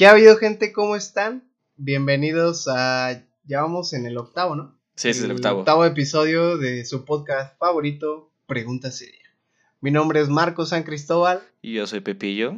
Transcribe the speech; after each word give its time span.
¿Qué 0.00 0.06
ha 0.06 0.12
habido, 0.12 0.38
gente? 0.38 0.72
¿Cómo 0.72 0.96
están? 0.96 1.52
Bienvenidos 1.76 2.68
a. 2.68 3.22
Ya 3.44 3.60
vamos 3.60 3.92
en 3.92 4.06
el 4.06 4.16
octavo, 4.16 4.56
¿no? 4.56 4.74
Sí, 4.94 5.10
es 5.10 5.22
el 5.22 5.32
octavo. 5.32 5.58
octavo 5.58 5.84
episodio 5.84 6.56
de 6.56 6.86
su 6.86 7.04
podcast 7.04 7.58
favorito, 7.58 8.32
Pregunta 8.46 8.90
Seria. 8.90 9.28
Mi 9.82 9.90
nombre 9.90 10.22
es 10.22 10.30
Marco 10.30 10.64
San 10.64 10.84
Cristóbal. 10.84 11.42
Y 11.60 11.74
yo 11.74 11.86
soy 11.86 12.00
Pepillo. 12.00 12.56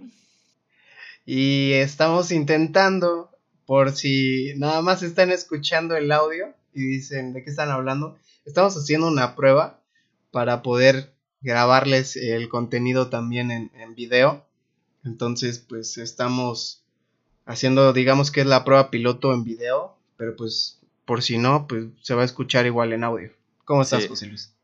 Y 1.26 1.72
estamos 1.72 2.30
intentando, 2.30 3.36
por 3.66 3.90
si 3.90 4.52
nada 4.56 4.80
más 4.80 5.02
están 5.02 5.32
escuchando 5.32 5.96
el 5.96 6.12
audio 6.12 6.54
y 6.72 6.82
dicen 6.82 7.32
de 7.32 7.42
qué 7.42 7.50
están 7.50 7.70
hablando, 7.70 8.16
estamos 8.44 8.76
haciendo 8.76 9.08
una 9.08 9.34
prueba 9.34 9.82
para 10.30 10.62
poder 10.62 11.12
grabarles 11.40 12.14
el 12.14 12.48
contenido 12.48 13.10
también 13.10 13.50
en, 13.50 13.72
en 13.74 13.96
video. 13.96 14.46
Entonces, 15.02 15.58
pues 15.58 15.98
estamos 15.98 16.81
haciendo, 17.46 17.92
digamos 17.92 18.30
que 18.30 18.40
es 18.40 18.46
la 18.46 18.64
prueba 18.64 18.90
piloto 18.90 19.32
en 19.32 19.44
video, 19.44 19.96
pero 20.16 20.36
pues 20.36 20.80
por 21.04 21.22
si 21.22 21.38
no, 21.38 21.66
pues 21.66 21.86
se 22.02 22.14
va 22.14 22.22
a 22.22 22.24
escuchar 22.24 22.66
igual 22.66 22.92
en 22.92 23.04
audio. 23.04 23.30
¿Cómo 23.64 23.82
estás, 23.82 24.02
Sí. 24.02 24.08
José 24.08 24.26
Luis? 24.26 24.54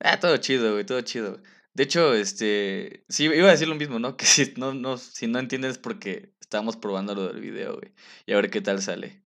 Ah, 0.00 0.18
todo 0.20 0.36
chido, 0.38 0.72
güey, 0.72 0.84
todo 0.84 1.00
chido. 1.02 1.40
De 1.74 1.82
hecho, 1.84 2.14
este, 2.14 3.04
sí, 3.08 3.24
iba 3.24 3.48
a 3.48 3.52
decir 3.52 3.68
lo 3.68 3.74
mismo, 3.74 3.98
¿no? 3.98 4.16
Que 4.16 4.26
si 4.26 4.54
no, 4.56 4.74
no, 4.74 4.96
si 4.98 5.26
no 5.26 5.38
entiendes 5.38 5.72
es 5.72 5.78
porque 5.78 6.32
estábamos 6.40 6.76
probando 6.76 7.14
lo 7.14 7.28
del 7.28 7.40
video, 7.40 7.74
güey. 7.76 7.92
Y 8.26 8.32
a 8.32 8.36
ver 8.36 8.50
qué 8.50 8.60
tal 8.60 8.80
sale. 8.82 9.22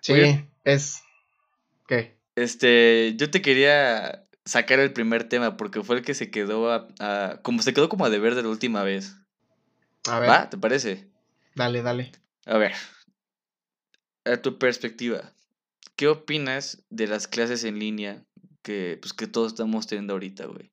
Sí, 0.00 0.12
Oye. 0.12 0.48
es... 0.64 1.02
¿Qué? 1.86 2.18
Este, 2.36 3.14
yo 3.16 3.30
te 3.30 3.42
quería 3.42 4.26
sacar 4.44 4.78
el 4.78 4.92
primer 4.92 5.28
tema 5.28 5.56
porque 5.56 5.82
fue 5.82 5.96
el 5.96 6.02
que 6.04 6.14
se 6.14 6.30
quedó 6.30 6.70
a, 6.72 6.88
a- 7.00 7.40
como 7.42 7.62
se 7.62 7.74
quedó 7.74 7.88
como 7.88 8.04
a 8.06 8.10
deber 8.10 8.34
de 8.34 8.42
la 8.42 8.48
última 8.48 8.82
vez. 8.84 9.16
A 10.08 10.18
ver, 10.20 10.30
¿Va? 10.30 10.50
¿Te 10.50 10.56
parece? 10.56 11.08
Dale, 11.58 11.82
dale. 11.82 12.12
A 12.46 12.56
ver, 12.58 12.72
a 14.24 14.36
tu 14.42 14.58
perspectiva, 14.58 15.32
¿qué 15.96 16.08
opinas 16.08 16.84
de 16.90 17.06
las 17.06 17.28
clases 17.28 17.64
en 17.64 17.78
línea 17.78 18.24
que, 18.62 18.98
pues, 19.00 19.12
que 19.12 19.26
todos 19.26 19.52
estamos 19.52 19.86
teniendo 19.86 20.14
ahorita, 20.14 20.46
güey? 20.46 20.70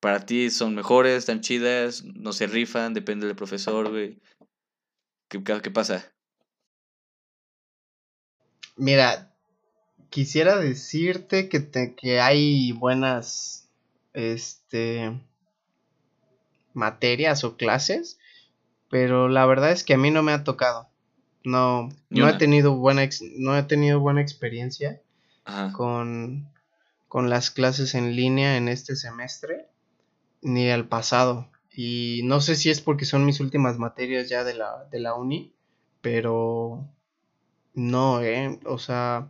¿Para 0.00 0.26
ti 0.26 0.50
son 0.50 0.74
mejores, 0.74 1.16
están 1.18 1.40
chidas, 1.40 2.04
no 2.04 2.32
se 2.32 2.46
rifan, 2.46 2.94
depende 2.94 3.26
del 3.26 3.36
profesor, 3.36 3.90
güey? 3.90 4.20
¿Qué, 5.28 5.42
qué, 5.42 5.60
qué 5.62 5.70
pasa? 5.70 6.12
Mira, 8.76 9.34
quisiera 10.10 10.58
decirte 10.58 11.48
que, 11.48 11.60
te- 11.60 11.94
que 11.94 12.20
hay 12.20 12.72
buenas, 12.72 13.70
este, 14.12 15.18
materias 16.74 17.44
o 17.44 17.56
clases, 17.56 18.18
pero 18.90 19.28
la 19.28 19.46
verdad 19.46 19.72
es 19.72 19.84
que 19.84 19.94
a 19.94 19.98
mí 19.98 20.10
no 20.10 20.22
me 20.22 20.32
ha 20.32 20.44
tocado. 20.44 20.88
No, 21.44 21.88
no 22.10 22.28
he 22.28 22.32
tenido 22.34 22.74
buena, 22.76 23.04
ex- 23.04 23.22
no 23.36 23.56
he 23.56 23.62
tenido 23.62 24.00
buena 24.00 24.20
experiencia 24.20 25.00
Ajá. 25.44 25.72
con, 25.72 26.48
con 27.08 27.30
las 27.30 27.50
clases 27.50 27.94
en 27.94 28.16
línea 28.16 28.56
en 28.56 28.68
este 28.68 28.96
semestre, 28.96 29.68
ni 30.42 30.66
el 30.68 30.88
pasado. 30.88 31.48
Y 31.72 32.22
no 32.24 32.40
sé 32.40 32.56
si 32.56 32.70
es 32.70 32.80
porque 32.80 33.04
son 33.04 33.24
mis 33.24 33.38
últimas 33.40 33.78
materias 33.78 34.28
ya 34.28 34.42
de 34.44 34.54
la, 34.54 34.86
de 34.90 34.98
la 34.98 35.14
uni, 35.14 35.54
pero 36.00 36.88
no, 37.74 38.22
eh. 38.22 38.58
O 38.64 38.78
sea, 38.78 39.28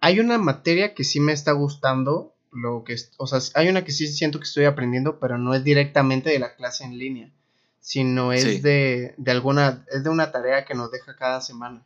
hay 0.00 0.20
una 0.20 0.38
materia 0.38 0.94
que 0.94 1.04
sí 1.04 1.20
me 1.20 1.32
está 1.32 1.52
gustando, 1.52 2.34
lo 2.50 2.82
que, 2.84 2.94
es- 2.94 3.12
o 3.18 3.26
sea, 3.26 3.40
hay 3.54 3.68
una 3.68 3.84
que 3.84 3.92
sí 3.92 4.06
siento 4.08 4.38
que 4.38 4.44
estoy 4.44 4.64
aprendiendo, 4.64 5.18
pero 5.20 5.38
no 5.38 5.54
es 5.54 5.64
directamente 5.64 6.30
de 6.30 6.38
la 6.38 6.54
clase 6.56 6.84
en 6.84 6.98
línea, 6.98 7.30
sino 7.80 8.32
es 8.32 8.42
Sí. 8.44 8.60
de, 8.60 9.14
de 9.16 9.30
alguna, 9.30 9.84
es 9.92 10.04
de 10.04 10.10
una 10.10 10.30
tarea 10.32 10.64
que 10.64 10.74
nos 10.74 10.90
deja 10.90 11.16
cada 11.16 11.40
semana. 11.40 11.82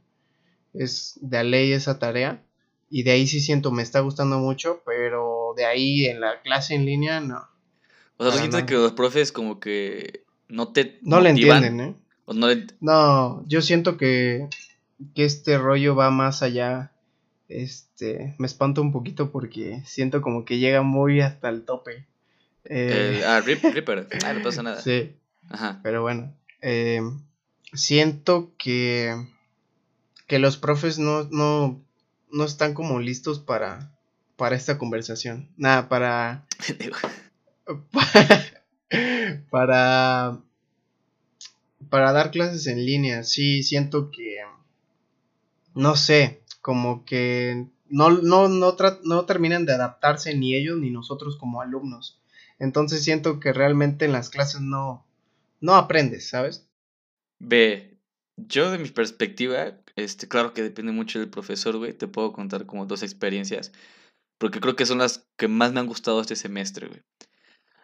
Es 0.75 1.19
de 1.21 1.39
a 1.39 1.43
ley 1.45 1.73
esa 1.73 1.99
tarea. 1.99 2.43
Y 2.91 3.03
de 3.05 3.13
ahí 3.13 3.27
sí 3.27 3.41
siento, 3.41 3.71
me 3.71 3.83
está 3.83 4.01
gustando 4.01 4.39
mucho, 4.39 4.83
pero 4.85 5.55
de 5.57 5.65
ahí 5.65 6.07
en 6.07 6.21
la 6.21 6.41
clase 6.43 6.75
en 6.75 6.85
línea, 6.85 7.21
no. 7.21 7.37
O 8.19 8.25
sea, 8.25 8.33
¿tú 8.33 8.37
para 8.37 8.37
sientes 8.39 8.65
que 8.65 8.75
los 8.75 8.93
profes 8.93 9.33
como 9.33 9.59
que 9.61 10.25
no 10.49 10.73
te 10.73 10.99
No 11.03 11.21
le 11.21 11.31
entienden, 11.31 11.81
¿eh? 11.81 11.95
¿O 12.27 12.35
no 12.35 12.49
le- 12.49 12.67
No, 12.81 13.45
yo 13.49 13.63
siento 13.63 13.97
que, 13.97 14.49
que 15.15 15.25
este 15.25 15.57
rollo 15.59 15.95
va 15.97 16.11
más 16.11 16.43
allá. 16.43 16.93
Este, 17.49 18.35
me 18.39 18.47
espanto 18.47 18.81
un 18.83 18.93
poquito 18.93 19.31
porque 19.31 19.83
siento 19.87 20.23
como 20.23 20.45
que 20.45 20.59
llega 20.59 20.83
muy 20.83 21.21
hasta 21.21 21.49
el 21.49 21.65
tope. 21.65 22.07
Eh, 22.65 23.23
ah, 23.27 23.41
Rip- 23.45 23.63
Ripper. 23.75 24.09
Ah, 24.25 24.33
no 24.35 24.43
pasa 24.43 24.63
nada. 24.63 24.81
sí, 24.81 25.17
Ajá. 25.49 25.81
pero 25.83 26.03
bueno. 26.03 26.35
eh, 26.61 27.01
siento 27.75 28.53
que, 28.59 29.15
que 30.27 30.39
los 30.39 30.57
profes 30.57 30.99
no, 30.99 31.25
no, 31.31 31.83
no 32.31 32.45
están 32.45 32.75
como 32.75 33.01
listos 33.01 33.39
para, 33.41 33.93
para 34.37 34.57
esta 34.57 34.79
conversación. 34.79 35.51
Nada, 35.57 35.89
para, 35.89 36.47
para 39.51 40.41
para 41.89 42.11
dar 42.13 42.31
clases 42.33 42.67
en 42.67 42.85
línea, 42.85 43.23
sí 43.23 43.63
siento 43.63 44.11
que 44.11 44.39
no 45.75 45.97
sé, 45.97 46.43
como 46.61 47.05
que 47.05 47.67
no 47.89 48.11
no 48.11 48.49
no 48.49 48.77
no 49.05 49.25
terminan 49.27 49.67
de 49.67 49.73
adaptarse 49.75 50.35
ni 50.35 50.55
ellos 50.55 50.79
ni 50.79 50.91
nosotros 50.91 51.37
como 51.37 51.61
alumnos. 51.61 52.21
Entonces 52.59 53.03
siento 53.05 53.41
que 53.41 53.53
realmente 53.53 54.05
en 54.05 54.13
las 54.13 54.31
clases 54.31 54.61
no 54.61 55.05
no 55.63 55.77
aprendes, 55.77 56.29
¿sabes? 56.29 56.69
Ve, 57.39 57.99
yo 58.37 58.71
de 58.71 58.79
mi 58.79 58.91
perspectiva, 58.91 59.79
este, 59.97 60.29
claro 60.29 60.53
que 60.53 60.63
depende 60.63 60.93
mucho 60.93 61.19
del 61.19 61.31
profesor, 61.31 61.79
güey. 61.79 61.95
Te 61.95 62.09
puedo 62.09 62.33
contar 62.33 62.67
como 62.67 62.85
dos 62.85 63.03
experiencias, 63.03 63.73
porque 64.39 64.61
creo 64.61 64.77
que 64.77 64.87
son 64.87 64.99
las 64.99 65.27
que 65.39 65.49
más 65.49 65.73
me 65.73 65.81
han 65.81 65.87
gustado 65.87 66.21
este 66.21 66.37
semestre, 66.37 66.89
güey. 66.89 67.03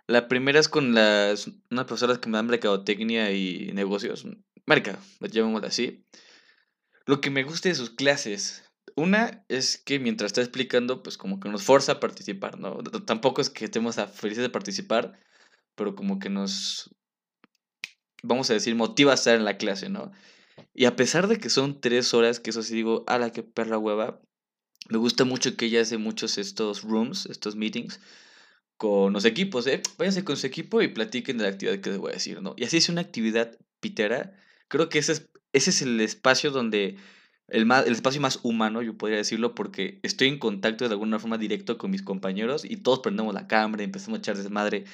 La 0.06 0.27
primera 0.27 0.59
es 0.59 0.69
con 0.69 0.94
las, 0.94 1.50
unas 1.71 1.84
profesoras 1.84 2.19
que 2.19 2.28
me 2.28 2.39
dan 2.39 2.47
mercadotecnia 2.47 3.31
y 3.33 3.72
negocios. 3.75 4.27
Marca, 4.66 4.99
llamémosla 5.21 5.69
así. 5.69 6.05
Lo 7.06 7.21
que 7.21 7.31
me 7.31 7.45
gusta 7.45 7.69
de 7.69 7.75
sus 7.75 7.91
clases, 7.91 8.65
una 8.97 9.45
es 9.49 9.77
que 9.78 9.99
mientras 9.99 10.28
está 10.28 10.41
explicando, 10.41 11.03
pues 11.03 11.19
como 11.19 11.41
que 11.41 11.49
nos 11.50 11.62
forza 11.62 11.93
a 11.93 12.00
participar, 12.00 12.59
¿no? 12.59 12.78
Tampoco 13.06 13.41
es 13.41 13.50
que 13.50 13.66
estemos 13.66 13.97
felices 14.15 14.43
de 14.43 14.50
participar, 14.50 15.19
pero 15.75 15.95
como 15.95 16.19
que 16.19 16.31
nos, 16.31 16.91
vamos 18.23 18.51
a 18.51 18.55
decir, 18.55 18.75
motiva 18.75 19.12
a 19.12 19.15
estar 19.15 19.34
en 19.37 19.45
la 19.45 19.56
clase, 19.56 19.89
¿no? 19.89 20.12
Y 20.75 20.87
a 20.87 20.97
pesar 20.97 21.29
de 21.29 21.39
que 21.39 21.51
son 21.51 21.81
tres 21.81 22.15
horas, 22.15 22.41
que 22.41 22.51
eso 22.51 22.62
sí 22.62 22.75
digo, 22.75 23.05
ala, 23.06 23.31
qué 23.31 23.43
perra 23.43 23.79
hueva, 23.79 24.21
me 24.89 24.99
gusta 24.99 25.25
mucho 25.25 25.56
que 25.56 25.67
ella 25.67 25.83
hace 25.83 25.99
muchos 25.99 26.39
estos 26.39 26.83
rooms, 26.83 27.27
estos 27.27 27.57
meetings, 27.57 28.01
con 28.77 29.12
los 29.12 29.25
equipos, 29.25 29.67
¿eh? 29.67 29.83
Váyanse 29.99 30.25
con 30.25 30.37
su 30.37 30.47
equipo 30.47 30.81
y 30.83 30.89
platiquen 30.89 31.37
de 31.37 31.45
la 31.45 31.51
actividad 31.51 31.81
que 31.81 31.91
les 31.91 31.99
voy 31.99 32.11
a 32.11 32.15
decir, 32.15 32.41
¿no? 32.41 32.55
Y 32.57 32.65
así 32.65 32.77
es 32.77 32.89
una 32.89 33.01
actividad 33.01 33.59
pitera. 33.81 34.33
Creo 34.69 34.89
que 34.89 34.99
ese 34.99 35.12
es, 35.12 35.28
ese 35.53 35.71
es 35.71 35.83
el 35.83 36.01
espacio 36.01 36.51
donde, 36.51 36.97
el, 37.49 37.67
más, 37.67 37.87
el 37.87 37.93
espacio 37.93 38.21
más 38.21 38.41
humano, 38.45 38.81
yo 38.83 38.97
podría 38.97 39.19
decirlo, 39.19 39.55
porque 39.55 39.99
estoy 40.03 40.28
en 40.28 40.39
contacto 40.39 40.87
de 40.89 40.93
alguna 40.93 41.19
forma 41.19 41.39
directo 41.39 41.77
con 41.77 41.91
mis 41.91 42.03
compañeros 42.03 42.65
y 42.65 42.77
todos 42.77 43.01
prendemos 43.01 43.34
la 43.34 43.49
cámara 43.49 43.83
empezamos 43.83 44.19
a 44.19 44.21
echar 44.21 44.37
desmadre. 44.37 44.84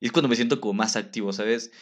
Y 0.00 0.06
es 0.06 0.12
cuando 0.12 0.28
me 0.28 0.36
siento 0.36 0.60
como 0.60 0.74
más 0.74 0.96
activo, 0.96 1.32
¿sabes? 1.32 1.72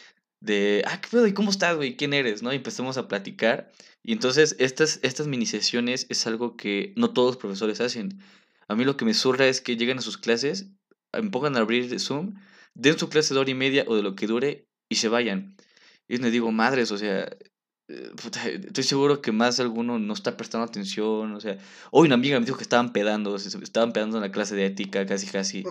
De, 0.41 0.83
ah, 0.85 1.01
¿qué 1.01 1.09
pedo? 1.09 1.27
¿Y 1.27 1.33
cómo 1.33 1.51
estás, 1.51 1.75
güey? 1.75 1.97
¿Quién 1.97 2.13
eres? 2.13 2.41
¿No? 2.43 2.53
Y 2.53 2.57
empezamos 2.57 2.97
a 2.97 3.07
platicar. 3.07 3.71
Y 4.03 4.13
entonces 4.13 4.55
estas, 4.59 4.99
estas 5.03 5.27
mini 5.27 5.45
sesiones 5.45 6.05
es 6.09 6.25
algo 6.27 6.55
que 6.55 6.93
no 6.95 7.11
todos 7.11 7.31
los 7.31 7.37
profesores 7.37 7.81
hacen. 7.81 8.19
A 8.67 8.75
mí 8.75 8.85
lo 8.85 8.95
que 8.97 9.05
me 9.05 9.13
surra 9.13 9.47
es 9.47 9.61
que 9.61 9.75
lleguen 9.75 9.97
a 9.97 10.01
sus 10.01 10.17
clases, 10.17 10.69
me 11.11 11.29
a 11.29 11.59
abrir 11.59 11.99
Zoom, 11.99 12.35
den 12.75 12.97
su 12.97 13.09
clase 13.09 13.33
de 13.33 13.39
hora 13.39 13.49
y 13.49 13.55
media 13.55 13.83
o 13.87 13.95
de 13.95 14.03
lo 14.03 14.15
que 14.15 14.27
dure 14.27 14.67
y 14.87 14.95
se 14.95 15.09
vayan. 15.09 15.55
Y 16.07 16.17
me 16.17 16.31
digo, 16.31 16.51
madres, 16.51 16.91
o 16.91 16.97
sea, 16.97 17.29
puta, 18.21 18.47
estoy 18.47 18.83
seguro 18.83 19.21
que 19.21 19.31
más 19.31 19.59
alguno 19.59 19.97
no 19.99 20.13
está 20.13 20.37
prestando 20.37 20.65
atención, 20.65 21.33
o 21.33 21.39
sea, 21.39 21.57
hoy 21.91 22.05
una 22.07 22.15
amiga 22.15 22.39
me 22.39 22.45
dijo 22.45 22.57
que 22.57 22.63
estaban 22.63 22.93
pedando, 22.93 23.35
estaban 23.35 23.93
pedando 23.93 24.17
en 24.17 24.21
la 24.23 24.31
clase 24.31 24.55
de 24.55 24.65
ética, 24.65 25.05
casi 25.05 25.27
casi. 25.27 25.63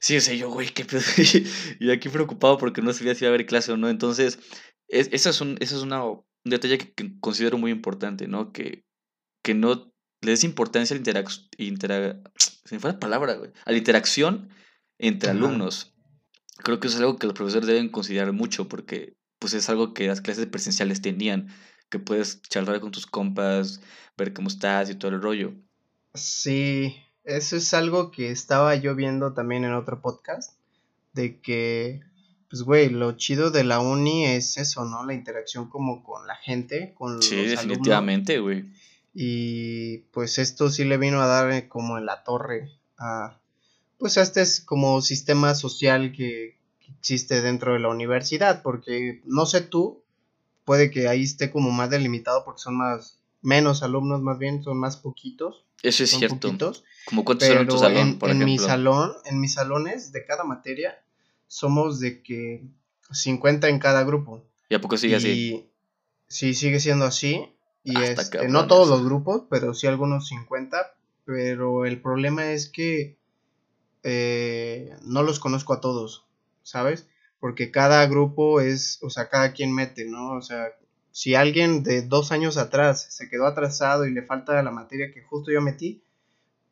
Sí, 0.00 0.16
o 0.16 0.20
sea, 0.20 0.34
yo, 0.34 0.50
güey, 0.50 0.68
qué 0.68 0.84
pedo. 0.84 1.00
y 1.80 1.90
aquí 1.90 2.08
preocupado 2.08 2.58
porque 2.58 2.82
no 2.82 2.92
sabía 2.92 3.14
si 3.14 3.24
iba 3.24 3.30
a 3.30 3.34
haber 3.34 3.46
clase 3.46 3.72
o 3.72 3.76
no. 3.76 3.88
Entonces, 3.88 4.38
es, 4.88 5.08
esa 5.12 5.30
es, 5.30 5.40
un, 5.40 5.56
es 5.60 5.72
una, 5.72 6.04
un 6.04 6.22
detalle 6.44 6.78
que, 6.78 6.92
que 6.92 7.18
considero 7.20 7.58
muy 7.58 7.70
importante, 7.72 8.28
¿no? 8.28 8.52
Que, 8.52 8.84
que 9.42 9.54
no 9.54 9.92
le 10.22 10.30
des 10.30 10.44
importancia 10.44 10.94
a 10.94 10.98
la 10.98 11.04
interac- 11.04 11.48
intera- 11.58 12.22
se 12.36 12.74
me 12.74 12.80
fue 12.80 12.92
la 12.92 13.00
palabra, 13.00 13.34
güey. 13.34 13.50
A 13.64 13.72
la 13.72 13.78
interacción 13.78 14.50
entre 14.98 15.30
alumnos. 15.30 15.94
Creo 16.58 16.78
que 16.78 16.88
eso 16.88 16.96
es 16.96 17.00
algo 17.02 17.16
que 17.18 17.26
los 17.26 17.34
profesores 17.34 17.66
deben 17.66 17.88
considerar 17.88 18.32
mucho 18.32 18.68
porque 18.68 19.14
pues 19.46 19.54
es 19.54 19.68
algo 19.68 19.94
que 19.94 20.08
las 20.08 20.20
clases 20.20 20.46
presenciales 20.46 21.00
tenían, 21.00 21.46
que 21.88 22.00
puedes 22.00 22.42
charlar 22.42 22.80
con 22.80 22.90
tus 22.90 23.06
compas, 23.06 23.80
ver 24.18 24.32
cómo 24.32 24.48
estás 24.48 24.90
y 24.90 24.96
todo 24.96 25.12
el 25.12 25.22
rollo. 25.22 25.52
Sí, 26.14 26.96
eso 27.22 27.54
es 27.54 27.72
algo 27.72 28.10
que 28.10 28.32
estaba 28.32 28.74
yo 28.74 28.96
viendo 28.96 29.34
también 29.34 29.62
en 29.62 29.74
otro 29.74 30.02
podcast, 30.02 30.58
de 31.12 31.40
que 31.40 32.00
pues, 32.50 32.62
güey, 32.62 32.90
lo 32.90 33.12
chido 33.12 33.52
de 33.52 33.62
la 33.62 33.78
uni 33.78 34.24
es 34.26 34.56
eso, 34.56 34.84
¿no? 34.84 35.06
La 35.06 35.14
interacción 35.14 35.68
como 35.68 36.02
con 36.02 36.26
la 36.26 36.34
gente, 36.34 36.92
con 36.98 37.22
Sí, 37.22 37.36
los 37.36 37.50
definitivamente, 37.50 38.40
güey. 38.40 38.64
Y 39.14 39.98
pues 40.10 40.40
esto 40.40 40.70
sí 40.70 40.84
le 40.84 40.98
vino 40.98 41.22
a 41.22 41.26
dar 41.26 41.52
eh, 41.52 41.68
como 41.68 41.98
en 41.98 42.06
la 42.06 42.24
torre 42.24 42.72
a, 42.98 43.38
pues 43.96 44.18
a 44.18 44.22
este 44.22 44.42
es 44.42 44.60
como 44.60 45.00
sistema 45.02 45.54
social 45.54 46.10
que, 46.10 46.58
que 46.86 46.92
existe 46.92 47.42
dentro 47.42 47.72
de 47.72 47.80
la 47.80 47.88
universidad, 47.88 48.62
porque 48.62 49.20
no 49.24 49.44
sé 49.44 49.60
tú, 49.60 50.02
puede 50.64 50.90
que 50.90 51.08
ahí 51.08 51.24
esté 51.24 51.50
como 51.50 51.70
más 51.70 51.90
delimitado 51.90 52.44
porque 52.44 52.60
son 52.60 52.76
más, 52.76 53.18
menos 53.42 53.82
alumnos 53.82 54.22
más 54.22 54.38
bien, 54.38 54.62
son 54.62 54.78
más 54.78 54.96
poquitos. 54.96 55.64
Eso 55.82 56.04
es 56.04 56.10
cierto. 56.10 56.48
poquitos. 56.48 56.84
Como 57.04 57.24
cuántos 57.24 57.48
son 57.48 57.58
en 57.58 57.68
tu 57.68 57.78
salón, 57.78 58.08
en, 58.08 58.18
por 58.18 58.30
en 58.30 58.38
mi 58.38 58.58
salón, 58.58 59.12
en 59.24 59.40
mis 59.40 59.54
salones 59.54 60.12
de 60.12 60.24
cada 60.24 60.44
materia, 60.44 60.98
somos 61.48 62.00
de 62.00 62.22
que 62.22 62.62
50 63.10 63.68
en 63.68 63.78
cada 63.78 64.04
grupo. 64.04 64.44
¿Y 64.68 64.74
a 64.74 64.80
poco 64.80 64.96
sigue 64.96 65.16
así? 65.16 65.68
Sí, 66.28 66.54
sigue 66.54 66.80
siendo 66.80 67.04
así. 67.04 67.52
Y 67.84 67.96
Ah, 67.96 68.04
este, 68.04 68.48
no 68.48 68.66
todos 68.66 68.88
los 68.88 69.04
grupos, 69.04 69.42
pero 69.48 69.74
sí 69.74 69.86
algunos 69.86 70.26
50. 70.28 70.94
Pero 71.24 71.84
el 71.84 72.00
problema 72.00 72.50
es 72.52 72.68
que 72.68 73.16
eh, 74.02 74.96
no 75.02 75.22
los 75.22 75.40
conozco 75.40 75.72
a 75.72 75.80
todos, 75.80 76.25
¿sabes? 76.66 77.06
Porque 77.38 77.70
cada 77.70 78.04
grupo 78.06 78.60
es, 78.60 78.98
o 79.02 79.08
sea, 79.08 79.28
cada 79.28 79.52
quien 79.52 79.72
mete, 79.72 80.04
¿no? 80.04 80.32
O 80.32 80.42
sea, 80.42 80.68
si 81.12 81.34
alguien 81.34 81.82
de 81.82 82.02
dos 82.02 82.32
años 82.32 82.56
atrás 82.56 83.06
se 83.10 83.28
quedó 83.28 83.46
atrasado 83.46 84.04
y 84.04 84.12
le 84.12 84.22
falta 84.22 84.62
la 84.62 84.70
materia 84.72 85.12
que 85.12 85.22
justo 85.22 85.52
yo 85.52 85.62
metí, 85.62 86.02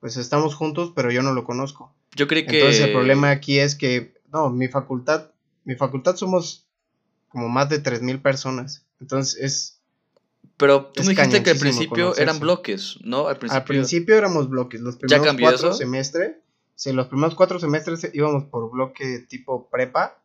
pues 0.00 0.16
estamos 0.16 0.54
juntos, 0.54 0.92
pero 0.94 1.10
yo 1.10 1.22
no 1.22 1.32
lo 1.32 1.44
conozco. 1.44 1.94
Yo 2.14 2.26
creí 2.26 2.44
que... 2.44 2.58
Entonces 2.58 2.84
el 2.84 2.92
problema 2.92 3.30
aquí 3.30 3.58
es 3.58 3.76
que, 3.76 4.14
no, 4.32 4.50
mi 4.50 4.68
facultad, 4.68 5.30
mi 5.64 5.76
facultad 5.76 6.16
somos 6.16 6.66
como 7.28 7.48
más 7.48 7.68
de 7.68 7.82
3.000 7.82 8.20
personas. 8.20 8.84
Entonces 9.00 9.40
es, 9.40 9.80
Pero 10.56 10.86
tú 10.86 11.02
es 11.02 11.06
me 11.06 11.14
dijiste 11.14 11.42
que 11.42 11.50
al 11.50 11.58
principio 11.58 12.16
eran 12.16 12.40
bloques, 12.40 12.98
¿no? 13.02 13.28
Al 13.28 13.38
principio... 13.38 13.60
al 13.60 13.64
principio 13.64 14.16
éramos 14.16 14.48
bloques, 14.48 14.80
los 14.80 14.96
primeros 14.96 15.24
cambió 15.24 15.46
cuatro 15.46 15.70
eso? 15.70 15.78
Sí, 16.74 16.92
los 16.92 17.06
primeros 17.08 17.34
cuatro 17.34 17.58
semestres 17.58 18.10
íbamos 18.12 18.44
por 18.44 18.70
bloque 18.70 19.20
tipo 19.28 19.68
prepa. 19.70 20.20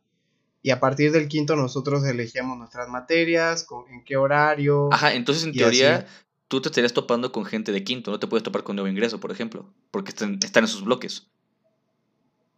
Y 0.61 0.71
a 0.71 0.79
partir 0.79 1.13
del 1.13 1.29
quinto 1.29 1.55
nosotros 1.55 2.03
elegíamos 2.05 2.57
nuestras 2.57 2.89
materias, 2.89 3.63
con, 3.63 3.89
en 3.89 4.03
qué 4.03 4.17
horario. 4.17 4.91
Ajá, 4.91 5.13
entonces 5.13 5.45
en 5.45 5.53
teoría 5.53 5.97
así. 5.99 6.05
tú 6.49 6.61
te 6.61 6.67
estarías 6.67 6.91
topando 6.91 7.31
con 7.31 7.45
gente 7.45 7.71
de 7.71 7.83
quinto, 7.83 8.11
no 8.11 8.19
te 8.19 8.27
puedes 8.27 8.43
topar 8.43 8.63
con 8.63 8.75
nuevo 8.75 8.89
ingreso, 8.89 9.21
por 9.21 9.31
ejemplo, 9.31 9.73
porque 9.89 10.09
están, 10.09 10.37
están 10.43 10.65
en 10.65 10.67
sus 10.67 10.83
bloques. 10.83 11.27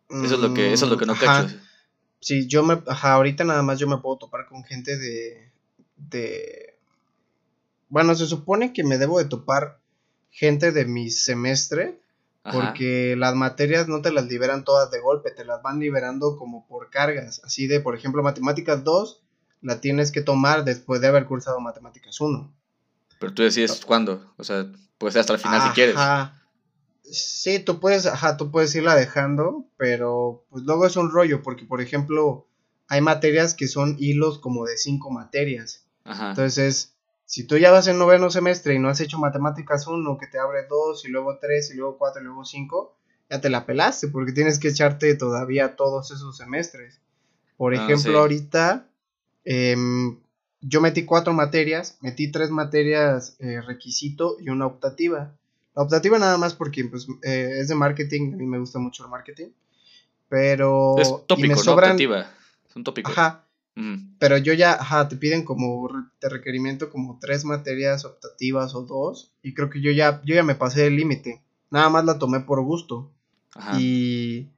Eso 0.10 0.36
es 0.36 0.42
lo 0.42 0.54
que, 0.54 0.74
eso 0.74 0.86
es 0.86 0.92
lo 0.92 0.98
que 0.98 1.06
no 1.06 1.14
Mm, 1.14 1.18
ajá. 1.18 1.44
cacho. 1.44 1.56
Sí, 2.20 2.48
yo 2.48 2.64
me, 2.64 2.82
ajá, 2.88 3.14
ahorita 3.14 3.44
nada 3.44 3.62
más 3.62 3.80
yo 3.80 3.88
me 3.88 3.98
puedo 3.98 4.18
topar 4.18 4.48
con 4.48 4.64
gente 4.64 4.98
de, 4.98 5.52
de, 5.96 6.76
bueno, 7.90 8.16
se 8.16 8.26
supone 8.26 8.74
que 8.74 8.84
me 8.84 8.98
debo 8.98 9.20
de 9.20 9.26
topar 9.26 9.80
gente 10.32 10.72
de 10.72 10.86
mi 10.86 11.10
semestre, 11.10 12.01
Ajá. 12.44 12.60
porque 12.60 13.16
las 13.18 13.36
materias 13.36 13.88
no 13.88 14.02
te 14.02 14.12
las 14.12 14.26
liberan 14.26 14.64
todas 14.64 14.90
de 14.90 15.00
golpe, 15.00 15.30
te 15.32 15.46
las 15.46 15.62
van 15.62 15.80
liberando 15.80 16.38
como 16.38 16.66
por 16.68 16.90
cargas, 16.90 17.42
así 17.44 17.68
de, 17.68 17.80
por 17.80 17.96
ejemplo, 17.96 18.24
matemáticas 18.24 18.84
2, 18.84 19.22
la 19.62 19.80
tienes 19.80 20.12
que 20.12 20.22
tomar 20.22 20.64
después 20.64 21.02
de 21.02 21.08
haber 21.08 21.26
cursado 21.26 21.60
matemáticas 21.60 22.20
1. 22.20 22.52
Pero 23.20 23.34
tú 23.34 23.44
decides 23.44 23.86
cuándo, 23.86 24.34
o 24.38 24.44
sea, 24.44 24.66
puede 24.98 25.14
ser 25.14 25.20
hasta 25.22 25.34
el 25.34 25.40
final 25.40 25.62
si 25.62 25.70
quieres. 25.70 25.96
Ajá. 25.96 26.42
Sí, 27.04 27.60
tú 27.60 27.80
puedes, 27.80 28.06
ajá, 28.08 28.38
tú 28.38 28.50
puedes 28.50 28.74
irla 28.74 28.96
dejando, 28.96 29.66
pero 29.78 30.46
pues 30.50 30.64
luego 30.64 30.88
es 30.88 30.96
un 30.96 31.12
rollo, 31.12 31.44
porque 31.44 31.66
por 31.66 31.82
ejemplo, 31.82 32.48
hay 32.88 33.02
materias 33.02 33.54
que 33.54 33.68
son 33.68 33.98
hilos 34.00 34.40
como 34.40 34.66
de 34.66 34.78
cinco 34.78 35.12
materias. 35.12 35.86
Ajá. 36.06 36.30
Entonces, 36.30 36.96
si 37.32 37.46
tú 37.46 37.58
ya 37.58 37.72
vas 37.72 37.88
en 37.88 37.98
noveno 37.98 38.30
semestre 38.30 38.74
y 38.74 38.80
no 38.80 38.90
has 38.90 39.00
hecho 39.00 39.18
matemáticas 39.18 39.88
1, 39.88 40.18
que 40.18 40.28
te 40.28 40.38
abre 40.38 40.66
2, 40.70 41.06
y 41.06 41.08
luego 41.08 41.40
3, 41.40 41.72
y 41.72 41.78
luego 41.78 41.98
4, 41.98 42.22
y 42.22 42.26
luego 42.26 42.44
5, 42.44 42.94
ya 43.30 43.40
te 43.40 43.50
la 43.50 43.66
pelaste, 43.66 44.10
porque 44.10 44.34
tienes 44.34 44.60
que 44.60 44.68
echarte 44.68 45.16
todavía 45.16 45.78
todos 45.78 46.12
esos 46.12 46.36
semestres. 46.36 47.00
Por 47.56 47.74
Ah, 47.74 47.78
ejemplo, 47.86 48.12
sí. 48.12 48.18
ahorita 48.18 48.86
em, 49.46 50.20
yo 50.60 50.82
metí 50.82 51.06
cuatro 51.06 51.32
materias, 51.32 51.98
metí 52.02 52.30
tres 52.30 52.50
materias 52.50 53.38
eh, 53.40 53.62
requisito 53.62 54.36
y 54.42 54.50
una 54.50 54.66
optativa. 54.66 55.34
La 55.74 55.84
optativa 55.84 56.20
nada 56.20 56.38
más 56.38 56.54
porque 56.54 56.84
pues, 56.84 57.08
eh, 57.24 57.60
es 57.62 57.70
de 57.70 57.76
marketing, 57.76 58.34
a 58.34 58.36
mí 58.36 58.46
me 58.46 58.60
gusta 58.60 58.78
mucho 58.78 59.06
el 59.06 59.10
marketing, 59.10 59.52
pero... 60.28 60.98
es 61.00 61.08
y 61.08 61.12
me 61.14 61.20
tópico, 61.28 61.64
¿no? 61.64 61.72
Optativa. 61.76 62.30
Es 62.68 62.76
un 62.76 62.84
tópico. 62.84 63.10
Ajá, 63.10 63.46
Pero 64.20 64.38
yo 64.38 64.54
ya, 64.54 64.74
ajá, 64.74 65.08
te 65.08 65.16
piden 65.16 65.44
como 65.44 65.90
de 66.22 66.30
requerimiento 66.30 66.90
como 66.90 67.18
tres 67.20 67.46
materias 67.46 68.06
optativas 68.06 68.76
o 68.76 68.84
dos, 68.84 69.32
y 69.42 69.54
creo 69.54 69.70
que 69.70 69.82
yo 69.82 69.92
ya, 69.92 70.22
yo 70.24 70.36
ya 70.36 70.44
me 70.44 70.56
pasé 70.56 70.88
el 70.88 70.98
límite. 70.98 71.42
Nada 71.72 71.90
más 71.90 72.06
la 72.06 72.20
tomé 72.20 72.42
por 72.42 72.62
gusto. 72.62 73.12
Ajá. 73.56 73.80
Y, 73.80 74.50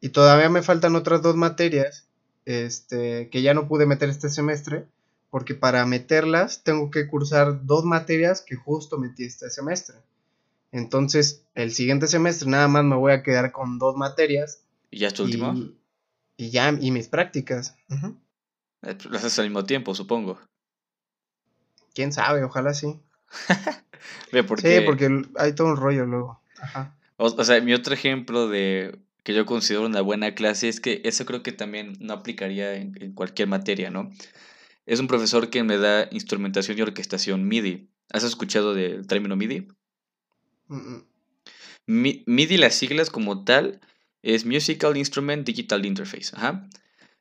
y 0.00 0.08
todavía 0.10 0.48
me 0.48 0.62
faltan 0.62 0.96
otras 0.96 1.22
dos 1.22 1.36
materias, 1.36 2.08
este, 2.44 3.28
que 3.30 3.42
ya 3.42 3.52
no 3.52 3.68
pude 3.68 3.84
meter 3.84 4.08
este 4.08 4.30
semestre, 4.30 4.86
porque 5.30 5.54
para 5.54 5.84
meterlas 5.84 6.62
tengo 6.62 6.90
que 6.90 7.08
cursar 7.08 7.66
dos 7.66 7.84
materias 7.84 8.40
que 8.40 8.56
justo 8.56 8.96
metí 8.96 9.24
este 9.24 9.50
semestre. 9.50 9.96
Entonces, 10.72 11.42
el 11.54 11.72
siguiente 11.72 12.06
semestre 12.06 12.48
nada 12.48 12.68
más 12.68 12.84
me 12.84 12.96
voy 12.96 13.12
a 13.12 13.22
quedar 13.22 13.52
con 13.52 13.78
dos 13.78 13.96
materias 13.96 14.62
¿Y 14.90 14.98
ya 15.00 15.08
es 15.08 15.14
tu 15.14 15.24
último? 15.24 15.52
y, 15.54 15.76
y 16.36 16.50
ya, 16.50 16.76
y 16.80 16.90
mis 16.90 17.08
prácticas. 17.08 17.74
Lo 19.08 19.16
haces 19.18 19.38
al 19.38 19.46
mismo 19.46 19.64
tiempo, 19.64 19.94
supongo. 19.94 20.38
Quién 21.94 22.12
sabe, 22.12 22.44
ojalá 22.44 22.74
sí. 22.74 22.98
Ve, 24.32 24.44
porque, 24.44 24.78
Sí, 24.80 24.84
porque 24.84 25.22
hay 25.36 25.54
todo 25.54 25.68
un 25.68 25.76
rollo 25.76 26.04
luego. 26.06 26.40
Ajá. 26.60 26.94
o, 27.16 27.26
o 27.26 27.44
sea, 27.44 27.60
mi 27.60 27.72
otro 27.74 27.94
ejemplo 27.94 28.48
de 28.48 28.98
que 29.24 29.34
yo 29.34 29.44
considero 29.46 29.86
una 29.86 30.00
buena 30.02 30.34
clase 30.34 30.68
es 30.68 30.80
que 30.80 31.00
eso 31.04 31.26
creo 31.26 31.42
que 31.42 31.52
también 31.52 31.96
no 32.00 32.12
aplicaría 32.14 32.74
en, 32.74 32.96
en 33.02 33.12
cualquier 33.12 33.48
materia, 33.48 33.90
¿no? 33.90 34.10
Es 34.86 35.00
un 35.00 35.08
profesor 35.08 35.50
que 35.50 35.64
me 35.64 35.78
da 35.78 36.06
instrumentación 36.12 36.78
y 36.78 36.82
orquestación 36.82 37.48
MIDI. 37.48 37.88
¿Has 38.12 38.22
escuchado 38.22 38.72
del 38.74 39.06
término 39.08 39.34
MIDI? 39.34 39.66
Mm, 40.68 40.76
mm. 40.76 41.04
Mi- 41.86 42.22
MIDI, 42.26 42.56
las 42.56 42.74
siglas 42.76 43.10
como 43.10 43.44
tal, 43.44 43.80
es 44.22 44.44
Musical 44.44 44.96
Instrument 44.96 45.44
Digital 45.44 45.84
Interface. 45.84 46.30
Ajá. 46.36 46.68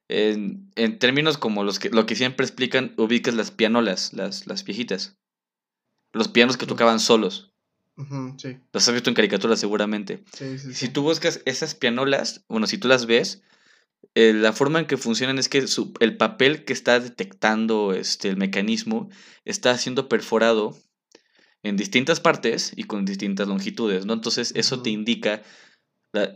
En, 0.08 0.72
en 0.76 1.00
términos 1.00 1.38
como 1.38 1.64
los 1.64 1.80
que, 1.80 1.90
lo 1.90 2.06
que 2.06 2.16
siempre 2.16 2.46
explican, 2.46 2.94
ubicas 2.98 3.34
las 3.34 3.52
pianolas, 3.52 4.14
las, 4.14 4.46
las 4.48 4.64
viejitas. 4.64 5.18
Los 6.14 6.28
pianos 6.28 6.58
que 6.58 6.66
tocaban 6.66 7.00
solos. 7.00 7.52
Sí, 8.38 8.58
Los 8.74 8.88
has 8.88 8.94
visto 8.94 9.10
en 9.10 9.16
caricaturas 9.16 9.60
seguramente. 9.60 10.24
sí, 10.34 10.58
sí. 10.60 10.74
Si 10.74 10.90
tú 10.90 11.02
buscas 11.02 11.42
esas 11.46 11.76
pianolas, 11.76 12.44
bueno, 12.50 12.68
si 12.68 12.78
tú 12.78 12.88
las 12.90 13.06
ves, 13.06 13.42
eh, 14.16 14.34
la 14.34 14.52
forma 14.54 14.80
en 14.80 14.86
que 14.86 14.98
funcionan 14.98 15.40
es 15.40 15.50
que 15.50 15.66
su- 15.68 15.94
el 16.02 16.18
papel 16.18 16.66
que 16.66 16.74
está 16.74 17.00
detectando 17.00 17.94
este, 17.94 18.30
el 18.30 18.38
mecanismo 18.38 19.10
está 19.46 19.78
siendo 19.78 20.10
perforado 20.10 20.78
en 21.64 21.78
distintas 21.78 22.20
partes 22.20 22.74
y 22.76 22.84
con 22.84 23.06
distintas 23.06 23.48
longitudes, 23.48 24.06
¿no? 24.06 24.14
Entonces 24.14 24.52
eso 24.56 24.82
te 24.82 24.90
indica 24.92 25.42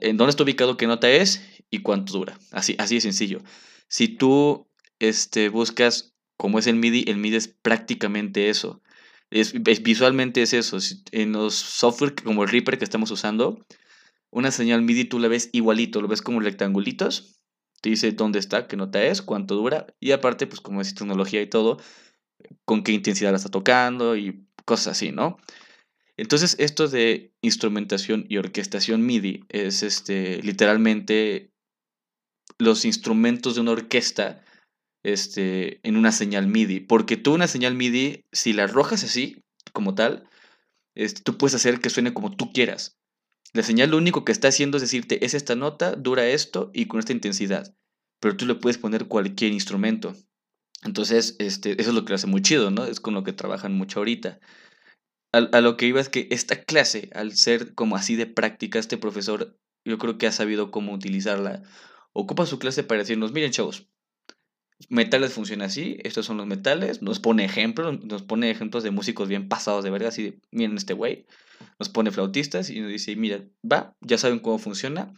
en 0.01 0.17
dónde 0.17 0.31
está 0.31 0.43
ubicado, 0.43 0.77
qué 0.77 0.87
nota 0.87 1.09
es 1.09 1.41
y 1.69 1.81
cuánto 1.81 2.13
dura. 2.13 2.37
Así, 2.51 2.75
así 2.79 2.95
de 2.95 3.01
sencillo. 3.01 3.39
Si 3.87 4.07
tú 4.07 4.67
este, 4.99 5.49
buscas 5.49 6.13
cómo 6.37 6.59
es 6.59 6.67
el 6.67 6.75
MIDI, 6.75 7.05
el 7.07 7.17
MIDI 7.17 7.37
es 7.37 7.47
prácticamente 7.47 8.49
eso. 8.49 8.81
Es, 9.31 9.53
visualmente 9.83 10.41
es 10.41 10.53
eso. 10.53 10.77
En 11.11 11.33
los 11.33 11.55
software 11.55 12.15
como 12.15 12.43
el 12.43 12.49
Reaper 12.49 12.77
que 12.77 12.83
estamos 12.83 13.11
usando, 13.11 13.65
una 14.31 14.51
señal 14.51 14.81
MIDI 14.81 15.05
tú 15.05 15.19
la 15.19 15.27
ves 15.27 15.49
igualito, 15.51 16.01
lo 16.01 16.07
ves 16.07 16.21
como 16.21 16.39
rectangulitos, 16.39 17.39
te 17.81 17.89
dice 17.89 18.11
dónde 18.11 18.39
está, 18.39 18.67
qué 18.67 18.75
nota 18.75 19.03
es, 19.03 19.21
cuánto 19.21 19.55
dura, 19.55 19.87
y 19.99 20.11
aparte, 20.11 20.47
pues 20.47 20.61
como 20.61 20.81
es 20.81 20.95
tecnología 20.95 21.41
y 21.41 21.47
todo, 21.47 21.77
con 22.65 22.83
qué 22.83 22.91
intensidad 22.91 23.31
la 23.31 23.37
está 23.37 23.49
tocando 23.49 24.15
y 24.15 24.47
cosas 24.65 24.97
así, 24.97 25.11
¿no? 25.11 25.37
Entonces, 26.19 26.57
esto 26.59 26.89
de 26.89 27.33
instrumentación 27.41 28.25
y 28.27 28.37
orquestación 28.37 29.05
MIDI 29.05 29.45
es 29.47 29.83
este, 29.83 30.43
literalmente 30.43 31.53
los 32.57 32.83
instrumentos 32.83 33.55
de 33.55 33.61
una 33.61 33.71
orquesta 33.71 34.43
este, 35.01 35.79
en 35.87 35.95
una 35.95 36.11
señal 36.11 36.47
MIDI. 36.47 36.81
Porque 36.81 37.15
tú 37.15 37.33
una 37.33 37.47
señal 37.47 37.75
MIDI, 37.75 38.25
si 38.33 38.51
la 38.51 38.65
arrojas 38.65 39.05
así, 39.05 39.45
como 39.71 39.95
tal, 39.95 40.27
este, 40.93 41.21
tú 41.21 41.37
puedes 41.37 41.55
hacer 41.55 41.79
que 41.79 41.89
suene 41.89 42.13
como 42.13 42.35
tú 42.35 42.51
quieras. 42.51 42.97
La 43.53 43.63
señal 43.63 43.91
lo 43.91 43.97
único 43.97 44.25
que 44.25 44.33
está 44.33 44.49
haciendo 44.49 44.75
es 44.75 44.81
decirte, 44.81 45.23
es 45.25 45.33
esta 45.33 45.55
nota, 45.55 45.95
dura 45.95 46.27
esto 46.27 46.69
y 46.73 46.87
con 46.87 46.99
esta 46.99 47.13
intensidad. 47.13 47.73
Pero 48.19 48.35
tú 48.35 48.45
le 48.45 48.55
puedes 48.55 48.77
poner 48.77 49.07
cualquier 49.07 49.53
instrumento. 49.53 50.17
Entonces, 50.83 51.37
este, 51.39 51.79
eso 51.81 51.91
es 51.91 51.95
lo 51.95 52.03
que 52.03 52.09
lo 52.09 52.15
hace 52.15 52.27
muy 52.27 52.41
chido, 52.41 52.71
¿no? 52.71 52.83
Es 52.83 52.99
con 52.99 53.13
lo 53.13 53.23
que 53.23 53.31
trabajan 53.31 53.73
mucho 53.73 53.99
ahorita. 53.99 54.39
A, 55.31 55.37
a 55.37 55.61
lo 55.61 55.77
que 55.77 55.85
iba 55.85 56.01
es 56.01 56.09
que 56.09 56.27
esta 56.31 56.63
clase, 56.63 57.09
al 57.13 57.35
ser 57.35 57.75
como 57.75 57.95
así 57.95 58.15
de 58.15 58.25
práctica, 58.25 58.79
este 58.79 58.97
profesor, 58.97 59.57
yo 59.85 59.97
creo 59.97 60.17
que 60.17 60.27
ha 60.27 60.31
sabido 60.31 60.71
cómo 60.71 60.93
utilizarla. 60.93 61.63
Ocupa 62.13 62.45
su 62.45 62.59
clase 62.59 62.83
para 62.83 63.01
decirnos, 63.01 63.31
miren 63.31 63.51
chavos, 63.51 63.87
metales 64.87 65.33
funciona 65.33 65.65
así, 65.65 65.97
estos 66.03 66.25
son 66.25 66.37
los 66.37 66.47
metales, 66.47 67.01
nos 67.01 67.19
pone 67.19 67.43
ejemplos, 67.43 68.03
nos 68.05 68.23
pone 68.23 68.49
ejemplos 68.49 68.83
de 68.83 68.91
músicos 68.91 69.27
bien 69.27 69.49
pasados 69.49 69.83
de 69.83 69.89
verga, 69.89 70.09
así 70.09 70.23
de, 70.23 70.39
miren 70.51 70.77
este 70.77 70.93
güey, 70.93 71.25
nos 71.77 71.89
pone 71.89 72.11
flautistas 72.11 72.69
y 72.69 72.79
nos 72.79 72.91
dice, 72.91 73.15
mira, 73.15 73.43
va, 73.69 73.95
ya 74.01 74.17
saben 74.17 74.39
cómo 74.39 74.57
funciona, 74.57 75.13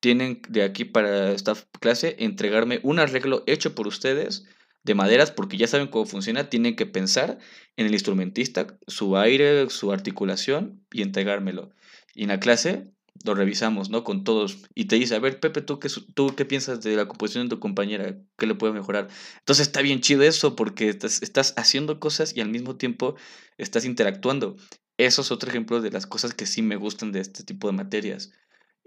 tienen 0.00 0.40
de 0.48 0.62
aquí 0.62 0.84
para 0.84 1.32
esta 1.32 1.54
clase 1.80 2.16
entregarme 2.18 2.80
un 2.82 2.98
arreglo 2.98 3.42
hecho 3.46 3.74
por 3.74 3.86
ustedes 3.86 4.44
de 4.84 4.94
maderas 4.94 5.30
porque 5.30 5.56
ya 5.56 5.66
saben 5.66 5.88
cómo 5.88 6.06
funciona, 6.06 6.50
tienen 6.50 6.76
que 6.76 6.86
pensar 6.86 7.38
en 7.76 7.86
el 7.86 7.92
instrumentista, 7.92 8.78
su 8.86 9.16
aire, 9.16 9.70
su 9.70 9.92
articulación 9.92 10.84
y 10.92 11.02
entregármelo. 11.02 11.70
Y 12.14 12.24
en 12.24 12.28
la 12.28 12.40
clase 12.40 12.92
lo 13.24 13.34
revisamos, 13.34 13.90
¿no? 13.90 14.04
Con 14.04 14.24
todos. 14.24 14.58
Y 14.74 14.86
te 14.86 14.96
dice, 14.96 15.14
a 15.14 15.20
ver, 15.20 15.38
Pepe, 15.38 15.60
¿tú 15.62 15.78
qué, 15.78 15.88
¿tú 16.14 16.34
qué 16.36 16.44
piensas 16.44 16.80
de 16.80 16.96
la 16.96 17.06
composición 17.06 17.48
de 17.48 17.56
tu 17.56 17.60
compañera? 17.60 18.18
¿Qué 18.36 18.46
le 18.46 18.54
puede 18.54 18.72
mejorar? 18.72 19.08
Entonces 19.38 19.68
está 19.68 19.82
bien 19.82 20.00
chido 20.00 20.22
eso 20.22 20.56
porque 20.56 20.88
estás, 20.88 21.22
estás 21.22 21.54
haciendo 21.56 22.00
cosas 22.00 22.36
y 22.36 22.40
al 22.40 22.48
mismo 22.48 22.76
tiempo 22.76 23.14
estás 23.58 23.84
interactuando. 23.84 24.56
Eso 24.98 25.22
es 25.22 25.30
otro 25.30 25.50
ejemplo 25.50 25.80
de 25.80 25.90
las 25.90 26.06
cosas 26.06 26.34
que 26.34 26.46
sí 26.46 26.62
me 26.62 26.76
gustan 26.76 27.12
de 27.12 27.20
este 27.20 27.44
tipo 27.44 27.68
de 27.68 27.74
materias. 27.74 28.32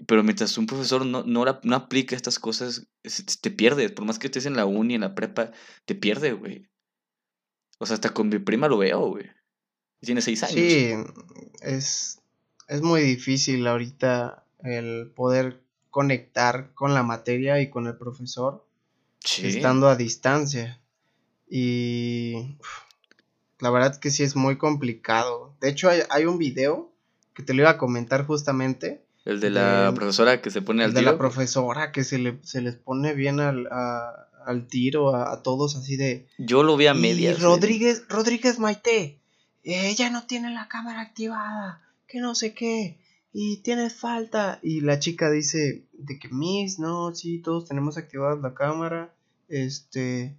Pero 0.07 0.23
mientras 0.23 0.57
un 0.57 0.65
profesor 0.65 1.05
no, 1.05 1.23
no, 1.23 1.45
no 1.63 1.75
aplica 1.75 2.15
estas 2.15 2.37
cosas, 2.37 2.87
te 3.41 3.51
pierdes. 3.51 3.91
Por 3.91 4.05
más 4.05 4.19
que 4.19 4.27
estés 4.27 4.45
en 4.45 4.55
la 4.55 4.65
uni, 4.65 4.95
en 4.95 5.01
la 5.01 5.15
prepa, 5.15 5.51
te 5.85 5.95
pierde, 5.95 6.33
güey. 6.33 6.67
O 7.77 7.85
sea, 7.85 7.95
hasta 7.95 8.09
con 8.09 8.29
mi 8.29 8.39
prima 8.39 8.67
lo 8.67 8.77
veo, 8.77 9.07
güey. 9.09 9.25
Tiene 10.01 10.21
seis 10.21 10.43
años. 10.43 10.55
Sí, 10.55 10.93
es, 11.61 12.21
es 12.67 12.81
muy 12.81 13.01
difícil 13.01 13.65
ahorita 13.67 14.45
el 14.63 15.11
poder 15.15 15.61
conectar 15.89 16.73
con 16.73 16.93
la 16.93 17.03
materia 17.03 17.61
y 17.61 17.69
con 17.69 17.87
el 17.87 17.97
profesor 17.97 18.67
estando 19.41 19.87
a 19.87 19.95
distancia. 19.95 20.81
Y 21.49 22.57
la 23.59 23.69
verdad 23.69 23.91
es 23.93 23.99
que 23.99 24.11
sí 24.11 24.23
es 24.23 24.35
muy 24.35 24.57
complicado. 24.57 25.55
De 25.61 25.69
hecho, 25.69 25.89
hay, 25.89 26.01
hay 26.09 26.25
un 26.25 26.37
video 26.37 26.91
que 27.33 27.43
te 27.43 27.53
lo 27.53 27.61
iba 27.61 27.71
a 27.71 27.77
comentar 27.77 28.25
justamente 28.25 29.04
el 29.25 29.39
de 29.39 29.49
la 29.49 29.91
profesora 29.95 30.41
que 30.41 30.51
se 30.51 30.61
pone 30.61 30.83
al 30.83 30.91
tiro. 30.91 30.99
El 30.99 31.05
de 31.05 31.11
la 31.11 31.17
profesora 31.17 31.91
que 31.91 32.03
se, 32.03 32.19
le, 32.19 32.39
se 32.43 32.61
les 32.61 32.75
pone 32.75 33.13
bien 33.13 33.39
al, 33.39 33.67
al 34.45 34.67
tiro 34.67 35.15
a, 35.15 35.41
todos 35.41 35.75
así 35.75 35.97
de... 35.97 36.27
Yo 36.37 36.63
lo 36.63 36.77
vi 36.77 36.87
a 36.87 36.93
medias. 36.93 37.39
Y 37.39 37.41
Rodríguez, 37.41 38.03
Rodríguez 38.07 38.59
Maite, 38.59 39.19
ella 39.63 40.09
no 40.11 40.27
tiene 40.27 40.53
la 40.53 40.67
cámara 40.67 41.01
activada, 41.01 41.81
que 42.07 42.19
no 42.19 42.35
sé 42.35 42.53
qué, 42.53 42.99
y 43.33 43.57
tiene 43.57 43.89
falta. 43.89 44.59
Y 44.61 44.81
la 44.81 44.99
chica 44.99 45.31
dice 45.31 45.85
de 45.93 46.19
que 46.19 46.29
Miss, 46.29 46.77
no, 46.77 47.13
sí, 47.15 47.39
todos 47.39 47.67
tenemos 47.67 47.97
activada 47.97 48.35
la 48.35 48.53
cámara, 48.53 49.13
este, 49.49 50.37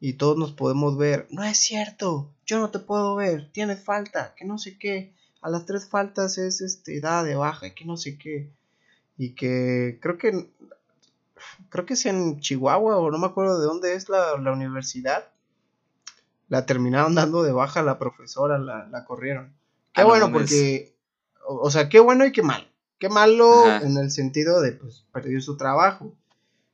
y 0.00 0.14
todos 0.14 0.36
nos 0.36 0.50
podemos 0.52 0.98
ver. 0.98 1.28
No 1.30 1.44
es 1.44 1.56
cierto, 1.56 2.32
yo 2.44 2.58
no 2.58 2.70
te 2.70 2.80
puedo 2.80 3.14
ver, 3.14 3.50
tienes 3.52 3.82
falta, 3.82 4.34
que 4.36 4.44
no 4.44 4.58
sé 4.58 4.76
qué 4.76 5.14
a 5.44 5.50
las 5.50 5.66
tres 5.66 5.86
faltas 5.86 6.38
es 6.38 6.62
este 6.62 6.98
dada 7.02 7.22
de 7.22 7.34
baja 7.34 7.66
y 7.66 7.72
que 7.72 7.84
no 7.84 7.98
sé 7.98 8.16
qué. 8.16 8.50
Y 9.18 9.34
que 9.34 9.98
creo 10.00 10.16
que 10.16 10.48
creo 11.68 11.84
que 11.84 11.92
es 11.92 12.06
en 12.06 12.40
Chihuahua 12.40 12.96
o 12.96 13.10
no 13.10 13.18
me 13.18 13.26
acuerdo 13.26 13.60
de 13.60 13.66
dónde 13.66 13.94
es 13.94 14.08
la, 14.08 14.36
universidad. 14.36 15.28
La 16.48 16.64
terminaron 16.64 17.14
dando 17.14 17.42
de 17.42 17.52
baja 17.52 17.80
a 17.80 17.82
la 17.82 17.98
profesora, 17.98 18.58
la, 18.58 19.04
corrieron. 19.04 19.52
Qué 19.92 20.00
ah, 20.00 20.04
bueno, 20.04 20.32
porque, 20.32 20.96
o, 21.46 21.70
sea, 21.70 21.90
qué 21.90 22.00
bueno 22.00 22.24
y 22.24 22.32
qué 22.32 22.42
mal. 22.42 22.66
Qué 22.98 23.10
malo 23.10 23.70
en 23.82 23.98
el 23.98 24.10
sentido 24.10 24.62
de, 24.62 24.72
pues, 24.72 25.04
perdió 25.12 25.42
su 25.42 25.58
trabajo. 25.58 26.14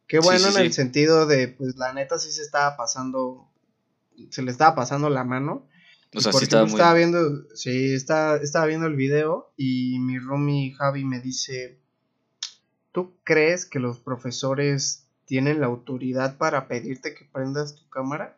Qué 0.07 0.21
bueno 0.21 0.47
en 0.47 0.59
el 0.59 0.73
sentido 0.73 1.27
de, 1.27 1.49
pues, 1.49 1.75
la 1.75 1.93
neta 1.93 2.21
sí 2.21 2.31
se 2.31 2.43
estaba 2.43 2.77
pasando, 2.77 3.49
se 4.31 4.43
le 4.43 4.53
estaba 4.53 4.77
pasando 4.77 5.11
la 5.11 5.25
mano. 5.25 5.67
O 6.14 6.21
sea, 6.21 6.33
sí 6.33 6.45
estaba, 6.45 6.64
muy... 6.64 6.73
estaba 6.73 6.95
viendo, 6.95 7.55
sí, 7.55 7.95
estaba, 7.95 8.37
estaba 8.37 8.67
viendo 8.67 8.87
el 8.87 8.97
video 8.97 9.52
y 9.57 9.99
mi 10.00 10.19
roomie 10.19 10.73
Javi 10.73 11.05
me 11.05 11.21
dice, 11.21 11.79
¿tú 12.93 13.14
crees 13.23 13.64
que 13.64 13.79
los 13.79 14.00
profesores 14.00 15.07
tienen 15.25 15.61
la 15.61 15.67
autoridad 15.67 16.37
para 16.37 16.67
pedirte 16.67 17.14
que 17.14 17.25
prendas 17.25 17.76
tu 17.76 17.88
cámara? 17.88 18.37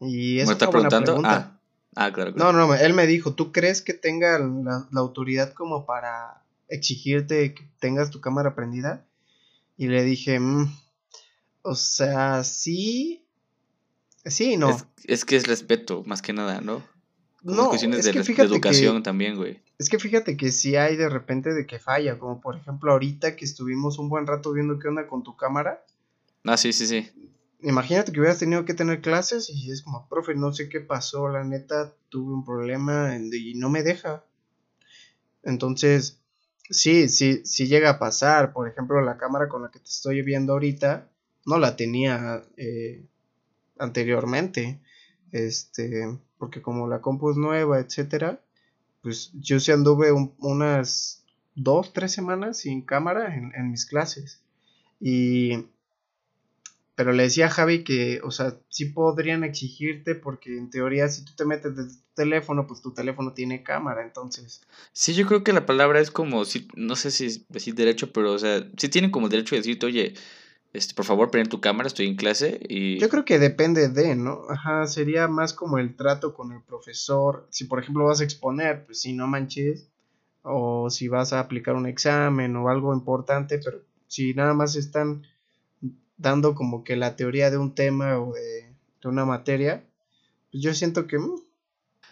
Y 0.00 0.38
eso 0.40 0.48
¿Me 0.48 0.52
está 0.54 0.68
preguntando? 0.68 1.20
Ah, 1.24 1.60
ah, 1.94 2.12
claro, 2.12 2.32
No, 2.34 2.52
no, 2.52 2.74
él 2.74 2.94
me 2.94 3.06
dijo, 3.06 3.34
¿tú 3.34 3.52
crees 3.52 3.80
que 3.82 3.94
tenga 3.94 4.40
la, 4.40 4.88
la 4.90 5.00
autoridad 5.00 5.52
como 5.52 5.86
para 5.86 6.42
exigirte 6.68 7.54
que 7.54 7.70
tengas 7.78 8.10
tu 8.10 8.20
cámara 8.20 8.56
prendida? 8.56 9.06
Y 9.76 9.86
le 9.86 10.02
dije, 10.02 10.40
mm, 10.40 10.76
o 11.62 11.76
sea, 11.76 12.42
sí, 12.42 13.21
Sí, 14.24 14.56
no. 14.56 14.76
Es, 15.04 15.24
que 15.24 15.36
es 15.36 15.46
respeto, 15.46 16.04
más 16.06 16.22
que 16.22 16.32
nada, 16.32 16.60
¿no? 16.60 16.82
no, 17.42 17.68
cuestiones 17.68 18.06
es 18.06 18.14
de, 18.14 18.34
que 18.34 18.42
educación 18.42 19.02
también, 19.02 19.36
güey. 19.36 19.60
Es 19.78 19.88
que 19.88 19.98
fíjate 19.98 20.36
que 20.36 20.52
sí 20.52 20.76
hay 20.76 20.96
de 20.96 21.08
repente 21.08 21.52
de 21.52 21.66
que 21.66 21.80
falla, 21.80 22.18
como 22.18 22.40
por 22.40 22.56
ejemplo 22.56 22.92
ahorita 22.92 23.34
que 23.34 23.44
estuvimos 23.44 23.98
un 23.98 24.08
buen 24.08 24.26
rato 24.26 24.52
viendo 24.52 24.78
qué 24.78 24.88
onda 24.88 25.08
con 25.08 25.24
tu 25.24 25.36
cámara. 25.36 25.84
Ah, 26.44 26.56
sí, 26.56 26.72
sí, 26.72 26.86
sí. 26.86 27.10
Imagínate 27.62 28.12
que 28.12 28.20
hubieras 28.20 28.38
tenido 28.38 28.64
que 28.64 28.74
tener 28.74 29.00
clases 29.00 29.50
y 29.50 29.70
es 29.70 29.82
como, 29.82 30.08
profe, 30.08 30.34
no 30.34 30.52
sé 30.52 30.68
qué 30.68 30.80
pasó, 30.80 31.28
la 31.28 31.44
neta, 31.44 31.92
tuve 32.08 32.32
un 32.32 32.44
problema 32.44 33.16
y 33.16 33.54
no 33.54 33.70
me 33.70 33.82
deja. 33.82 34.24
Entonces, 35.42 36.20
sí, 36.70 37.08
sí, 37.08 37.42
sí 37.44 37.66
llega 37.66 37.90
a 37.90 37.98
pasar. 37.98 38.52
Por 38.52 38.68
ejemplo, 38.68 39.00
la 39.00 39.16
cámara 39.16 39.48
con 39.48 39.62
la 39.62 39.70
que 39.70 39.78
te 39.78 39.88
estoy 39.88 40.22
viendo 40.22 40.52
ahorita, 40.52 41.08
no 41.46 41.58
la 41.58 41.76
tenía 41.76 42.42
eh, 42.56 43.06
anteriormente. 43.82 44.80
Este, 45.32 46.18
porque 46.38 46.60
como 46.60 46.88
la 46.88 47.00
compu 47.00 47.30
es 47.30 47.36
nueva, 47.36 47.80
etcétera, 47.80 48.40
pues 49.00 49.32
yo 49.34 49.58
sí 49.60 49.72
anduve 49.72 50.12
unas 50.38 51.24
dos, 51.54 51.92
tres 51.92 52.12
semanas 52.12 52.58
sin 52.58 52.82
cámara 52.82 53.34
en, 53.34 53.70
mis 53.70 53.86
clases. 53.86 54.42
Y 55.00 55.66
pero 56.94 57.12
le 57.12 57.24
decía 57.24 57.46
a 57.46 57.50
Javi 57.50 57.84
que, 57.84 58.20
o 58.22 58.30
sea, 58.30 58.58
sí 58.68 58.84
podrían 58.84 59.44
exigirte 59.44 60.14
porque 60.14 60.56
en 60.56 60.70
teoría 60.70 61.08
si 61.08 61.24
tú 61.24 61.32
te 61.34 61.46
metes 61.46 61.74
desde 61.74 61.96
tu 61.96 62.14
teléfono, 62.14 62.66
pues 62.66 62.82
tu 62.82 62.92
teléfono 62.92 63.32
tiene 63.32 63.62
cámara, 63.62 64.02
entonces. 64.02 64.62
Sí, 64.92 65.14
yo 65.14 65.26
creo 65.26 65.42
que 65.42 65.54
la 65.54 65.64
palabra 65.64 66.00
es 66.00 66.10
como, 66.10 66.42
no 66.76 66.96
sé 66.96 67.10
si 67.10 67.46
decir 67.48 67.74
derecho, 67.74 68.12
pero, 68.12 68.32
o 68.32 68.38
sea, 68.38 68.68
sí 68.76 68.88
tienen 68.88 69.10
como 69.10 69.30
derecho 69.30 69.54
de 69.54 69.62
decirte, 69.62 69.86
oye, 69.86 70.14
este, 70.72 70.94
por 70.94 71.04
favor, 71.04 71.30
prende 71.30 71.50
tu 71.50 71.60
cámara, 71.60 71.86
estoy 71.86 72.06
en 72.06 72.16
clase 72.16 72.58
y... 72.66 72.98
Yo 72.98 73.10
creo 73.10 73.26
que 73.26 73.38
depende 73.38 73.88
de, 73.88 74.16
¿no? 74.16 74.42
Ajá, 74.48 74.86
sería 74.86 75.28
más 75.28 75.52
como 75.52 75.78
el 75.78 75.96
trato 75.96 76.32
con 76.32 76.52
el 76.52 76.62
profesor. 76.62 77.46
Si, 77.50 77.64
por 77.64 77.82
ejemplo, 77.82 78.04
vas 78.04 78.22
a 78.22 78.24
exponer, 78.24 78.86
pues 78.86 79.00
si 79.00 79.12
no 79.12 79.26
manches. 79.26 79.88
O 80.42 80.88
si 80.90 81.08
vas 81.08 81.32
a 81.32 81.40
aplicar 81.40 81.74
un 81.74 81.86
examen 81.86 82.56
o 82.56 82.68
algo 82.68 82.94
importante, 82.94 83.58
pero 83.58 83.82
si 84.08 84.34
nada 84.34 84.54
más 84.54 84.74
están 84.74 85.22
dando 86.16 86.54
como 86.54 86.84
que 86.84 86.96
la 86.96 87.16
teoría 87.16 87.50
de 87.50 87.58
un 87.58 87.74
tema 87.74 88.18
o 88.18 88.32
de, 88.32 88.74
una 89.04 89.24
materia, 89.24 89.84
pues 90.50 90.62
yo 90.62 90.72
siento 90.74 91.06
que... 91.06 91.18
Mm, 91.18 91.34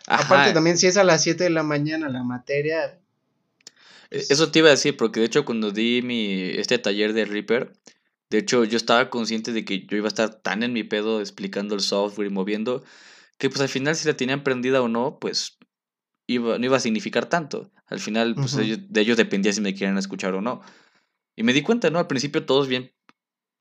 aparte 0.07 0.53
también 0.53 0.77
si 0.77 0.87
es 0.87 0.97
a 0.97 1.05
las 1.05 1.23
7 1.23 1.45
de 1.45 1.51
la 1.51 1.63
mañana 1.63 2.09
la 2.11 2.25
materia... 2.25 3.01
E, 4.11 4.19
eso 4.19 4.51
te 4.51 4.59
iba 4.59 4.69
a 4.69 4.73
decir, 4.73 4.97
porque 4.97 5.21
de 5.21 5.27
hecho 5.27 5.45
cuando 5.45 5.71
di 5.71 6.03
mi, 6.03 6.43
este 6.43 6.79
taller 6.79 7.15
de 7.15 7.25
Reaper, 7.25 7.73
de 8.31 8.39
hecho, 8.39 8.65
yo 8.65 8.77
estaba 8.77 9.11
consciente 9.11 9.53
de 9.53 9.65
que 9.65 9.87
yo 9.87 9.97
iba 9.97 10.07
a 10.07 10.09
estar 10.09 10.35
tan 10.37 10.63
en 10.63 10.73
mi 10.73 10.85
pedo 10.85 11.21
explicando 11.21 11.75
el 11.75 11.81
software 11.81 12.29
y 12.29 12.33
moviendo, 12.33 12.85
que 13.39 13.51
pues 13.51 13.61
al 13.61 13.69
final 13.69 13.97
si 13.97 14.07
la 14.07 14.17
tenían 14.17 14.45
prendida 14.45 14.81
o 14.83 14.89
no, 14.89 15.19
pues 15.19 15.59
iba, 16.29 16.57
no 16.57 16.65
iba 16.65 16.77
a 16.77 16.81
significar 16.81 17.27
tanto. 17.27 17.73
Al 17.87 17.99
final, 17.99 18.37
pues 18.37 18.57
de 18.57 19.01
ellos 19.01 19.17
dependía 19.17 19.53
si 19.53 19.61
me 19.61 19.75
querían 19.75 19.99
escuchar 19.99 20.35
o 20.35 20.41
no. 20.41 20.61
Y 21.37 21.43
me 21.43 21.53
di 21.53 21.63
cuenta, 21.63 21.91
¿no? 21.91 21.99
Al 21.99 22.07
principio 22.07 22.47
todos 22.47 22.69
bien, 22.69 22.93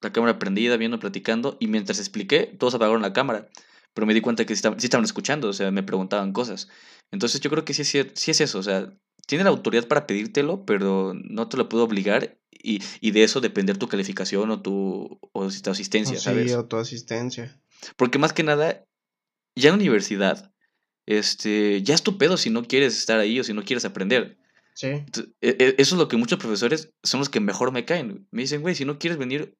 la 0.01 0.13
cámara 0.13 0.37
prendida, 0.37 0.77
viendo, 0.77 0.99
platicando, 0.99 1.57
y 1.59 1.67
mientras 1.67 1.97
expliqué, 1.97 2.55
todos 2.59 2.75
apagaron 2.75 3.01
la 3.01 3.13
cámara. 3.13 3.49
Pero 3.95 4.05
me 4.05 4.13
di 4.13 4.21
cuenta 4.21 4.45
que 4.45 4.55
sí 4.55 4.61
estaban, 4.77 5.03
escuchando, 5.03 5.49
o 5.49 5.53
sea, 5.53 5.71
me 5.71 5.81
preguntaban 5.81 6.31
cosas. 6.31 6.69
Entonces 7.11 7.41
yo 7.41 7.49
creo 7.49 7.65
que 7.65 7.73
sí, 7.73 7.83
sí, 7.83 8.03
sí 8.13 8.31
es 8.31 8.41
eso, 8.41 8.59
o 8.59 8.63
sea, 8.63 8.93
tiene 9.25 9.43
la 9.43 9.49
autoridad 9.49 9.87
para 9.87 10.05
pedírtelo, 10.05 10.63
pero 10.63 11.13
no 11.15 11.49
te 11.49 11.57
lo 11.57 11.69
puedo 11.69 11.85
obligar 11.85 12.38
y, 12.61 12.81
y 13.01 13.11
de 13.11 13.23
eso 13.23 13.41
depender 13.41 13.77
tu 13.77 13.87
calificación 13.87 14.51
o 14.51 14.61
tu, 14.61 15.19
o 15.31 15.47
tu 15.47 15.69
asistencia, 15.69 16.17
sí, 16.17 16.23
¿sabes? 16.23 16.53
o 16.53 16.65
tu 16.65 16.77
asistencia. 16.77 17.59
Porque 17.95 18.19
más 18.19 18.33
que 18.33 18.43
nada, 18.43 18.85
ya 19.55 19.69
en 19.69 19.75
universidad, 19.75 20.51
este, 21.05 21.81
ya 21.81 21.95
es 21.95 22.03
tu 22.03 22.17
pedo 22.17 22.37
si 22.37 22.49
no 22.49 22.63
quieres 22.63 22.97
estar 22.97 23.19
ahí 23.19 23.39
o 23.39 23.43
si 23.43 23.53
no 23.53 23.63
quieres 23.63 23.85
aprender. 23.85 24.37
Sí. 24.73 24.87
E, 24.87 25.05
e, 25.41 25.75
eso 25.77 25.95
es 25.95 25.99
lo 25.99 26.07
que 26.07 26.17
muchos 26.17 26.39
profesores 26.39 26.91
son 27.03 27.19
los 27.19 27.29
que 27.29 27.39
mejor 27.39 27.71
me 27.71 27.85
caen. 27.85 28.27
Me 28.31 28.43
dicen, 28.43 28.61
güey, 28.61 28.75
si 28.75 28.85
no 28.85 28.99
quieres 28.99 29.17
venir, 29.17 29.57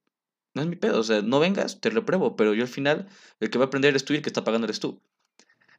no 0.54 0.62
es 0.62 0.68
mi 0.68 0.76
pedo. 0.76 1.00
O 1.00 1.04
sea, 1.04 1.22
no 1.22 1.40
vengas, 1.40 1.82
te 1.82 1.90
repruebo. 1.90 2.36
Pero 2.36 2.54
yo 2.54 2.64
al 2.64 2.70
final, 2.70 3.08
el 3.40 3.50
que 3.50 3.58
va 3.58 3.66
a 3.66 3.68
aprender 3.68 3.90
eres 3.90 4.06
tú 4.06 4.14
y 4.14 4.18
el 4.18 4.22
que 4.22 4.30
está 4.30 4.44
pagando 4.44 4.66
eres 4.66 4.80
tú. 4.80 5.02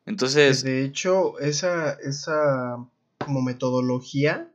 Entonces. 0.06 0.62
De 0.62 0.84
hecho, 0.84 1.38
esa, 1.38 1.92
esa 1.92 2.84
como 3.18 3.42
metodología 3.42 4.52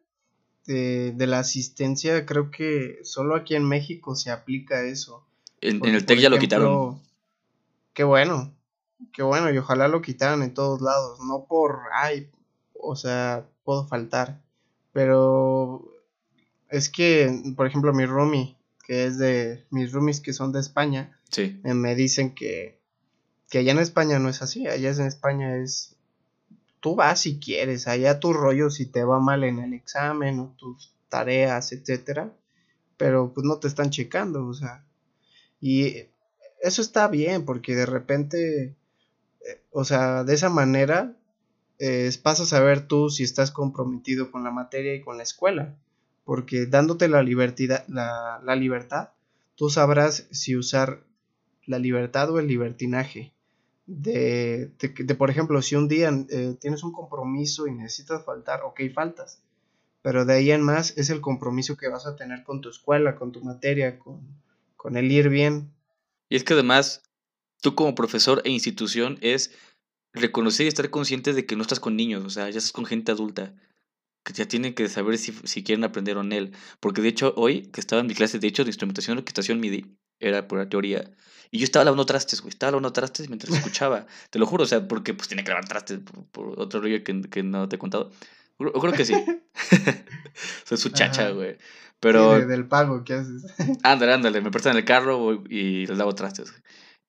de, 0.66 1.28
la 1.28 1.40
asistencia, 1.40 2.26
creo 2.26 2.52
que 2.52 3.00
solo 3.04 3.36
aquí 3.36 3.56
en 3.56 3.68
México 3.68 4.16
se 4.16 4.32
aplica 4.32 4.84
eso. 4.84 5.26
En, 5.62 5.80
Porque, 5.80 5.96
el 5.96 6.06
TEC 6.06 6.20
ya 6.20 6.30
lo 6.30 6.40
quitaron. 6.40 7.02
Qué 7.94 8.04
bueno, 8.04 8.54
qué 9.14 9.24
bueno, 9.24 9.52
y 9.52 9.58
ojalá 9.58 9.88
lo 9.88 10.02
quitaran 10.02 10.44
en 10.44 10.54
todos 10.54 10.82
lados, 10.82 11.20
no 11.26 11.46
por, 11.46 11.80
ay, 11.94 12.30
o 12.74 12.96
sea, 12.96 13.48
puedo 13.64 13.88
faltar, 13.88 14.42
pero 14.92 15.92
es 16.70 16.90
que, 16.90 17.54
por 17.56 17.68
ejemplo, 17.68 17.94
mi 17.94 18.06
roomie, 18.06 18.58
que 18.86 19.06
es 19.06 19.18
de, 19.18 19.66
mis 19.70 19.92
roomies 19.92 20.20
que 20.20 20.34
son 20.34 20.52
de 20.52 20.60
España, 20.60 21.18
Sí. 21.30 21.60
eh, 21.64 21.74
me 21.74 21.96
dicen 21.96 22.36
que, 22.36 22.80
que 23.50 23.60
allá 23.60 23.72
en 23.72 23.80
España 23.80 24.20
no 24.20 24.30
es 24.30 24.42
así, 24.42 24.68
allá 24.68 24.92
en 24.92 25.02
España 25.06 25.58
es, 25.58 25.95
tú 26.86 26.94
vas 26.94 27.22
si 27.22 27.40
quieres, 27.40 27.88
allá 27.88 28.20
tu 28.20 28.32
rollo 28.32 28.70
si 28.70 28.86
te 28.86 29.04
va 29.04 29.20
mal 29.20 29.44
en 29.44 29.58
el 29.58 29.74
examen 29.74 30.40
o 30.40 30.54
tus 30.56 30.94
tareas, 31.10 31.72
etcétera, 31.72 32.32
pero 32.96 33.34
pues 33.34 33.44
no 33.44 33.58
te 33.58 33.68
están 33.68 33.90
checando, 33.90 34.46
o 34.46 34.54
sea, 34.54 34.86
y 35.60 36.04
eso 36.62 36.84
está 36.84 37.08
bien 37.08 37.44
porque 37.44 37.74
de 37.74 37.88
repente, 37.88 38.76
eh, 39.48 39.62
o 39.72 39.84
sea, 39.84 40.24
de 40.24 40.36
esa 40.36 40.50
manera 40.50 41.18
eh, 41.80 42.12
pasas 42.22 42.54
a 42.54 42.60
ver 42.60 42.86
tú 42.86 43.10
si 43.10 43.24
estás 43.24 43.50
comprometido 43.50 44.30
con 44.30 44.44
la 44.44 44.52
materia 44.52 44.94
y 44.94 45.02
con 45.02 45.18
la 45.18 45.24
escuela, 45.24 45.76
porque 46.24 46.68
dándote 46.68 47.08
la 47.08 47.24
la, 47.24 48.42
la 48.44 48.56
libertad, 48.56 49.10
tú 49.56 49.72
sabrás 49.72 50.28
si 50.30 50.56
usar 50.56 51.04
la 51.66 51.80
libertad 51.80 52.30
o 52.30 52.38
el 52.38 52.46
libertinaje. 52.46 53.34
De, 53.88 54.72
de, 54.80 55.16
por 55.16 55.30
ejemplo, 55.30 55.62
si 55.62 55.76
un 55.76 55.88
día 55.88 56.12
eh, 56.30 56.56
tienes 56.60 56.84
un 56.84 56.92
compromiso 56.92 57.68
y 57.68 57.72
necesitas 57.72 58.26
faltar, 58.26 58.62
ok, 58.64 58.82
faltas. 58.94 59.42
Pero 60.02 60.26
de 60.26 60.34
ahí 60.34 60.52
en 60.52 60.62
más 60.62 60.98
es 60.98 61.10
el 61.10 61.22
compromiso 61.22 61.78
que 61.78 61.88
vas 61.88 62.06
a 62.06 62.16
tener 62.16 62.44
con 62.44 62.62
tu 62.62 62.70
escuela, 62.70 63.16
con 63.16 63.32
tu 63.32 63.42
materia, 63.42 64.00
con, 64.00 64.22
con 64.76 64.98
el 64.98 65.12
ir 65.12 65.30
bien. 65.30 65.72
Y 66.30 66.36
es 66.36 66.44
que 66.44 66.54
además, 66.54 67.04
tú 67.62 67.76
como 67.76 67.96
profesor 67.96 68.42
e 68.44 68.50
institución 68.50 69.18
es 69.22 69.52
reconocer 70.14 70.66
y 70.66 70.70
estar 70.70 70.90
consciente 70.90 71.34
de 71.34 71.46
que 71.46 71.56
no 71.56 71.62
estás 71.62 71.80
con 71.80 71.96
niños, 71.96 72.24
o 72.24 72.30
sea, 72.30 72.50
ya 72.50 72.58
estás 72.58 72.72
con 72.72 72.86
gente 72.86 73.12
adulta, 73.12 73.54
que 74.24 74.34
ya 74.34 74.48
tienen 74.48 74.74
que 74.74 74.88
saber 74.90 75.18
si, 75.18 75.32
si 75.44 75.64
quieren 75.64 75.84
aprender 75.84 76.18
o 76.18 76.24
no 76.24 76.36
él. 76.36 76.54
Porque 76.80 77.02
de 77.02 77.10
hecho, 77.10 77.34
hoy 77.38 77.64
que 77.68 77.82
estaba 77.82 78.02
en 78.02 78.08
mi 78.08 78.16
clase, 78.16 78.40
de 78.40 78.48
hecho, 78.48 78.64
de 78.64 78.70
instrumentación 78.70 79.18
y 79.18 79.20
orquestación 79.20 79.60
MIDI, 79.60 79.98
era 80.20 80.48
por 80.48 80.58
la 80.58 80.70
teoría, 80.70 81.12
y 81.52 81.60
yo 81.60 81.64
estaba 81.64 81.86
lavando 81.86 82.06
trastes, 82.06 82.42
güey, 82.42 82.50
estaba 82.50 82.72
lavando 82.72 82.92
trastes 82.94 83.30
mientras 83.30 83.54
escuchaba, 83.56 84.06
te 84.30 84.40
lo 84.40 84.46
juro, 84.46 84.64
o 84.64 84.68
sea, 84.68 84.88
porque 84.88 85.14
pues 85.14 85.28
tiene 85.28 85.44
que 85.44 85.50
lavar 85.50 85.68
trastes 85.68 86.00
por, 86.00 86.26
por 86.28 86.60
otro 86.60 86.82
rollo 86.82 87.04
que, 87.04 87.22
que 87.22 87.44
no 87.44 87.68
te 87.70 87.76
he 87.76 87.80
contado. 87.80 88.12
Yo 88.60 88.72
creo 88.74 88.94
que 88.94 89.06
sí. 89.06 89.14
Soy 90.66 90.78
su 90.78 90.90
chacha, 90.90 91.30
güey. 91.32 91.58
Pero... 92.00 92.36
Sí, 92.36 92.42
de- 92.42 92.48
del 92.48 92.68
pago 92.68 93.04
que 93.04 93.14
haces. 93.14 93.46
Ándale, 93.84 94.14
ándale, 94.14 94.42
me 94.42 94.52
prestan 94.52 94.78
el 94.78 94.86
carro 94.86 95.44
y 95.50 95.86
les 95.88 95.98
lavo 95.98 96.14
trastes. 96.14 96.54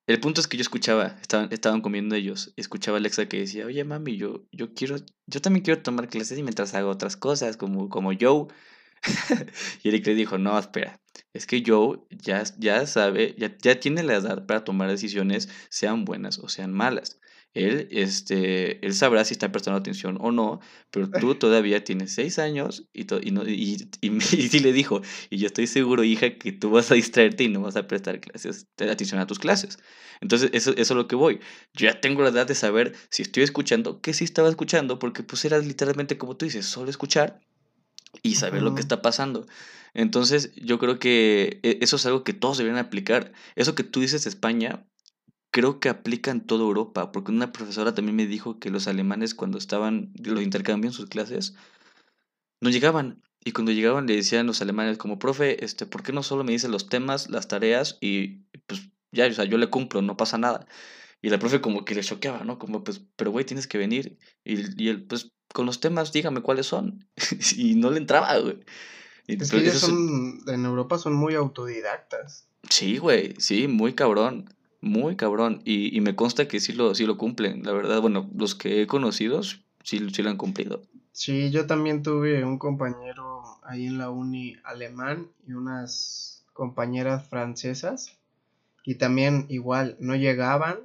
El 0.06 0.20
punto 0.20 0.40
es 0.40 0.46
que 0.46 0.56
yo 0.56 0.60
escuchaba, 0.62 1.16
estaban, 1.20 1.48
estaban 1.50 1.80
comiendo 1.80 2.14
ellos, 2.14 2.52
escuchaba 2.56 2.96
a 2.96 3.00
Alexa 3.00 3.26
que 3.26 3.40
decía, 3.40 3.66
oye 3.66 3.82
mami, 3.82 4.16
yo, 4.16 4.44
yo 4.52 4.72
quiero, 4.72 4.96
yo 5.26 5.40
también 5.40 5.64
quiero 5.64 5.82
tomar 5.82 6.06
clases 6.06 6.38
y 6.38 6.44
mientras 6.44 6.74
hago 6.74 6.90
otras 6.90 7.16
cosas, 7.16 7.56
como, 7.56 7.88
como 7.88 8.12
Joe. 8.18 8.46
y 9.82 9.88
Eric 9.88 10.06
le 10.06 10.14
dijo, 10.14 10.38
no, 10.38 10.56
espera, 10.58 11.00
es 11.32 11.46
que 11.46 11.62
Joe 11.66 11.98
ya, 12.10 12.42
ya 12.58 12.86
sabe, 12.86 13.34
ya, 13.38 13.56
ya 13.62 13.78
tiene 13.80 14.02
la 14.02 14.14
edad 14.16 14.46
para 14.46 14.64
tomar 14.64 14.90
decisiones, 14.90 15.48
sean 15.70 16.04
buenas 16.04 16.38
o 16.38 16.48
sean 16.48 16.72
malas. 16.72 17.20
Él, 17.54 17.88
este, 17.90 18.84
él 18.84 18.92
sabrá 18.92 19.24
si 19.24 19.32
está 19.32 19.50
prestando 19.50 19.78
atención 19.78 20.18
o 20.20 20.30
no, 20.30 20.60
pero 20.90 21.08
tú 21.10 21.34
todavía 21.36 21.82
tienes 21.84 22.12
seis 22.14 22.38
años 22.38 22.86
y, 22.92 23.04
to- 23.04 23.20
y, 23.22 23.30
no, 23.30 23.48
y, 23.48 23.88
y, 24.02 24.10
me- 24.10 24.18
y 24.24 24.48
sí 24.48 24.58
le 24.60 24.72
dijo, 24.74 25.00
y 25.30 25.38
yo 25.38 25.46
estoy 25.46 25.66
seguro, 25.66 26.04
hija, 26.04 26.36
que 26.38 26.52
tú 26.52 26.70
vas 26.70 26.90
a 26.90 26.94
distraerte 26.96 27.44
y 27.44 27.48
no 27.48 27.62
vas 27.62 27.76
a 27.76 27.86
prestar 27.88 28.20
clases, 28.20 28.66
atención 28.78 29.20
a 29.20 29.26
tus 29.26 29.38
clases. 29.38 29.78
Entonces, 30.20 30.50
eso, 30.52 30.70
eso 30.72 30.80
es 30.80 30.90
lo 30.96 31.08
que 31.08 31.16
voy. 31.16 31.40
Yo 31.74 31.86
ya 31.88 32.00
tengo 32.00 32.22
la 32.22 32.28
edad 32.28 32.46
de 32.46 32.54
saber 32.54 32.94
si 33.10 33.22
estoy 33.22 33.42
escuchando, 33.42 34.00
que 34.00 34.12
sí 34.14 34.24
estaba 34.24 34.48
escuchando, 34.50 34.98
porque 34.98 35.22
pues 35.22 35.44
era 35.44 35.58
literalmente 35.58 36.18
como 36.18 36.36
tú 36.36 36.44
dices, 36.46 36.66
solo 36.66 36.90
escuchar 36.90 37.40
y 38.22 38.36
saber 38.36 38.62
lo 38.62 38.74
que 38.74 38.80
está 38.80 39.02
pasando. 39.02 39.46
Entonces, 39.94 40.52
yo 40.56 40.78
creo 40.78 40.98
que 40.98 41.60
e- 41.62 41.78
eso 41.80 41.96
es 41.96 42.06
algo 42.06 42.24
que 42.24 42.32
todos 42.34 42.58
deberían 42.58 42.84
aplicar. 42.84 43.32
Eso 43.54 43.74
que 43.74 43.84
tú 43.84 44.00
dices 44.00 44.24
de 44.24 44.30
España, 44.30 44.86
creo 45.50 45.80
que 45.80 45.88
aplica 45.88 46.30
en 46.30 46.42
toda 46.46 46.64
Europa, 46.64 47.12
porque 47.12 47.32
una 47.32 47.52
profesora 47.52 47.94
también 47.94 48.16
me 48.16 48.26
dijo 48.26 48.58
que 48.58 48.70
los 48.70 48.88
alemanes 48.88 49.34
cuando 49.34 49.58
estaban, 49.58 50.12
los 50.22 50.42
intercambios 50.42 50.94
en 50.94 50.96
sus 50.96 51.08
clases, 51.08 51.54
no 52.60 52.70
llegaban. 52.70 53.22
Y 53.44 53.52
cuando 53.52 53.72
llegaban 53.72 54.06
le 54.06 54.16
decían 54.16 54.46
los 54.46 54.60
alemanes 54.60 54.98
como, 54.98 55.18
profe, 55.18 55.64
este, 55.64 55.86
¿por 55.86 56.02
qué 56.02 56.12
no 56.12 56.22
solo 56.22 56.42
me 56.44 56.52
dice 56.52 56.68
los 56.68 56.88
temas, 56.88 57.30
las 57.30 57.48
tareas 57.48 57.96
y 58.00 58.40
pues 58.66 58.90
ya, 59.12 59.26
o 59.26 59.32
sea, 59.32 59.44
yo 59.44 59.56
le 59.56 59.70
cumplo, 59.70 60.02
no 60.02 60.16
pasa 60.16 60.36
nada? 60.36 60.66
Y 61.22 61.30
la 61.30 61.38
profe 61.38 61.60
como 61.60 61.84
que 61.84 61.94
le 61.94 62.02
choqueaba, 62.02 62.44
¿no? 62.44 62.58
Como, 62.58 62.84
pues, 62.84 63.00
pero 63.16 63.30
güey, 63.30 63.44
tienes 63.44 63.66
que 63.66 63.78
venir. 63.78 64.18
Y, 64.44 64.82
y 64.82 64.88
él, 64.88 65.06
pues, 65.06 65.32
con 65.52 65.66
los 65.66 65.80
temas, 65.80 66.12
dígame 66.12 66.42
cuáles 66.42 66.66
son. 66.66 67.06
y 67.56 67.74
no 67.74 67.90
le 67.90 67.98
entraba, 67.98 68.38
güey. 68.38 68.58
Es 69.26 69.50
que 69.50 69.58
ellos 69.58 69.74
son, 69.74 70.40
en 70.46 70.64
Europa 70.64 70.98
son 70.98 71.14
muy 71.14 71.34
autodidactas. 71.34 72.46
Sí, 72.70 72.98
güey, 72.98 73.34
sí, 73.38 73.66
muy 73.66 73.94
cabrón, 73.94 74.54
muy 74.80 75.16
cabrón. 75.16 75.62
Y, 75.64 75.96
y 75.96 76.00
me 76.00 76.14
consta 76.14 76.46
que 76.46 76.60
sí 76.60 76.72
lo, 76.72 76.94
sí 76.94 77.06
lo 77.06 77.18
cumplen, 77.18 77.62
la 77.64 77.72
verdad. 77.72 78.00
Bueno, 78.00 78.30
los 78.36 78.54
que 78.54 78.82
he 78.82 78.86
conocido 78.86 79.42
sí, 79.42 79.58
sí 79.82 80.22
lo 80.22 80.30
han 80.30 80.36
cumplido. 80.36 80.82
Sí, 81.12 81.50
yo 81.50 81.66
también 81.66 82.02
tuve 82.02 82.44
un 82.44 82.58
compañero 82.58 83.42
ahí 83.64 83.86
en 83.86 83.98
la 83.98 84.10
uni 84.10 84.56
alemán 84.64 85.28
y 85.46 85.52
unas 85.52 86.44
compañeras 86.52 87.26
francesas 87.28 88.16
y 88.84 88.96
también 88.96 89.46
igual 89.48 89.96
no 89.98 90.14
llegaban 90.14 90.78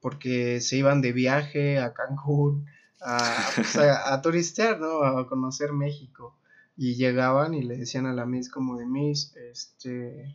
porque 0.00 0.60
se 0.60 0.78
iban 0.78 1.00
de 1.00 1.12
viaje 1.12 1.78
a 1.78 1.92
Cancún 1.92 2.66
a, 3.04 3.50
pues, 3.54 3.76
a, 3.76 4.12
a 4.14 4.22
turistear, 4.22 4.78
¿no? 4.80 5.02
A 5.02 5.26
conocer 5.26 5.72
México 5.72 6.36
y 6.76 6.94
llegaban 6.94 7.54
y 7.54 7.62
le 7.62 7.76
decían 7.76 8.06
a 8.06 8.12
la 8.14 8.26
Miss 8.26 8.48
como 8.48 8.78
de 8.78 8.86
Miss, 8.86 9.34
este, 9.36 10.34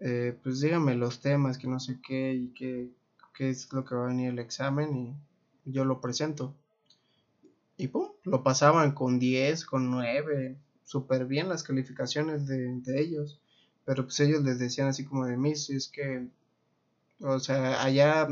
eh, 0.00 0.36
pues 0.42 0.60
dígame 0.60 0.94
los 0.96 1.20
temas, 1.20 1.58
que 1.58 1.68
no 1.68 1.78
sé 1.78 2.00
qué 2.06 2.34
y 2.34 2.48
qué, 2.48 2.90
qué 3.34 3.50
es 3.50 3.72
lo 3.72 3.84
que 3.84 3.94
va 3.94 4.04
a 4.04 4.08
venir 4.08 4.30
el 4.30 4.38
examen 4.38 4.96
y 5.64 5.72
yo 5.72 5.84
lo 5.84 6.00
presento. 6.00 6.54
Y 7.76 7.88
pum, 7.88 8.08
lo 8.24 8.42
pasaban 8.42 8.92
con 8.92 9.18
10, 9.18 9.64
con 9.64 9.90
9, 9.90 10.58
súper 10.84 11.26
bien 11.26 11.48
las 11.48 11.62
calificaciones 11.62 12.46
de, 12.46 12.80
de 12.80 13.00
ellos. 13.00 13.40
Pero 13.84 14.04
pues 14.04 14.20
ellos 14.20 14.42
les 14.42 14.58
decían 14.58 14.88
así 14.88 15.04
como 15.04 15.26
de 15.26 15.36
Miss, 15.36 15.70
es 15.70 15.88
que, 15.88 16.28
o 17.20 17.38
sea, 17.38 17.82
allá 17.82 18.28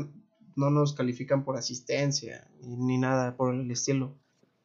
no 0.59 0.69
nos 0.69 0.93
califican 0.93 1.43
por 1.43 1.57
asistencia 1.57 2.47
ni 2.61 2.97
nada 2.97 3.35
por 3.37 3.55
el 3.55 3.69
estilo. 3.71 4.15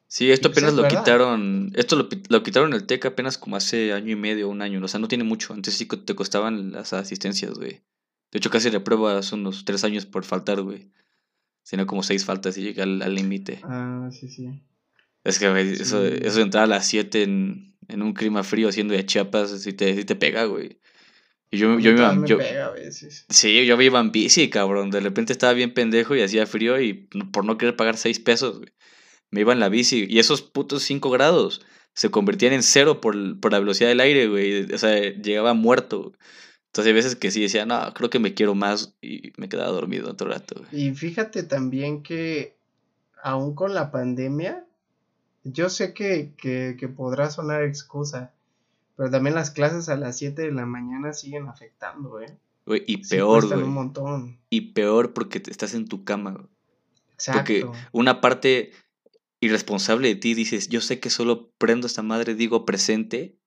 Sí, 0.07 0.31
esto 0.31 0.49
pues 0.49 0.57
apenas 0.57 0.71
es 0.71 0.75
lo 0.77 0.83
verdad. 0.83 0.99
quitaron, 0.99 1.71
esto 1.75 1.95
lo, 1.95 2.07
lo 2.29 2.43
quitaron 2.43 2.73
el 2.73 2.85
TEC 2.85 3.05
apenas 3.05 3.37
como 3.39 3.55
hace 3.55 3.91
año 3.93 4.11
y 4.11 4.15
medio, 4.15 4.49
un 4.49 4.61
año, 4.61 4.79
o 4.83 4.87
sea, 4.87 4.99
no 4.99 5.07
tiene 5.07 5.23
mucho, 5.23 5.53
antes 5.53 5.73
sí 5.73 5.87
te 5.87 6.13
costaban 6.15 6.71
las 6.71 6.93
asistencias, 6.93 7.57
güey. 7.57 7.81
De 8.31 8.37
hecho, 8.37 8.49
casi 8.51 8.69
repruebas 8.69 9.31
unos 9.31 9.65
tres 9.65 9.83
años 9.83 10.05
por 10.05 10.23
faltar, 10.23 10.61
güey. 10.61 10.91
Sino 11.63 11.87
como 11.87 12.03
seis 12.03 12.23
faltas 12.25 12.57
y 12.57 12.61
llega 12.61 12.83
al 12.83 13.15
límite. 13.15 13.59
Ah, 13.63 14.09
sí, 14.11 14.27
sí. 14.27 14.61
Es 15.23 15.39
que, 15.39 15.49
güey, 15.49 15.71
eso, 15.73 16.05
Sí. 16.07 16.13
eso 16.21 16.37
de 16.37 16.43
entrar 16.43 16.65
a 16.65 16.67
las 16.67 16.85
7 16.85 17.23
en, 17.23 17.75
en 17.87 18.01
un 18.03 18.13
clima 18.13 18.43
frío 18.43 18.69
haciendo 18.69 18.93
de 18.93 19.03
Chiapas, 19.05 19.49
sí 19.63 19.73
te, 19.73 19.95
sí 19.95 20.05
te 20.05 20.15
pega, 20.15 20.45
güey. 20.45 20.79
Y 21.51 21.57
yo, 21.57 21.69
mí 21.69 21.83
yo, 21.83 21.93
me 21.93 22.27
yo, 22.27 22.37
pega 22.37 22.65
a 22.65 22.71
veces. 22.71 23.25
sí, 23.29 23.65
yo 23.65 23.77
me 23.77 23.85
iba 23.85 23.99
en 23.99 24.11
bici, 24.11 24.49
cabrón. 24.49 24.89
De 24.91 24.99
repente 24.99 25.31
estaba 25.31 25.53
bien 25.53 25.73
pendejo 25.73 26.15
y 26.15 26.21
hacía 26.21 26.45
frío 26.45 26.79
y 26.81 26.93
por 27.31 27.45
no 27.45 27.57
querer 27.57 27.75
pagar 27.75 27.97
6 27.97 28.19
pesos, 28.19 28.59
güey. 28.59 28.71
Me 29.31 29.41
iba 29.41 29.53
en 29.53 29.59
la 29.59 29.69
bici 29.69 30.05
y 30.09 30.19
esos 30.19 30.41
putos 30.41 30.83
5 30.83 31.09
grados 31.09 31.61
se 31.93 32.11
convertían 32.11 32.53
en 32.53 32.61
cero 32.61 32.99
por, 33.01 33.39
por 33.39 33.51
la 33.51 33.59
velocidad 33.59 33.89
del 33.89 34.01
aire, 34.01 34.27
güey. 34.27 34.71
O 34.71 34.77
sea, 34.77 34.99
llegaba 34.99 35.53
muerto. 35.53 36.13
Entonces 36.67 36.89
hay 36.89 36.93
veces 36.93 37.15
que 37.15 37.31
sí 37.31 37.41
decía, 37.41 37.65
no, 37.65 37.93
creo 37.93 38.09
que 38.09 38.19
me 38.19 38.33
quiero 38.33 38.53
más 38.53 38.95
y 39.01 39.31
me 39.37 39.47
quedaba 39.47 39.71
dormido 39.71 40.11
otro 40.11 40.29
rato, 40.29 40.55
güey. 40.59 40.87
Y 40.89 40.93
fíjate 40.93 41.43
también 41.43 42.03
que 42.03 42.57
aún 43.23 43.55
con 43.55 43.73
la 43.73 43.91
pandemia, 43.91 44.65
yo 45.45 45.69
sé 45.69 45.93
que, 45.93 46.33
que, 46.37 46.75
que 46.77 46.89
podrá 46.89 47.29
sonar 47.31 47.63
excusa, 47.63 48.33
pero 48.95 49.09
también 49.09 49.35
las 49.35 49.51
clases 49.51 49.89
a 49.89 49.97
las 49.97 50.17
7 50.17 50.41
de 50.41 50.51
la 50.51 50.65
mañana 50.65 51.13
siguen 51.13 51.47
afectando, 51.47 52.21
¿eh? 52.21 52.37
Güey, 52.65 52.83
y 52.87 53.03
Sí 53.03 53.15
peor, 53.15 53.47
güey. 53.47 53.61
un 53.63 53.73
montón. 53.73 54.39
Y 54.49 54.73
peor 54.73 55.13
porque 55.13 55.39
te 55.39 55.51
estás 55.51 55.73
en 55.73 55.87
tu 55.87 56.03
cama, 56.03 56.31
güey. 56.31 56.47
Porque 57.33 57.59
Exacto. 57.59 57.73
una 57.91 58.21
parte 58.21 58.71
irresponsable 59.39 60.07
de 60.07 60.15
ti 60.15 60.33
dices, 60.33 60.69
yo 60.69 60.81
sé 60.81 60.99
que 60.99 61.09
solo 61.09 61.51
prendo 61.57 61.87
esta 61.87 62.01
madre, 62.01 62.35
digo 62.35 62.65
presente, 62.65 63.37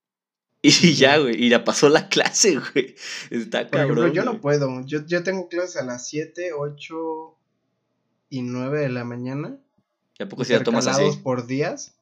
y 0.62 0.94
ya, 0.94 1.18
güey, 1.18 1.42
y 1.42 1.48
ya 1.48 1.64
pasó 1.64 1.88
la 1.88 2.08
clase, 2.08 2.58
güey. 2.58 2.96
Está 3.30 3.68
cabrón. 3.68 4.12
yo 4.12 4.24
no 4.24 4.40
puedo. 4.40 4.84
Yo, 4.84 5.04
yo 5.06 5.22
tengo 5.22 5.48
clases 5.48 5.76
a 5.76 5.84
las 5.84 6.08
7, 6.08 6.52
8 6.52 7.36
y 8.30 8.42
9 8.42 8.80
de 8.80 8.88
la 8.88 9.04
mañana. 9.04 9.56
¿Y 10.18 10.22
a 10.24 10.28
poco 10.28 10.44
si 10.44 10.52
la 10.52 10.64
tomas 10.64 10.86
así? 10.86 11.04
por 11.22 11.46
días. 11.46 11.94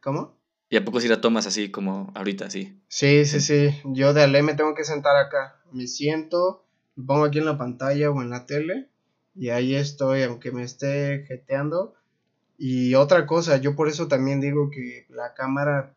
¿Cómo? 0.00 0.35
¿Y 0.68 0.76
a 0.76 0.84
poco 0.84 1.00
si 1.00 1.08
la 1.08 1.20
tomas 1.20 1.46
así 1.46 1.70
como 1.70 2.12
ahorita, 2.14 2.46
así? 2.46 2.80
Sí, 2.88 3.24
sí, 3.24 3.40
sí. 3.40 3.80
Yo 3.84 4.12
de 4.12 4.26
ley 4.26 4.42
me 4.42 4.54
tengo 4.54 4.74
que 4.74 4.84
sentar 4.84 5.16
acá, 5.16 5.60
me 5.72 5.86
siento, 5.86 6.64
lo 6.96 7.06
pongo 7.06 7.24
aquí 7.24 7.38
en 7.38 7.46
la 7.46 7.58
pantalla 7.58 8.10
o 8.10 8.22
en 8.22 8.30
la 8.30 8.46
tele 8.46 8.88
y 9.34 9.50
ahí 9.50 9.74
estoy, 9.74 10.22
aunque 10.22 10.50
me 10.50 10.62
esté 10.62 11.24
jeteando. 11.28 11.94
Y 12.58 12.94
otra 12.94 13.26
cosa, 13.26 13.58
yo 13.58 13.76
por 13.76 13.88
eso 13.88 14.08
también 14.08 14.40
digo 14.40 14.70
que 14.70 15.06
la 15.10 15.34
cámara 15.34 15.94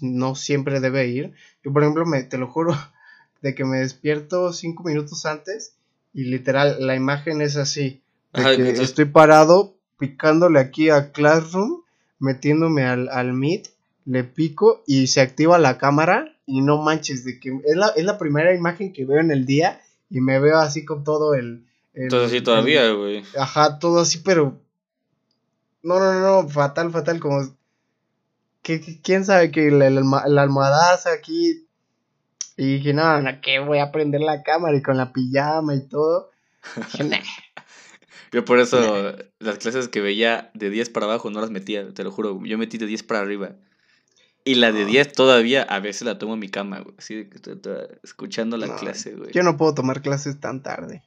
no 0.00 0.34
siempre 0.34 0.80
debe 0.80 1.06
ir. 1.06 1.32
Yo, 1.64 1.72
por 1.72 1.82
ejemplo, 1.82 2.04
me, 2.04 2.24
te 2.24 2.38
lo 2.38 2.48
juro, 2.48 2.72
de 3.42 3.54
que 3.54 3.64
me 3.64 3.78
despierto 3.78 4.52
cinco 4.52 4.82
minutos 4.82 5.24
antes 5.24 5.76
y 6.12 6.24
literal 6.24 6.84
la 6.86 6.94
imagen 6.94 7.40
es 7.40 7.56
así. 7.56 8.02
De 8.32 8.56
que 8.56 8.82
estoy 8.82 9.04
parado 9.04 9.76
picándole 9.98 10.58
aquí 10.58 10.90
a 10.90 11.12
Classroom, 11.12 11.81
metiéndome 12.22 12.84
al, 12.84 13.08
al 13.08 13.32
Meet, 13.32 13.68
le 14.04 14.24
pico 14.24 14.82
y 14.86 15.08
se 15.08 15.20
activa 15.20 15.58
la 15.58 15.76
cámara 15.76 16.36
y 16.46 16.60
no 16.60 16.80
manches, 16.80 17.24
de 17.24 17.38
que 17.38 17.50
es 17.64 17.76
la, 17.76 17.88
es 17.88 18.04
la 18.04 18.18
primera 18.18 18.54
imagen 18.54 18.92
que 18.92 19.04
veo 19.04 19.20
en 19.20 19.30
el 19.30 19.44
día 19.44 19.80
y 20.08 20.20
me 20.20 20.38
veo 20.38 20.58
así 20.58 20.84
con 20.84 21.04
todo 21.04 21.34
el... 21.34 21.66
todo 22.08 22.26
así 22.26 22.40
todavía, 22.40 22.90
güey. 22.92 23.24
Ajá, 23.36 23.78
todo 23.78 24.00
así, 24.00 24.18
pero... 24.18 24.58
No, 25.82 25.98
no, 25.98 26.20
no, 26.20 26.48
fatal, 26.48 26.92
fatal, 26.92 27.18
como... 27.18 27.54
Que, 28.62 28.80
¿Quién 29.02 29.24
sabe 29.24 29.50
que 29.50 29.70
la, 29.70 29.90
la, 29.90 30.42
almohadaza 30.42 31.12
aquí... 31.12 31.66
Y 32.56 32.76
dije, 32.76 32.92
no, 32.92 33.20
no, 33.20 33.40
que 33.40 33.58
voy 33.58 33.78
a 33.78 33.90
prender 33.90 34.20
la 34.20 34.42
cámara 34.42 34.76
y 34.76 34.82
con 34.82 34.96
la 34.96 35.12
pijama 35.12 35.74
y 35.74 35.88
todo. 35.88 36.30
Yo 38.32 38.44
por 38.46 38.58
eso 38.58 39.14
las 39.40 39.58
clases 39.58 39.88
que 39.88 40.00
veía 40.00 40.50
de 40.54 40.70
10 40.70 40.88
para 40.90 41.04
abajo 41.04 41.30
no 41.30 41.40
las 41.40 41.50
metía, 41.50 41.92
te 41.92 42.02
lo 42.02 42.10
juro. 42.10 42.40
Yo 42.44 42.56
metí 42.56 42.78
de 42.78 42.86
10 42.86 43.02
para 43.02 43.20
arriba. 43.20 43.56
Y 44.44 44.56
la 44.56 44.72
de 44.72 44.86
10 44.86 45.12
todavía 45.12 45.62
a 45.62 45.78
veces 45.80 46.02
la 46.02 46.18
tomo 46.18 46.34
en 46.34 46.40
mi 46.40 46.48
cama, 46.48 46.80
güey. 46.80 46.94
Así 46.98 47.28
escuchando 48.02 48.56
la 48.56 48.74
clase, 48.76 49.14
güey. 49.14 49.32
Yo 49.32 49.42
no 49.42 49.56
puedo 49.56 49.74
tomar 49.74 50.00
clases 50.02 50.40
tan 50.40 50.62
tarde. 50.62 51.02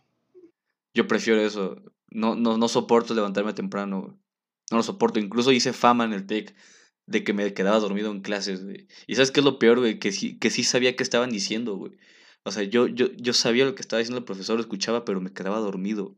Yo 0.93 1.07
prefiero 1.07 1.41
eso. 1.41 1.81
No, 2.11 2.35
no, 2.35 2.57
no 2.57 2.67
soporto 2.67 3.13
levantarme 3.13 3.53
temprano, 3.53 4.01
güey. 4.01 4.13
No 4.71 4.77
lo 4.77 4.83
soporto. 4.83 5.19
Incluso 5.19 5.51
hice 5.51 5.73
fama 5.73 6.05
en 6.05 6.13
el 6.13 6.27
TEC 6.27 6.55
de 7.07 7.23
que 7.23 7.33
me 7.33 7.53
quedaba 7.53 7.79
dormido 7.79 8.11
en 8.11 8.21
clases, 8.21 8.63
güey. 8.63 8.87
Y 9.07 9.15
¿sabes 9.15 9.31
qué 9.31 9.39
es 9.39 9.45
lo 9.45 9.59
peor, 9.59 9.79
güey? 9.79 9.99
Que 9.99 10.11
sí, 10.11 10.37
que 10.37 10.51
sí 10.51 10.63
sabía 10.63 10.95
qué 10.95 11.03
estaban 11.03 11.31
diciendo, 11.31 11.75
güey. 11.75 11.93
O 12.43 12.51
sea, 12.51 12.63
yo, 12.63 12.87
yo, 12.87 13.11
yo 13.13 13.33
sabía 13.33 13.65
lo 13.65 13.73
que 13.73 13.81
estaba 13.81 13.99
diciendo 13.99 14.19
el 14.19 14.25
profesor, 14.25 14.55
lo 14.55 14.61
escuchaba, 14.61 15.03
pero 15.03 15.19
me 15.19 15.33
quedaba 15.33 15.59
dormido. 15.59 16.15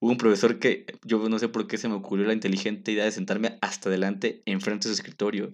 Hubo 0.00 0.10
un 0.10 0.16
profesor 0.16 0.58
que 0.58 0.86
yo 1.04 1.28
no 1.28 1.38
sé 1.38 1.48
por 1.48 1.66
qué 1.66 1.76
se 1.76 1.88
me 1.88 1.94
ocurrió 1.94 2.26
la 2.26 2.32
inteligente 2.32 2.90
idea 2.90 3.04
de 3.04 3.12
sentarme 3.12 3.58
hasta 3.60 3.90
adelante, 3.90 4.42
enfrente 4.46 4.88
de 4.88 4.94
su 4.94 5.00
escritorio. 5.00 5.52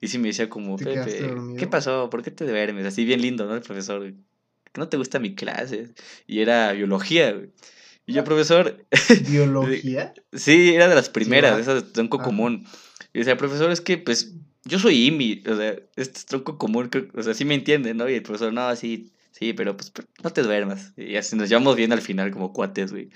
Y 0.00 0.08
sí 0.08 0.18
me 0.18 0.28
decía 0.28 0.48
como, 0.48 0.76
Pepe, 0.76 1.34
¿qué 1.58 1.66
pasó? 1.66 2.10
¿Por 2.10 2.22
qué 2.22 2.30
te 2.30 2.46
duermes? 2.46 2.86
Así 2.86 3.04
bien 3.04 3.20
lindo, 3.20 3.46
¿no? 3.46 3.54
El 3.54 3.60
profesor, 3.60 4.02
¿que 4.72 4.80
no 4.80 4.88
te 4.88 4.96
gusta 4.96 5.20
mi 5.20 5.34
clase? 5.34 5.90
Y 6.26 6.40
era 6.40 6.72
biología, 6.72 7.32
güey. 7.32 7.50
Y 8.06 8.14
yo, 8.14 8.24
profesor... 8.24 8.84
¿Biología? 9.28 10.12
sí, 10.32 10.74
era 10.74 10.88
de 10.88 10.94
las 10.94 11.08
primeras, 11.08 11.60
esas 11.60 11.84
de 11.84 11.90
tronco 11.92 12.18
común. 12.18 12.66
Y 13.12 13.18
decía, 13.20 13.36
profesor, 13.36 13.70
es 13.70 13.80
que, 13.80 13.98
pues, 13.98 14.32
yo 14.64 14.78
soy 14.78 15.06
IMI, 15.06 15.42
o 15.46 15.56
sea, 15.56 15.76
este 15.96 16.18
es 16.18 16.26
tronco 16.26 16.58
común, 16.58 16.90
o 17.14 17.22
sea, 17.22 17.34
sí 17.34 17.44
me 17.44 17.54
entiende, 17.54 17.94
¿no? 17.94 18.08
Y 18.08 18.14
el 18.14 18.22
profesor, 18.22 18.52
no, 18.52 18.74
sí, 18.74 19.12
sí, 19.32 19.52
pero 19.52 19.76
pues 19.76 19.92
no 20.22 20.30
te 20.30 20.42
duermas. 20.42 20.92
Y 20.96 21.16
así 21.16 21.36
nos 21.36 21.48
llevamos 21.48 21.76
bien 21.76 21.92
al 21.92 22.00
final 22.00 22.30
como 22.30 22.52
cuates, 22.52 22.92
güey. 22.92 23.10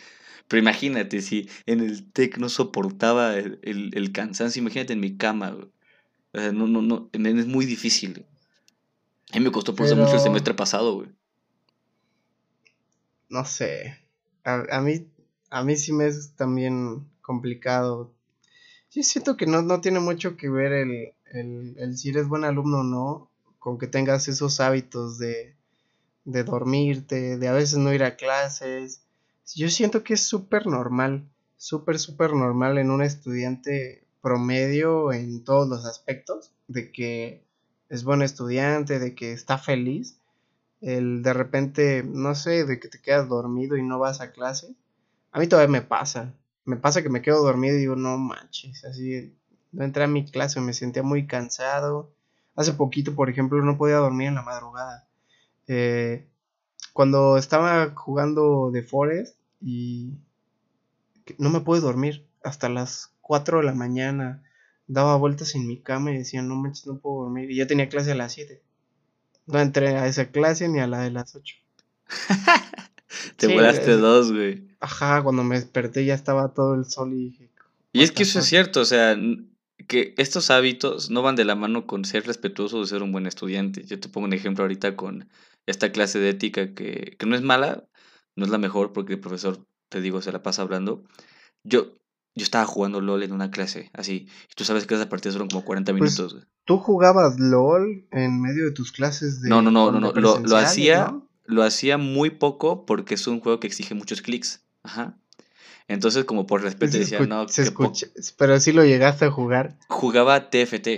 Pero 0.48 0.60
imagínate, 0.60 1.22
si 1.22 1.48
en 1.66 1.80
el 1.80 2.10
TEC 2.12 2.38
no 2.38 2.48
soportaba 2.48 3.36
el, 3.36 3.58
el 3.62 4.12
cansancio, 4.12 4.60
imagínate 4.60 4.92
en 4.92 5.00
mi 5.00 5.16
cama, 5.16 5.50
güey 5.50 5.68
no, 6.52 6.66
no, 6.66 6.82
no, 6.82 7.08
es 7.12 7.46
muy 7.46 7.66
difícil. 7.66 8.26
A 9.32 9.38
mí 9.38 9.44
me 9.44 9.52
costó 9.52 9.74
por 9.74 9.86
eso 9.86 9.96
mucho 9.96 10.14
el 10.14 10.20
semestre 10.20 10.54
pasado, 10.54 10.94
güey. 10.94 11.08
No 13.28 13.44
sé. 13.44 13.98
A, 14.44 14.80
mí, 14.80 15.08
a 15.50 15.64
mí 15.64 15.76
sí 15.76 15.92
me 15.92 16.06
es 16.06 16.34
también 16.36 17.08
complicado. 17.22 18.12
Yo 18.92 19.02
siento 19.02 19.36
que 19.36 19.46
no, 19.46 19.62
no 19.62 19.80
tiene 19.80 19.98
mucho 19.98 20.36
que 20.36 20.48
ver 20.48 20.72
el, 20.72 21.12
el, 21.32 21.74
el, 21.78 21.96
si 21.98 22.10
eres 22.10 22.28
buen 22.28 22.44
alumno 22.44 22.80
o 22.80 22.84
no, 22.84 23.30
con 23.58 23.78
que 23.78 23.88
tengas 23.88 24.28
esos 24.28 24.60
hábitos 24.60 25.18
de, 25.18 25.56
de 26.24 26.44
dormirte, 26.44 27.36
de 27.36 27.48
a 27.48 27.52
veces 27.52 27.78
no 27.78 27.92
ir 27.92 28.04
a 28.04 28.16
clases. 28.16 29.02
Yo 29.54 29.70
siento 29.70 30.02
que 30.02 30.14
es 30.14 30.22
súper 30.22 30.66
normal, 30.66 31.28
súper, 31.56 31.98
súper 31.98 32.32
normal 32.32 32.78
en 32.78 32.90
un 32.90 33.02
estudiante 33.02 34.04
promedio 34.20 35.12
en 35.12 35.44
todos 35.44 35.68
los 35.68 35.86
aspectos, 35.86 36.52
de 36.66 36.90
que 36.90 37.44
es 37.88 38.02
buen 38.02 38.22
estudiante, 38.22 38.98
de 38.98 39.14
que 39.14 39.32
está 39.32 39.56
feliz, 39.56 40.18
el 40.80 41.22
de 41.22 41.32
repente, 41.32 42.02
no 42.04 42.34
sé, 42.34 42.64
de 42.64 42.80
que 42.80 42.88
te 42.88 43.00
quedas 43.00 43.28
dormido 43.28 43.76
y 43.76 43.82
no 43.82 44.00
vas 44.00 44.20
a 44.20 44.32
clase, 44.32 44.74
a 45.30 45.38
mí 45.38 45.46
todavía 45.46 45.70
me 45.70 45.82
pasa, 45.82 46.34
me 46.64 46.76
pasa 46.76 47.02
que 47.02 47.08
me 47.08 47.22
quedo 47.22 47.42
dormido 47.42 47.76
y 47.76 47.80
digo, 47.80 47.94
no 47.94 48.18
manches, 48.18 48.84
así, 48.84 49.32
no 49.70 49.84
entré 49.84 50.04
a 50.04 50.08
mi 50.08 50.28
clase, 50.28 50.60
me 50.60 50.72
sentía 50.72 51.04
muy 51.04 51.26
cansado, 51.26 52.10
hace 52.56 52.72
poquito, 52.72 53.14
por 53.14 53.30
ejemplo, 53.30 53.62
no 53.62 53.78
podía 53.78 53.96
dormir 53.96 54.28
en 54.28 54.34
la 54.34 54.42
madrugada, 54.42 55.06
eh, 55.68 56.26
cuando 56.92 57.36
estaba 57.36 57.92
jugando 57.94 58.70
de 58.72 58.82
Forest 58.82 59.35
y 59.60 60.14
no 61.38 61.50
me 61.50 61.60
pude 61.60 61.80
dormir 61.80 62.26
hasta 62.42 62.68
las 62.68 63.12
4 63.20 63.58
de 63.58 63.64
la 63.64 63.74
mañana, 63.74 64.42
daba 64.86 65.16
vueltas 65.16 65.54
en 65.54 65.66
mi 65.66 65.80
cama 65.80 66.12
y 66.12 66.18
decía, 66.18 66.42
no 66.42 66.54
manches, 66.56 66.86
no 66.86 66.98
puedo 66.98 67.24
dormir. 67.24 67.50
Y 67.50 67.56
yo 67.56 67.66
tenía 67.66 67.88
clase 67.88 68.12
a 68.12 68.14
las 68.14 68.32
7. 68.32 68.62
No 69.46 69.60
entré 69.60 69.96
a 69.96 70.06
esa 70.06 70.30
clase 70.30 70.68
ni 70.68 70.80
a 70.80 70.86
la 70.86 71.00
de 71.00 71.10
las 71.10 71.34
8. 71.34 71.56
Te 73.36 73.48
volaste 73.48 73.92
dos, 73.92 74.32
güey. 74.32 74.64
Ajá, 74.80 75.22
cuando 75.22 75.42
me 75.42 75.56
desperté 75.56 76.04
ya 76.04 76.14
estaba 76.14 76.52
todo 76.54 76.74
el 76.74 76.84
sol 76.84 77.12
y 77.12 77.30
dije. 77.30 77.50
Y 77.92 78.02
es 78.02 78.12
que 78.12 78.24
eso 78.24 78.40
es 78.40 78.46
cierto, 78.46 78.80
o 78.80 78.84
sea, 78.84 79.16
que 79.86 80.14
estos 80.18 80.50
hábitos 80.50 81.10
no 81.10 81.22
van 81.22 81.36
de 81.36 81.44
la 81.44 81.54
mano 81.54 81.86
con 81.86 82.04
ser 82.04 82.26
respetuoso 82.26 82.78
o 82.78 82.86
ser 82.86 83.02
un 83.02 83.12
buen 83.12 83.26
estudiante. 83.26 83.84
Yo 83.84 83.98
te 83.98 84.08
pongo 84.08 84.26
un 84.26 84.32
ejemplo 84.32 84.64
ahorita 84.64 84.96
con 84.96 85.28
esta 85.66 85.92
clase 85.92 86.18
de 86.18 86.30
ética 86.30 86.74
que, 86.74 87.16
que 87.18 87.26
no 87.26 87.34
es 87.34 87.42
mala, 87.42 87.84
no 88.36 88.44
es 88.44 88.50
la 88.50 88.58
mejor 88.58 88.92
porque 88.92 89.14
el 89.14 89.20
profesor, 89.20 89.66
te 89.88 90.00
digo, 90.00 90.22
se 90.22 90.32
la 90.32 90.42
pasa 90.42 90.62
hablando. 90.62 91.04
Yo, 91.64 91.94
yo 92.34 92.42
estaba 92.42 92.66
jugando 92.66 93.00
LOL 93.00 93.22
en 93.22 93.32
una 93.32 93.50
clase, 93.50 93.90
así. 93.94 94.28
Y 94.50 94.54
tú 94.54 94.64
sabes 94.64 94.86
que 94.86 94.94
esas 94.94 95.06
partidas 95.06 95.34
fueron 95.34 95.48
como 95.48 95.64
40 95.64 95.92
pues, 95.92 96.18
minutos. 96.18 96.46
¿Tú 96.64 96.78
jugabas 96.78 97.40
LOL 97.40 98.06
en 98.12 98.40
medio 98.40 98.66
de 98.66 98.72
tus 98.72 98.92
clases 98.92 99.40
de.? 99.40 99.48
No, 99.48 99.62
no, 99.62 99.70
no, 99.70 99.90
no, 99.90 100.00
no. 100.00 100.12
Lo, 100.12 100.38
lo, 100.38 100.56
hacía. 100.56 101.18
Lo 101.44 101.62
hacía 101.62 101.96
muy 101.96 102.30
poco 102.30 102.86
porque 102.86 103.14
es 103.14 103.26
un 103.26 103.40
juego 103.40 103.58
que 103.60 103.68
exige 103.68 103.94
muchos 103.94 104.20
clics. 104.20 104.64
Ajá. 104.82 105.16
Entonces, 105.88 106.24
como 106.24 106.46
por 106.46 106.62
respeto, 106.62 106.98
decía, 106.98 107.20
no. 107.20 107.48
Se 107.48 107.62
escucha, 107.62 108.08
pero 108.36 108.58
sí 108.60 108.72
lo 108.72 108.84
llegaste 108.84 109.24
a 109.24 109.30
jugar. 109.30 109.78
Jugaba 109.88 110.50
TFT. 110.50 110.88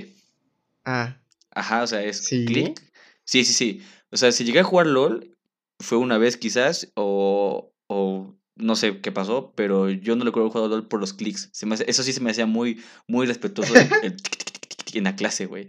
Ah. 0.85 1.19
Ajá, 1.51 1.83
o 1.83 1.87
sea, 1.87 2.03
es 2.03 2.25
¿Sí? 2.25 2.47
clic. 2.47 2.81
Sí, 3.25 3.45
sí, 3.45 3.53
sí. 3.53 3.83
O 4.11 4.17
sea, 4.17 4.33
si 4.33 4.45
llegué 4.45 4.61
a 4.61 4.65
jugar 4.65 4.87
LOL, 4.87 5.37
fue 5.81 5.99
una 5.99 6.19
vez 6.19 6.37
quizás, 6.37 6.93
o, 6.95 7.73
o 7.87 8.37
no 8.57 8.77
sé 8.77 9.01
qué 9.01 9.13
pasó, 9.13 9.53
pero 9.55 9.89
yo 9.89 10.17
no 10.17 10.25
le 10.25 10.31
acuerdo 10.31 10.51
jugar 10.51 10.69
LOL 10.69 10.89
por 10.89 11.01
los 11.01 11.15
clics. 11.15 11.51
eso 11.87 12.03
sí 12.03 12.13
se 12.13 12.21
me 12.21 12.31
hacía 12.31 12.47
muy, 12.47 12.83
muy 13.07 13.27
respetuoso 13.27 13.73
en 14.93 15.05
la 15.05 15.17
clase, 15.17 15.47
güey. 15.47 15.69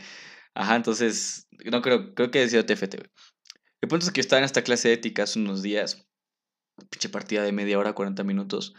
Ajá, 0.56 0.76
entonces, 0.76 1.48
no 1.72 1.82
creo, 1.82 2.13
creo 2.15 2.32
que 2.32 2.43
he 2.43 2.50
sido 2.50 2.65
TFT, 2.65 2.95
güey. 2.95 3.10
El 3.82 3.88
punto 3.88 4.06
es 4.06 4.12
que 4.12 4.19
yo 4.19 4.24
estaba 4.24 4.39
en 4.39 4.45
esta 4.45 4.63
clase 4.63 4.89
de 4.89 4.95
ética 4.95 5.24
hace 5.24 5.39
unos 5.39 5.62
días, 5.62 6.06
pinche 6.89 7.10
partida 7.10 7.43
de 7.43 7.52
media 7.52 7.80
hora, 7.80 7.93
40 7.93 8.24
minutos, 8.24 8.74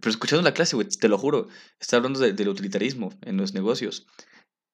pero 0.00 0.10
escuchando 0.10 0.42
la 0.42 0.54
clase, 0.54 0.76
güey, 0.76 0.88
te 0.88 1.08
lo 1.08 1.18
juro, 1.18 1.48
está 1.80 1.96
hablando 1.96 2.20
del 2.20 2.48
utilitarismo 2.48 3.10
en 3.22 3.36
los 3.36 3.52
negocios. 3.52 4.06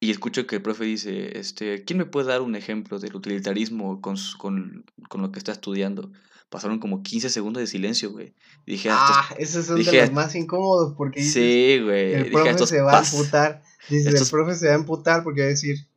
Y 0.04 0.10
escucho 0.10 0.46
que 0.46 0.56
el 0.56 0.62
profe 0.62 0.84
dice, 0.84 1.38
este, 1.38 1.82
¿quién 1.84 1.98
me 1.98 2.04
puede 2.04 2.28
dar 2.28 2.42
un 2.42 2.56
ejemplo 2.56 2.98
del 2.98 3.16
utilitarismo 3.16 4.02
con, 4.02 4.16
con, 4.36 4.84
con 5.08 5.22
lo 5.22 5.32
que 5.32 5.38
está 5.38 5.52
estudiando? 5.52 6.10
pasaron 6.50 6.78
como 6.78 7.02
15 7.02 7.30
segundos 7.30 7.62
de 7.62 7.66
silencio, 7.66 8.12
güey. 8.12 8.32
Dije, 8.64 8.88
ah, 8.92 9.28
esos 9.38 9.66
son 9.66 9.82
de 9.82 9.92
los 9.92 10.12
más 10.12 10.36
incómodos 10.36 10.94
porque 10.96 11.20
sí, 11.20 11.80
güey. 11.82 12.12
el 12.14 12.30
profe 12.30 12.66
se 12.66 12.80
va 12.80 13.00
a 13.00 13.02
emputar. 13.02 13.62
Dice, 13.88 14.10
el 14.10 14.28
profe 14.30 14.54
se 14.54 14.68
va 14.68 14.74
a 14.74 14.76
emputar 14.76 15.24
porque 15.24 15.40
va 15.40 15.46
a 15.46 15.50
decir, 15.50 15.88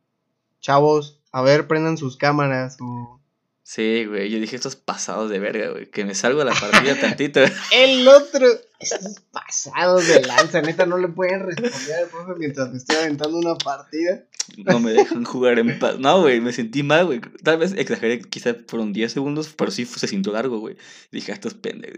chavos, 0.60 1.20
a 1.30 1.42
ver, 1.42 1.68
prendan 1.68 1.96
sus 1.96 2.16
cámaras 2.16 2.76
o... 2.80 3.17
Sí, 3.68 4.06
güey, 4.06 4.30
yo 4.30 4.40
dije, 4.40 4.56
estos 4.56 4.76
pasados 4.76 5.28
de 5.28 5.38
verga, 5.38 5.68
güey, 5.68 5.90
que 5.90 6.06
me 6.06 6.14
salgo 6.14 6.38
de 6.38 6.46
la 6.46 6.54
partida 6.54 6.98
tantito. 7.02 7.40
el 7.74 8.08
otro, 8.08 8.46
estos 8.80 9.20
pasados 9.30 10.08
de 10.08 10.22
lanza, 10.22 10.62
neta, 10.62 10.86
no 10.86 10.96
le 10.96 11.08
pueden 11.08 11.44
responder 11.44 11.96
al 11.96 12.08
profe 12.08 12.32
mientras 12.38 12.70
me 12.70 12.78
estoy 12.78 12.96
aventando 12.96 13.36
una 13.36 13.56
partida. 13.56 14.24
No 14.56 14.80
me 14.80 14.92
dejan 14.92 15.24
jugar 15.24 15.58
en 15.58 15.78
paz. 15.78 15.98
No, 15.98 16.22
güey, 16.22 16.40
me 16.40 16.52
sentí 16.52 16.82
mal, 16.82 17.06
güey. 17.06 17.20
Tal 17.42 17.58
vez 17.58 17.74
exageré, 17.76 18.20
quizás 18.20 18.56
fueron 18.66 18.92
10 18.92 19.12
segundos, 19.12 19.54
pero 19.56 19.70
sí 19.70 19.84
se 19.84 20.06
sintió 20.06 20.32
largo, 20.32 20.58
güey. 20.58 20.76
Dije, 21.12 21.32
ah, 21.32 21.34
esto 21.34 21.48
es 21.48 21.54
pendejo. 21.54 21.96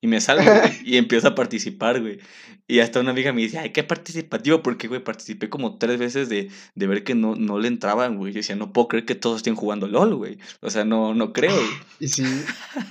Y 0.00 0.06
me 0.06 0.20
salgo, 0.20 0.44
güey, 0.44 0.72
y 0.84 0.96
empiezo 0.96 1.28
a 1.28 1.34
participar, 1.34 2.00
güey. 2.00 2.18
Y 2.66 2.80
hasta 2.80 3.00
una 3.00 3.10
amiga 3.10 3.32
me 3.32 3.42
dice, 3.42 3.58
ay, 3.58 3.70
qué 3.70 3.82
participativo, 3.82 4.62
porque, 4.62 4.88
güey, 4.88 5.02
participé 5.02 5.48
como 5.48 5.78
tres 5.78 5.98
veces 5.98 6.28
de, 6.28 6.50
de 6.74 6.86
ver 6.86 7.04
que 7.04 7.14
no, 7.14 7.34
no 7.36 7.58
le 7.58 7.68
entraban, 7.68 8.16
güey. 8.16 8.32
Yo 8.32 8.38
decía, 8.38 8.56
no 8.56 8.72
puedo 8.72 8.88
creer 8.88 9.04
que 9.04 9.14
todos 9.14 9.38
estén 9.38 9.54
jugando 9.54 9.86
LOL, 9.86 10.14
güey. 10.14 10.38
O 10.60 10.70
sea, 10.70 10.84
no, 10.84 11.14
no 11.14 11.32
creo. 11.32 11.56
Y 12.00 12.08
sí. 12.08 12.24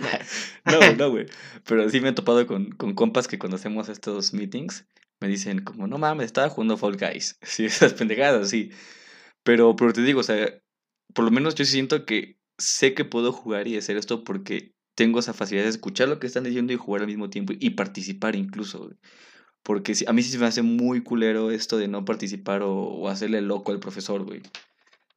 no, 0.66 0.94
no, 0.98 1.10
güey. 1.10 1.26
Pero 1.66 1.90
sí 1.90 2.00
me 2.00 2.10
he 2.10 2.14
topado 2.14 2.46
con, 2.48 2.72
con 2.72 2.94
compas 2.94 3.28
que 3.28 3.38
cuando 3.38 3.58
hacemos 3.58 3.90
estos 3.90 4.34
meetings 4.34 4.86
me 5.22 5.28
dicen 5.28 5.64
como, 5.64 5.88
no 5.88 5.98
mames, 5.98 6.26
estaba 6.26 6.50
jugando 6.50 6.78
Fall 6.78 6.98
Guys. 6.98 7.38
Sí, 7.44 7.66
esas 7.66 7.94
pendejadas, 7.94 8.50
sí. 8.50 8.72
Pero, 9.44 9.76
pero 9.76 9.94
te 9.94 10.02
digo, 10.02 10.20
o 10.20 10.24
sea, 10.24 10.62
por 11.14 11.26
lo 11.26 11.32
menos 11.32 11.56
yo 11.56 11.66
siento 11.66 12.06
que 12.06 12.38
sé 12.58 12.94
que 12.94 13.06
puedo 13.06 13.32
jugar 13.32 13.68
y 13.68 13.78
hacer 13.78 13.98
esto 13.98 14.24
porque 14.24 14.74
tengo 14.96 15.20
esa 15.20 15.34
facilidad 15.34 15.66
de 15.66 15.72
escuchar 15.72 16.10
lo 16.10 16.20
que 16.20 16.28
están 16.28 16.44
diciendo 16.44 16.74
y 16.74 16.78
jugar 16.78 17.02
al 17.02 17.08
mismo 17.08 17.30
tiempo 17.30 17.54
y 17.58 17.72
participar 17.72 18.36
incluso. 18.36 18.92
Porque 19.64 19.94
a 20.08 20.14
mí 20.14 20.24
sí 20.24 20.38
me 20.38 20.46
hace 20.46 20.62
muy 20.62 21.04
culero 21.04 21.52
esto 21.52 21.78
de 21.78 21.88
no 21.88 22.06
participar 22.06 22.62
o, 22.64 23.08
hacerle 23.10 23.42
loco 23.42 23.72
al 23.72 23.80
profesor, 23.80 24.24
güey. 24.24 24.42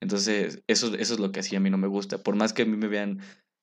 Entonces, 0.01 0.63
eso, 0.67 0.95
eso 0.95 1.15
es 1.15 1.21
lo 1.21 1.33
que 1.33 1.41
así 1.41 1.57
a 1.57 1.61
mí 1.61 1.71
no 1.71 1.79
me 1.79 1.89
gusta. 1.89 2.19
Por 2.19 2.37
más 2.37 2.53
que 2.53 2.63
a 2.63 2.67
mí 2.67 2.77
me 2.77 2.89
vean 2.89 3.21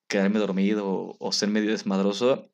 quedarme 0.07 0.39
dormido 0.39 0.87
o, 0.87 1.17
o 1.19 1.31
ser 1.31 1.49
medio 1.49 1.71
desmadroso, 1.71 2.51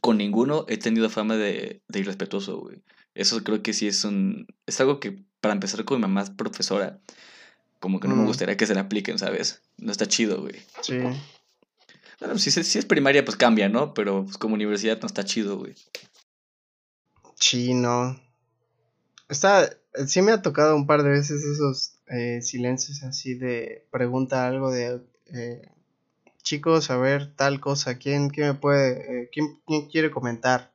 con 0.00 0.18
ninguno 0.18 0.66
he 0.68 0.76
tenido 0.78 1.08
fama 1.10 1.36
de, 1.36 1.82
de 1.88 2.00
irrespetuoso, 2.00 2.58
güey. 2.58 2.82
Eso 3.14 3.42
creo 3.42 3.62
que 3.62 3.72
sí 3.72 3.86
es 3.86 4.04
un... 4.04 4.46
Es 4.66 4.80
algo 4.80 5.00
que, 5.00 5.24
para 5.40 5.54
empezar 5.54 5.84
con 5.84 5.98
mi 5.98 6.02
mamá 6.02 6.22
es 6.22 6.30
profesora, 6.30 7.00
como 7.80 7.98
que 7.98 8.08
no 8.08 8.14
me 8.14 8.22
mm. 8.22 8.26
gustaría 8.26 8.56
que 8.56 8.66
se 8.66 8.74
le 8.74 8.80
apliquen, 8.80 9.18
¿sabes? 9.18 9.62
No 9.78 9.90
está 9.90 10.06
chido, 10.06 10.42
güey. 10.42 10.54
Sí. 10.82 10.98
Bueno, 12.20 12.38
si, 12.38 12.50
si 12.50 12.78
es 12.78 12.84
primaria, 12.84 13.24
pues 13.24 13.36
cambia, 13.36 13.68
¿no? 13.68 13.94
Pero 13.94 14.24
pues, 14.24 14.36
como 14.36 14.54
universidad 14.54 15.00
no 15.00 15.06
está 15.06 15.24
chido, 15.24 15.58
güey. 15.58 15.74
Sí, 17.34 17.74
no. 17.74 18.20
Está... 19.28 19.70
Sí 20.06 20.22
me 20.22 20.30
ha 20.30 20.40
tocado 20.42 20.76
un 20.76 20.86
par 20.86 21.02
de 21.02 21.10
veces 21.10 21.42
esos 21.42 21.94
eh, 22.06 22.42
silencios 22.42 23.02
así 23.02 23.34
de 23.34 23.88
pregunta 23.90 24.46
algo 24.46 24.70
de... 24.70 25.00
Eh, 25.32 25.68
chicos, 26.42 26.90
a 26.90 26.96
ver, 26.96 27.34
tal 27.34 27.60
cosa, 27.60 27.98
¿quién, 27.98 28.28
quién 28.28 28.48
me 28.48 28.54
puede, 28.54 29.22
eh, 29.22 29.30
quién, 29.32 29.60
quién, 29.66 29.88
quiere 29.88 30.10
comentar? 30.10 30.72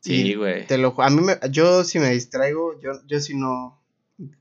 Sí, 0.00 0.34
güey. 0.34 0.66
Te 0.66 0.78
lo, 0.78 1.00
a 1.00 1.10
mí 1.10 1.20
me, 1.22 1.38
yo 1.50 1.84
si 1.84 1.98
me 1.98 2.10
distraigo, 2.10 2.78
yo, 2.80 2.92
yo 3.06 3.20
si 3.20 3.36
no, 3.36 3.83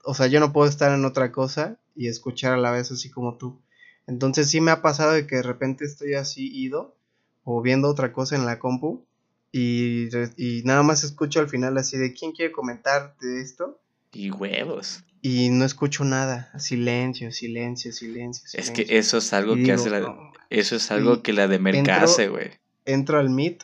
o 0.03 0.13
sea, 0.13 0.27
yo 0.27 0.39
no 0.39 0.53
puedo 0.53 0.69
estar 0.69 0.91
en 0.91 1.05
otra 1.05 1.31
cosa 1.31 1.79
y 1.95 2.07
escuchar 2.07 2.53
a 2.53 2.57
la 2.57 2.71
vez 2.71 2.91
así 2.91 3.09
como 3.09 3.37
tú. 3.37 3.61
Entonces 4.07 4.49
sí 4.49 4.61
me 4.61 4.71
ha 4.71 4.81
pasado 4.81 5.13
de 5.13 5.27
que 5.27 5.37
de 5.37 5.43
repente 5.43 5.85
estoy 5.85 6.13
así 6.15 6.49
ido 6.53 6.95
o 7.43 7.61
viendo 7.61 7.89
otra 7.89 8.13
cosa 8.13 8.35
en 8.35 8.45
la 8.45 8.59
compu 8.59 9.05
y, 9.51 10.09
y 10.35 10.63
nada 10.63 10.83
más 10.83 11.03
escucho 11.03 11.39
al 11.39 11.47
final 11.47 11.77
así 11.77 11.97
de 11.97 12.13
quién 12.13 12.31
quiere 12.31 12.51
comentar 12.51 13.15
de 13.21 13.41
esto. 13.41 13.79
Y 14.11 14.31
huevos. 14.31 15.03
Y 15.21 15.49
no 15.49 15.63
escucho 15.63 16.03
nada, 16.03 16.51
silencio, 16.59 17.31
silencio, 17.31 17.93
silencio. 17.93 18.43
Es 18.53 18.71
que 18.71 18.85
eso 18.89 19.19
es 19.19 19.31
algo 19.31 19.55
que 19.55 19.71
hace 19.71 19.89
la, 19.89 20.13
eso 20.49 20.75
es 20.75 20.91
algo 20.91 21.23
que 21.23 21.31
la 21.31 21.47
de 21.47 21.59
Merca 21.59 22.01
hace, 22.01 22.27
güey. 22.27 22.51
Entro 22.85 23.19
al 23.19 23.29
Meet 23.29 23.63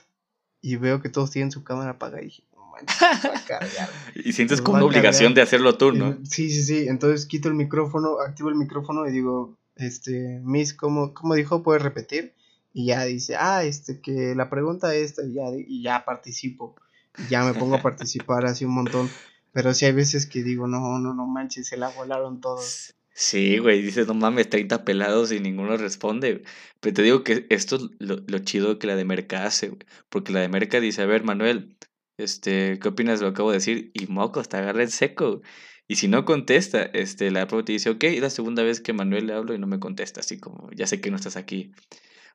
y 0.61 0.77
veo 0.77 1.01
que 1.01 1.09
todos 1.09 1.31
tienen 1.31 1.51
su 1.51 1.63
cámara 1.63 1.91
apagada 1.91 2.21
y 2.21 2.25
dije, 2.25 2.43
y 4.15 4.33
sientes 4.33 4.61
como 4.61 4.77
una 4.77 4.85
obligación 4.85 5.33
de 5.33 5.41
hacerlo 5.41 5.77
tú, 5.77 5.91
¿no? 5.91 6.17
Sí, 6.23 6.49
sí, 6.49 6.63
sí. 6.63 6.87
Entonces 6.87 7.25
quito 7.25 7.47
el 7.49 7.55
micrófono, 7.55 8.19
activo 8.19 8.49
el 8.49 8.55
micrófono 8.55 9.07
y 9.07 9.11
digo, 9.11 9.57
este, 9.75 10.39
Miss, 10.43 10.73
¿cómo, 10.73 11.13
cómo 11.13 11.35
dijo? 11.35 11.63
¿Puedes 11.63 11.81
repetir? 11.81 12.33
Y 12.73 12.87
ya 12.87 13.05
dice, 13.05 13.35
ah, 13.37 13.63
este, 13.63 13.99
que 14.01 14.35
la 14.35 14.49
pregunta 14.49 14.93
es 14.93 15.11
esta, 15.11 15.23
y 15.25 15.33
ya, 15.33 15.43
y 15.55 15.81
ya 15.83 16.05
participo. 16.05 16.75
Y 17.17 17.29
ya 17.29 17.43
me 17.43 17.53
pongo 17.53 17.75
a 17.75 17.81
participar 17.81 18.45
así 18.45 18.65
un 18.65 18.75
montón. 18.75 19.09
Pero 19.51 19.73
sí 19.73 19.85
hay 19.85 19.93
veces 19.93 20.25
que 20.25 20.43
digo, 20.43 20.67
no, 20.67 20.99
no, 20.99 21.13
no 21.13 21.25
manches, 21.25 21.67
se 21.67 21.77
la 21.77 21.89
volaron 21.89 22.39
todos. 22.39 22.93
Sí, 23.21 23.57
güey, 23.57 23.81
dices, 23.81 24.07
no 24.07 24.13
mames, 24.13 24.49
30 24.49 24.85
pelados 24.85 25.31
y 25.31 25.39
ninguno 25.39 25.75
responde. 25.75 26.43
Pero 26.79 26.93
te 26.93 27.01
digo 27.01 27.23
que 27.23 27.47
esto 27.49 27.75
es 27.75 27.81
lo, 27.99 28.39
chido 28.39 28.79
que 28.79 28.87
la 28.87 28.95
de 28.95 29.03
Merca 29.03 29.45
hace, 29.45 29.67
güey. 29.67 29.81
Porque 30.07 30.31
la 30.31 30.39
de 30.39 30.47
Merca 30.47 30.79
dice, 30.79 31.01
a 31.01 31.05
ver, 31.05 31.23
Manuel, 31.23 31.75
este, 32.19 32.79
¿qué 32.79 32.87
opinas 32.89 33.19
de 33.19 33.25
lo 33.25 33.31
que 33.31 33.35
acabo 33.35 33.51
de 33.51 33.57
decir? 33.57 33.91
Y 33.93 34.07
moco, 34.07 34.43
te 34.43 34.57
agarra 34.57 34.83
el 34.83 34.91
seco. 34.91 35.41
Y 35.87 35.95
si 35.95 36.07
no 36.07 36.25
contesta, 36.25 36.83
este, 36.83 37.31
la 37.31 37.47
profe 37.47 37.63
te 37.63 37.71
dice, 37.71 37.89
ok, 37.89 38.03
es 38.03 38.21
la 38.21 38.29
segunda 38.29 38.61
vez 38.61 38.79
que 38.81 38.93
Manuel 38.93 39.27
le 39.27 39.33
hablo 39.33 39.55
y 39.55 39.59
no 39.59 39.65
me 39.65 39.79
contesta, 39.79 40.19
así 40.19 40.39
como, 40.39 40.69
ya 40.71 40.85
sé 40.85 41.01
que 41.01 41.09
no 41.09 41.15
estás 41.15 41.35
aquí. 41.35 41.71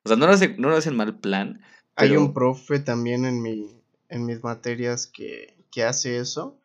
O 0.03 0.09
sea, 0.09 0.17
no 0.17 0.27
lo 0.27 0.33
hacen, 0.33 0.55
no 0.57 0.69
lo 0.69 0.75
hacen 0.75 0.95
mal 0.95 1.19
plan. 1.19 1.61
Hay 1.95 2.17
un 2.17 2.33
profe 2.33 2.79
también 2.79 3.23
en, 3.23 3.41
mi, 3.41 3.71
en 4.09 4.25
mis 4.25 4.43
materias 4.43 5.07
que, 5.07 5.55
que 5.71 5.83
hace 5.83 6.17
eso. 6.17 6.59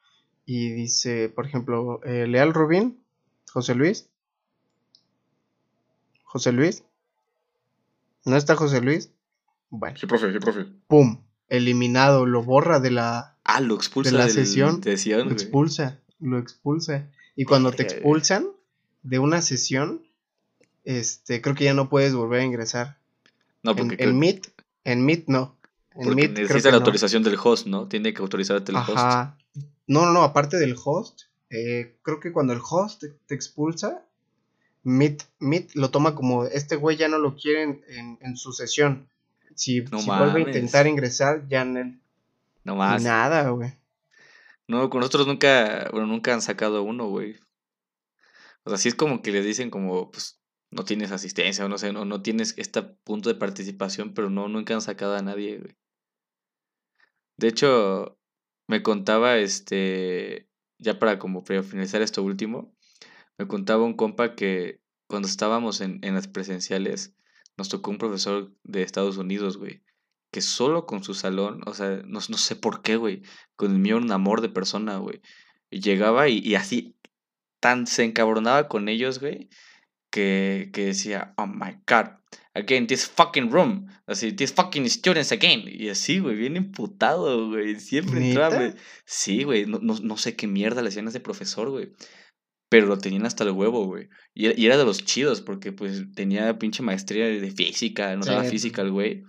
Y 0.45 0.73
dice, 0.73 1.29
por 1.29 1.47
ejemplo, 1.47 2.01
eh, 2.05 2.27
Leal 2.27 2.53
Rubín, 2.53 3.05
José 3.53 3.77
Luis, 3.77 4.11
José 6.25 6.51
Luis. 6.53 6.85
¿No 8.25 8.37
está 8.37 8.57
José 8.57 8.81
Luis? 8.81 9.13
Bueno. 9.69 9.97
Sí, 9.97 10.07
profe, 10.07 10.33
sí, 10.33 10.39
profe. 10.39 10.67
¡Pum! 10.89 11.23
Eliminado, 11.51 12.25
lo 12.25 12.43
borra 12.43 12.81
de 12.81 12.91
la. 12.91 13.37
Ah, 13.45 13.61
lo 13.61 13.75
expulsa 13.75 14.13
de 14.13 14.17
la 14.17 14.29
sesión. 14.31 14.81
lo 14.83 15.31
expulsa, 15.31 16.01
lo 16.19 16.39
expulsa. 16.39 17.11
Y 17.37 17.45
cuando 17.45 17.73
te 17.73 17.83
expulsan 17.83 18.47
de 19.03 19.19
una 19.19 19.43
sesión, 19.43 20.07
este, 20.85 21.43
creo 21.43 21.55
que 21.55 21.65
ya 21.65 21.75
no 21.75 21.91
puedes 21.91 22.15
volver 22.15 22.41
a 22.41 22.45
ingresar. 22.45 22.99
No, 23.63 23.77
porque. 23.77 23.97
En, 23.99 24.19
Meet, 24.19 24.47
en 24.85 25.05
Meet 25.05 25.25
no. 25.27 25.57
En 25.95 26.05
porque 26.05 26.29
necesita 26.29 26.71
la 26.71 26.79
autorización 26.79 27.23
del 27.23 27.37
host, 27.43 27.67
¿no? 27.67 27.89
Tiene 27.89 28.15
que 28.15 28.23
autorizarte 28.23 28.73
el 28.73 28.79
Ajá. 28.79 29.37
No, 29.87 30.07
no, 30.07 30.13
no, 30.13 30.23
aparte 30.23 30.57
del 30.57 30.77
host, 30.83 31.23
eh, 31.51 31.97
creo 32.03 32.21
que 32.21 32.33
cuando 32.33 32.53
el 32.53 32.61
host 32.63 33.03
te 33.27 33.35
expulsa, 33.35 34.05
Meet, 34.83 35.25
lo 35.75 35.91
toma 35.91 36.15
como 36.15 36.45
este 36.45 36.77
güey 36.77 36.97
ya 36.97 37.09
no 37.09 37.19
lo 37.19 37.37
quiere 37.37 37.83
en, 38.21 38.37
su 38.37 38.53
sesión. 38.53 39.09
Si, 39.55 39.81
vuelve 39.81 40.45
a 40.45 40.47
intentar 40.47 40.87
ingresar, 40.87 41.47
ya 41.49 41.63
en 41.63 42.03
No 42.65 42.77
más. 42.77 43.03
Nada, 43.03 43.51
güey. 43.51 43.73
No, 44.67 44.89
con 44.89 45.01
nosotros 45.01 45.27
nunca, 45.27 45.89
bueno, 45.91 46.07
nunca 46.07 46.33
han 46.33 46.43
sacado 46.43 46.83
uno, 46.83 47.09
güey. 47.09 47.37
O 48.65 48.71
sea, 48.71 48.79
sí 48.79 48.89
es 48.89 48.95
como 48.95 49.23
que 49.23 49.33
les 49.33 49.45
dicen 49.45 49.71
como, 49.71 50.11
pues, 50.11 50.41
no 50.71 50.85
tienes 50.85 51.11
asistencia 51.11 51.65
o 51.65 51.69
no 51.69 51.79
sé, 51.79 51.93
no, 51.93 52.05
no 52.05 52.23
tienes 52.23 52.55
este 52.57 52.83
punto 52.83 53.29
de 53.29 53.35
participación, 53.35 54.15
pero 54.15 54.31
no, 54.31 54.49
nunca 54.49 54.75
han 54.75 54.83
sacado 54.83 55.17
a 55.17 55.23
nadie, 55.23 55.59
güey. 55.59 55.77
De 57.37 57.49
hecho, 57.49 58.19
me 58.69 58.83
contaba, 58.83 59.39
este, 59.39 60.49
ya 60.79 60.99
para 60.99 61.19
como 61.19 61.43
finalizar 61.45 62.03
esto 62.03 62.23
último, 62.23 62.73
me 63.39 63.49
contaba 63.49 63.85
un 63.85 63.95
compa 63.95 64.35
que 64.35 64.81
cuando 65.09 65.27
estábamos 65.27 65.81
en, 65.81 66.01
las 66.03 66.29
presenciales, 66.29 67.15
nos 67.57 67.69
tocó 67.69 67.91
un 67.91 67.99
profesor 67.99 68.53
de 68.65 68.83
Estados 68.83 69.17
Unidos, 69.17 69.59
güey, 69.59 69.83
que 70.31 70.41
solo 70.41 70.87
con 70.87 71.03
su 71.03 71.15
salón, 71.15 71.61
o 71.67 71.75
sea, 71.75 72.03
no, 72.07 72.21
no 72.29 72.39
sé 72.39 72.57
por 72.57 72.83
qué, 72.83 72.97
güey, 72.97 73.23
con 73.57 73.73
el 73.73 73.79
mío 73.79 73.97
un 73.97 74.11
amor 74.13 74.41
de 74.41 74.49
persona, 74.49 74.99
güey. 74.99 75.21
Y 75.71 75.81
llegaba 75.81 76.29
y, 76.29 76.55
así, 76.55 76.97
tan 77.61 77.87
se 77.87 78.05
encabronaba 78.05 78.69
con 78.69 78.89
ellos, 78.89 79.21
güey, 79.21 79.49
que, 80.11 80.71
que 80.73 80.87
decía, 80.87 81.35
oh 81.37 81.47
my 81.47 81.79
god, 81.87 82.13
again, 82.55 82.87
this 82.87 83.07
fucking 83.09 83.51
room, 83.51 83.87
así, 84.07 84.33
these 84.33 84.53
fucking 84.55 84.89
students 84.89 85.33
again, 85.33 85.65
y 85.67 85.89
así, 85.89 86.19
güey, 86.19 86.37
bien 86.37 86.57
imputado, 86.57 87.49
güey, 87.49 87.79
siempre 87.79 88.27
entraba, 88.27 88.57
güey. 88.57 88.75
Sí, 89.05 89.45
güey, 89.45 89.67
no, 89.67 89.79
no, 89.81 89.95
no, 90.01 90.17
sé 90.17 90.35
qué 90.37 90.47
mierda 90.47 90.83
le 90.83 90.89
hacían 90.89 91.07
a 91.07 91.11
ese 91.11 91.21
profesor, 91.21 91.71
güey 91.71 91.93
pero 92.71 92.87
lo 92.87 92.99
tenían 92.99 93.27
hasta 93.27 93.43
el 93.43 93.51
huevo, 93.51 93.85
güey. 93.85 94.09
Y, 94.33 94.65
era 94.65 94.79
de 94.79 94.85
los 94.85 95.05
chidos, 95.05 95.41
porque 95.41 95.73
pues 95.73 96.05
tenía 96.15 96.57
pinche 96.59 96.85
maestría 96.85 97.27
de 97.27 97.51
física, 97.51 98.15
no 98.17 98.25
daba 98.25 98.45
física 98.45 98.81
el 98.81 98.93
güey. 98.93 99.25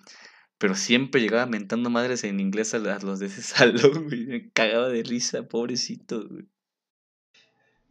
Pero 0.59 0.75
siempre 0.75 1.19
llegaba 1.19 1.47
mentando 1.47 1.89
madres 1.89 2.23
en 2.23 2.39
inglés 2.39 2.75
a 2.75 2.77
los 2.77 3.19
de 3.19 3.25
ese 3.25 3.41
salón, 3.41 4.05
güey. 4.05 4.27
Me 4.27 4.51
cagaba 4.51 4.89
de 4.89 5.01
risa, 5.01 5.47
pobrecito, 5.47 6.27
güey. 6.29 6.47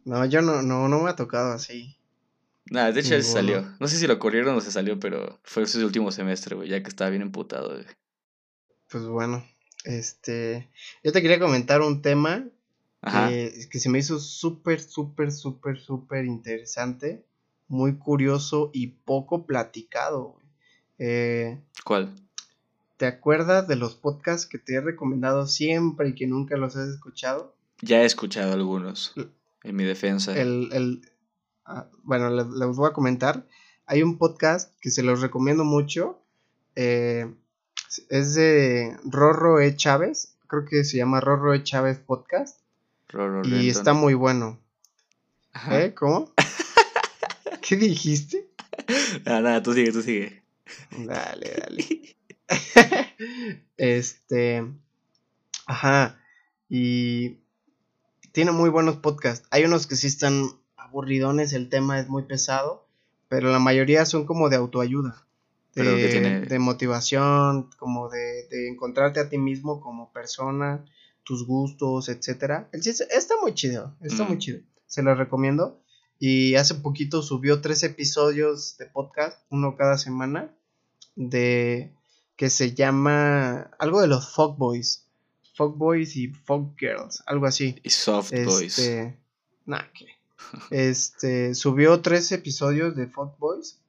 No, 0.05 0.25
yo 0.25 0.41
no, 0.41 0.61
no, 0.61 0.87
no 0.87 1.03
me 1.03 1.09
ha 1.09 1.17
tocado 1.17 1.51
así. 1.51 1.97
Nada, 2.67 2.93
de 2.93 3.01
hecho 3.01 3.15
él 3.15 3.23
se 3.23 3.33
salió. 3.33 3.69
No 3.81 3.89
sé 3.89 3.97
si 3.97 4.07
lo 4.07 4.19
corrieron 4.19 4.55
o 4.55 4.61
se 4.61 4.71
salió, 4.71 4.99
pero 5.01 5.41
fue 5.43 5.65
su 5.65 5.85
último 5.85 6.13
semestre, 6.13 6.55
güey, 6.55 6.69
ya 6.69 6.81
que 6.81 6.87
estaba 6.87 7.09
bien 7.09 7.23
emputado, 7.23 7.73
güey. 7.73 7.85
Pues 8.89 9.03
bueno, 9.03 9.45
este. 9.83 10.71
Yo 11.03 11.11
te 11.11 11.21
quería 11.21 11.39
comentar 11.39 11.81
un 11.81 12.01
tema 12.01 12.47
que 13.01 13.79
se 13.79 13.89
me 13.89 13.99
hizo 13.99 14.19
súper, 14.19 14.79
súper, 14.81 15.31
súper, 15.31 15.79
súper 15.79 16.25
interesante, 16.25 17.25
muy 17.67 17.97
curioso 17.97 18.69
y 18.73 18.87
poco 18.87 19.45
platicado. 19.45 20.35
Eh, 20.99 21.59
¿Cuál? 21.83 22.13
¿Te 22.97 23.07
acuerdas 23.07 23.67
de 23.67 23.75
los 23.75 23.95
podcasts 23.95 24.45
que 24.45 24.59
te 24.59 24.75
he 24.75 24.81
recomendado 24.81 25.47
siempre 25.47 26.09
y 26.09 26.13
que 26.15 26.27
nunca 26.27 26.57
los 26.57 26.75
has 26.75 26.89
escuchado? 26.89 27.55
Ya 27.81 28.03
he 28.03 28.05
escuchado 28.05 28.53
algunos. 28.53 29.13
En 29.63 29.75
mi 29.75 29.83
defensa. 29.83 30.37
El, 30.39 30.69
el, 30.71 31.01
ah, 31.65 31.87
bueno, 32.03 32.29
les, 32.29 32.45
les 32.47 32.75
voy 32.75 32.87
a 32.89 32.93
comentar. 32.93 33.47
Hay 33.87 34.03
un 34.03 34.19
podcast 34.19 34.75
que 34.79 34.91
se 34.91 35.01
los 35.01 35.21
recomiendo 35.21 35.63
mucho. 35.63 36.21
eh, 36.75 37.33
es 38.09 38.35
de 38.35 38.95
Rorro 39.03 39.59
E. 39.59 39.75
Chávez. 39.75 40.37
Creo 40.47 40.65
que 40.65 40.83
se 40.83 40.97
llama 40.97 41.19
Rorro 41.19 41.53
E. 41.53 41.63
Chávez 41.63 41.97
Podcast. 41.97 42.60
Y 43.13 43.17
Renton. 43.17 43.53
está 43.53 43.93
muy 43.93 44.13
bueno. 44.13 44.59
Ajá. 45.53 45.81
¿Eh? 45.83 45.93
¿Cómo? 45.93 46.31
¿Qué 47.61 47.75
dijiste? 47.75 48.47
Nada, 49.25 49.41
nada, 49.41 49.63
tú 49.63 49.73
sigue, 49.73 49.91
tú 49.91 50.01
sigue. 50.01 50.43
Dale, 50.97 51.53
dale. 51.59 52.15
este. 53.77 54.65
Ajá. 55.65 56.19
Y 56.69 57.39
tiene 58.31 58.51
muy 58.51 58.69
buenos 58.69 58.97
podcasts. 58.97 59.47
Hay 59.51 59.65
unos 59.65 59.87
que 59.87 59.95
sí 59.95 60.07
están 60.07 60.49
aburridones, 60.77 61.53
el 61.53 61.69
tema 61.69 61.99
es 61.99 62.07
muy 62.09 62.23
pesado, 62.23 62.87
pero 63.27 63.51
la 63.51 63.59
mayoría 63.59 64.05
son 64.05 64.25
como 64.25 64.49
de 64.49 64.55
autoayuda. 64.57 65.25
De, 65.75 65.83
Pero 65.83 65.95
que 65.95 66.07
tiene- 66.09 66.41
de 66.41 66.59
motivación, 66.59 67.69
como 67.77 68.09
de, 68.09 68.47
de 68.49 68.67
encontrarte 68.69 69.21
a 69.21 69.29
ti 69.29 69.37
mismo 69.37 69.79
como 69.79 70.11
persona, 70.11 70.83
tus 71.23 71.45
gustos, 71.45 72.09
etcétera. 72.09 72.69
El 72.71 72.81
está 72.81 73.35
muy 73.41 73.53
chido, 73.53 73.95
está 74.01 74.23
muy 74.23 74.35
Mm. 74.37 74.39
chido. 74.39 74.59
Se 74.87 75.03
lo 75.03 75.15
recomiendo. 75.15 75.81
Y 76.19 76.55
hace 76.55 76.75
poquito 76.75 77.21
subió 77.23 77.61
tres 77.61 77.81
episodios 77.83 78.77
de 78.77 78.85
podcast, 78.85 79.39
uno 79.49 79.75
cada 79.75 79.97
semana, 79.97 80.55
de 81.15 81.95
que 82.35 82.49
se 82.49 82.73
llama 82.73 83.71
algo 83.79 84.01
de 84.01 84.07
los 84.07 84.33
fuckboys. 84.33 85.07
Fuckboys 85.55 86.15
y 86.15 86.27
fuckgirls, 86.29 87.23
algo 87.25 87.45
así. 87.45 87.75
Y 87.83 87.89
Soft 87.89 88.31
Boys. 88.31 88.77
Este, 88.79 89.19
nah, 89.65 89.83
que. 89.93 90.05
Este, 90.69 91.55
subió 91.55 92.01
tres 92.01 92.31
episodios 92.31 92.95
de 92.95 93.07
Fuckboys, 93.07 93.79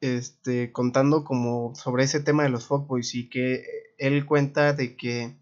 este, 0.00 0.72
contando 0.72 1.24
como 1.24 1.74
sobre 1.74 2.04
ese 2.04 2.20
tema 2.20 2.42
de 2.44 2.48
los 2.50 2.66
Fuckboys 2.66 3.14
y 3.14 3.28
que 3.28 3.64
él 3.98 4.24
cuenta 4.26 4.72
de 4.72 4.96
que 4.96 5.36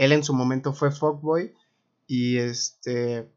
él 0.00 0.12
en 0.12 0.24
su 0.24 0.32
momento 0.32 0.72
fue 0.72 0.90
Fuckboy 0.90 1.52
y 2.06 2.38
este, 2.38 3.28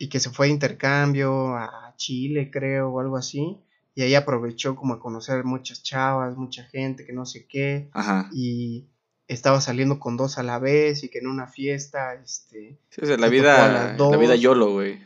y 0.00 0.08
que 0.08 0.18
se 0.18 0.30
fue 0.30 0.46
de 0.48 0.52
intercambio 0.52 1.54
a 1.56 1.94
Chile, 1.96 2.50
creo, 2.50 2.90
o 2.90 2.98
algo 2.98 3.16
así, 3.16 3.60
y 3.94 4.02
ahí 4.02 4.16
aprovechó 4.16 4.74
como 4.74 4.94
a 4.94 4.98
conocer 4.98 5.44
muchas 5.44 5.84
chavas, 5.84 6.36
mucha 6.36 6.64
gente, 6.64 7.06
que 7.06 7.12
no 7.12 7.24
sé 7.24 7.46
qué, 7.46 7.88
Ajá. 7.92 8.28
y 8.32 8.86
estaba 9.28 9.60
saliendo 9.60 10.00
con 10.00 10.16
dos 10.16 10.38
a 10.38 10.42
la 10.42 10.58
vez 10.58 11.04
y 11.04 11.08
que 11.08 11.20
en 11.20 11.28
una 11.28 11.46
fiesta, 11.46 12.14
este, 12.14 12.80
Sí, 12.90 13.00
o 13.00 13.06
sea, 13.06 13.16
la 13.16 13.28
se 13.28 13.36
topó 13.36 13.48
a 13.48 13.68
vida, 13.68 13.72
las 13.72 13.98
la 13.98 14.16
vida 14.16 14.32
dos. 14.32 14.40
YOLO, 14.40 14.72
güey. 14.72 15.00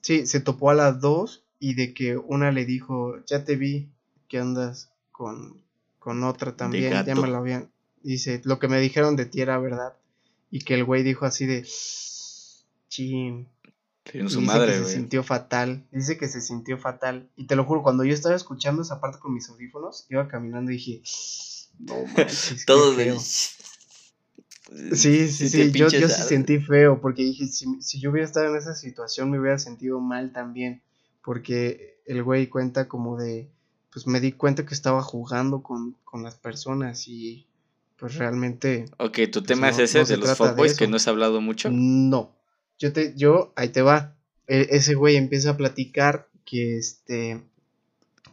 Sí, 0.00 0.26
se 0.26 0.40
topó 0.40 0.70
a 0.70 0.74
las 0.74 0.98
dos 1.02 1.44
y 1.58 1.74
de 1.74 1.92
que 1.92 2.16
una 2.16 2.52
le 2.52 2.64
dijo, 2.64 3.22
ya 3.26 3.44
te 3.44 3.56
vi 3.56 3.90
que 4.28 4.38
andas 4.38 4.90
con, 5.10 5.62
con 5.98 6.24
otra 6.24 6.56
también, 6.56 7.04
ya 7.04 7.14
me 7.14 7.28
lo 7.28 7.36
habían. 7.36 7.70
Dice, 8.02 8.40
lo 8.44 8.58
que 8.58 8.66
me 8.66 8.80
dijeron 8.80 9.14
de 9.14 9.26
ti 9.26 9.42
era 9.42 9.58
verdad. 9.58 9.92
Y 10.52 10.60
que 10.60 10.74
el 10.74 10.84
güey 10.84 11.02
dijo 11.02 11.24
así 11.24 11.46
de, 11.46 11.66
chin. 12.88 13.48
Y 14.12 14.18
dice 14.18 14.38
madre, 14.40 14.72
que 14.72 14.84
se 14.84 14.92
sintió 14.92 15.22
fatal. 15.22 15.88
Dice 15.90 16.18
que 16.18 16.28
se 16.28 16.42
sintió 16.42 16.76
fatal. 16.76 17.30
Y 17.36 17.46
te 17.46 17.56
lo 17.56 17.64
juro, 17.64 17.82
cuando 17.82 18.04
yo 18.04 18.12
estaba 18.12 18.36
escuchando 18.36 18.82
esa 18.82 19.00
parte 19.00 19.18
con 19.18 19.32
mis 19.32 19.48
audífonos, 19.48 20.06
iba 20.10 20.28
caminando 20.28 20.70
y 20.70 20.74
dije, 20.74 21.02
no 21.78 22.04
manches, 22.16 22.66
Todo, 22.66 22.94
feo". 22.94 23.18
Sí, 24.94 25.28
sí, 25.28 25.50
sí, 25.50 25.70
yo, 25.72 25.88
yo 25.88 26.08
sí 26.08 26.22
sentí 26.22 26.58
feo 26.58 26.98
porque 27.02 27.22
dije, 27.22 27.46
si, 27.46 27.66
si 27.82 28.00
yo 28.00 28.10
hubiera 28.10 28.26
estado 28.26 28.46
en 28.46 28.56
esa 28.56 28.74
situación 28.74 29.30
me 29.30 29.38
hubiera 29.38 29.58
sentido 29.58 30.00
mal 30.00 30.32
también, 30.32 30.82
porque 31.22 32.00
el 32.06 32.22
güey 32.22 32.46
cuenta 32.46 32.88
como 32.88 33.18
de, 33.18 33.50
pues 33.92 34.06
me 34.06 34.18
di 34.18 34.32
cuenta 34.32 34.64
que 34.64 34.72
estaba 34.72 35.02
jugando 35.02 35.62
con, 35.62 35.98
con 36.04 36.22
las 36.22 36.36
personas 36.36 37.06
y 37.06 37.46
pues 38.02 38.16
realmente 38.16 38.86
Ok, 38.98 39.20
tu 39.30 39.42
tema 39.44 39.68
no- 39.68 39.72
es 39.72 39.78
ese 39.78 40.00
no 40.00 40.04
de 40.06 40.16
los 40.16 40.36
fuckboys 40.36 40.76
que 40.76 40.88
no 40.88 40.98
se 40.98 41.08
ha 41.08 41.12
hablado 41.12 41.40
mucho. 41.40 41.70
no. 41.70 42.34
Yo 42.78 42.92
te, 42.92 43.14
yo, 43.16 43.52
ahí 43.54 43.68
te 43.68 43.80
va. 43.80 44.16
E- 44.48 44.66
ese 44.70 44.94
güey 44.96 45.14
empieza 45.14 45.50
a 45.50 45.56
platicar 45.56 46.28
que 46.44 46.78
este, 46.78 47.40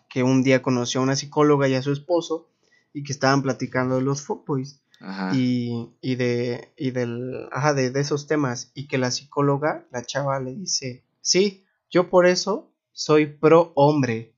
que 0.09 0.23
un 0.23 0.41
día 0.41 0.63
conoció 0.63 1.01
a 1.01 1.03
una 1.03 1.15
psicóloga 1.15 1.67
y 1.67 1.75
a 1.75 1.83
su 1.83 1.91
esposo 1.91 2.49
y 2.91 3.03
que 3.03 3.11
estaban 3.13 3.43
platicando 3.43 3.97
de 3.97 4.01
los 4.01 4.23
fuckboys 4.23 4.81
Ajá. 5.01 5.35
y, 5.35 5.91
y 6.01 6.15
de 6.15 6.73
y 6.77 6.89
del 6.89 7.47
ajá, 7.51 7.75
de, 7.75 7.91
de 7.91 7.99
esos 7.99 8.25
temas 8.25 8.71
y 8.73 8.87
que 8.87 8.97
la 8.97 9.11
psicóloga 9.11 9.85
la 9.91 10.01
chava 10.03 10.39
le 10.39 10.55
dice 10.55 11.03
sí 11.21 11.63
yo 11.91 12.09
por 12.09 12.25
eso 12.25 12.71
soy 12.91 13.27
pro 13.27 13.71
hombre 13.75 14.33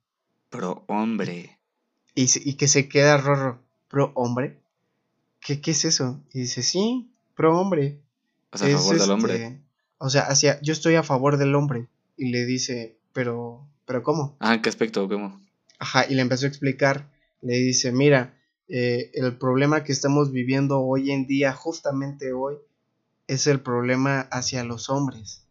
Pero, 0.49 0.83
hombre. 0.89 1.57
y, 2.15 2.27
y 2.49 2.55
que 2.55 2.67
se 2.67 2.89
queda 2.89 3.15
rorro 3.17 3.61
pro 3.87 4.11
hombre 4.15 4.60
qué 5.41 5.59
qué 5.59 5.71
es 5.71 5.85
eso 5.85 6.23
y 6.33 6.41
dice 6.41 6.63
sí 6.63 7.11
pro 7.35 7.59
hombre 7.59 7.99
O 8.51 8.57
sea, 8.57 8.67
a 8.67 8.77
favor 8.79 8.99
del 8.99 9.11
hombre. 9.11 9.33
este, 9.35 9.61
o 9.97 10.09
sea 10.09 10.21
hacia 10.23 10.61
yo 10.61 10.73
estoy 10.73 10.95
a 10.95 11.03
favor 11.03 11.37
del 11.37 11.55
hombre 11.55 11.87
y 12.17 12.31
le 12.31 12.45
dice 12.45 12.97
pero 13.13 13.67
pero 13.85 14.03
cómo 14.03 14.37
Ajá, 14.39 14.53
¿en 14.55 14.61
qué 14.61 14.69
aspecto? 14.69 15.07
¿Cómo? 15.09 15.41
Ajá, 15.79 16.05
y 16.07 16.13
le 16.13 16.21
empezó 16.21 16.45
a 16.45 16.49
explicar, 16.49 17.09
le 17.41 17.55
dice, 17.55 17.91
mira, 17.91 18.37
eh, 18.67 19.09
el 19.15 19.35
problema 19.37 19.83
que 19.83 19.91
estamos 19.91 20.31
viviendo 20.31 20.79
hoy 20.79 21.11
en 21.11 21.25
día, 21.25 21.53
justamente 21.53 22.33
hoy, 22.33 22.55
es 23.27 23.47
el 23.47 23.61
problema 23.61 24.21
hacia 24.31 24.63
los 24.63 24.91
hombres. 24.91 25.47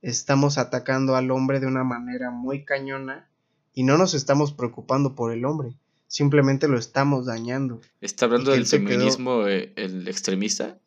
Estamos 0.00 0.56
atacando 0.56 1.16
al 1.16 1.30
hombre 1.30 1.60
de 1.60 1.66
una 1.66 1.84
manera 1.84 2.30
muy 2.30 2.64
cañona 2.64 3.28
y 3.74 3.82
no 3.82 3.98
nos 3.98 4.14
estamos 4.14 4.54
preocupando 4.54 5.14
por 5.14 5.32
el 5.32 5.44
hombre, 5.44 5.76
simplemente 6.14 6.68
lo 6.68 6.78
estamos 6.78 7.26
dañando. 7.26 7.80
¿Está 8.00 8.26
hablando 8.26 8.52
del 8.52 8.60
quedó- 8.60 8.70
feminismo 8.70 9.48
eh, 9.48 9.72
el 9.74 10.06
extremista? 10.06 10.78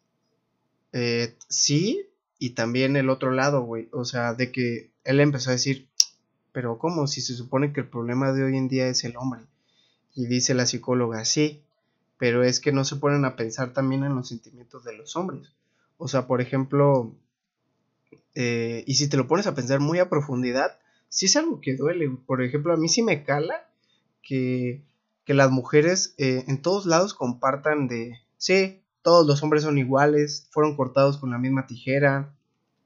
Eh, 0.93 1.35
sí, 1.49 2.07
y 2.39 2.51
también 2.51 2.95
el 2.95 3.09
otro 3.09 3.31
lado, 3.31 3.61
güey, 3.63 3.89
o 3.91 4.05
sea, 4.05 4.33
de 4.35 4.53
que 4.53 4.89
él 5.03 5.19
empezó 5.19 5.49
a 5.49 5.53
decir, 5.53 5.89
pero 6.53 6.77
¿cómo? 6.77 7.07
Si 7.07 7.19
se 7.19 7.35
supone 7.35 7.73
que 7.73 7.81
el 7.81 7.89
problema 7.89 8.31
de 8.31 8.45
hoy 8.45 8.55
en 8.55 8.69
día 8.69 8.87
es 8.87 9.03
el 9.03 9.17
hombre. 9.17 9.41
Y 10.15 10.27
dice 10.27 10.53
la 10.53 10.65
psicóloga, 10.65 11.25
sí, 11.25 11.61
pero 12.17 12.45
es 12.45 12.61
que 12.61 12.71
no 12.71 12.85
se 12.85 12.95
ponen 12.95 13.25
a 13.25 13.35
pensar 13.35 13.73
también 13.73 14.05
en 14.05 14.15
los 14.15 14.29
sentimientos 14.29 14.85
de 14.85 14.95
los 14.95 15.17
hombres. 15.17 15.51
O 15.97 16.07
sea, 16.07 16.25
por 16.25 16.39
ejemplo, 16.39 17.13
eh, 18.33 18.85
y 18.87 18.93
si 18.95 19.09
te 19.09 19.17
lo 19.17 19.27
pones 19.27 19.45
a 19.45 19.55
pensar 19.55 19.81
muy 19.81 19.99
a 19.99 20.07
profundidad, 20.09 20.79
sí 21.09 21.25
es 21.25 21.35
algo 21.35 21.59
que 21.59 21.75
duele. 21.75 22.09
Por 22.25 22.41
ejemplo, 22.41 22.71
a 22.73 22.77
mí 22.77 22.87
sí 22.87 23.01
me 23.03 23.25
cala 23.25 23.69
que, 24.23 24.83
que 25.27 25.33
las 25.33 25.51
mujeres 25.51 26.15
eh, 26.17 26.45
en 26.47 26.61
todos 26.61 26.85
lados 26.85 27.13
compartan 27.13 27.89
de, 27.89 28.17
sí, 28.37 28.81
todos 29.01 29.27
los 29.27 29.43
hombres 29.43 29.63
son 29.63 29.77
iguales, 29.77 30.47
fueron 30.51 30.77
cortados 30.77 31.17
con 31.17 31.31
la 31.31 31.37
misma 31.37 31.67
tijera, 31.67 32.33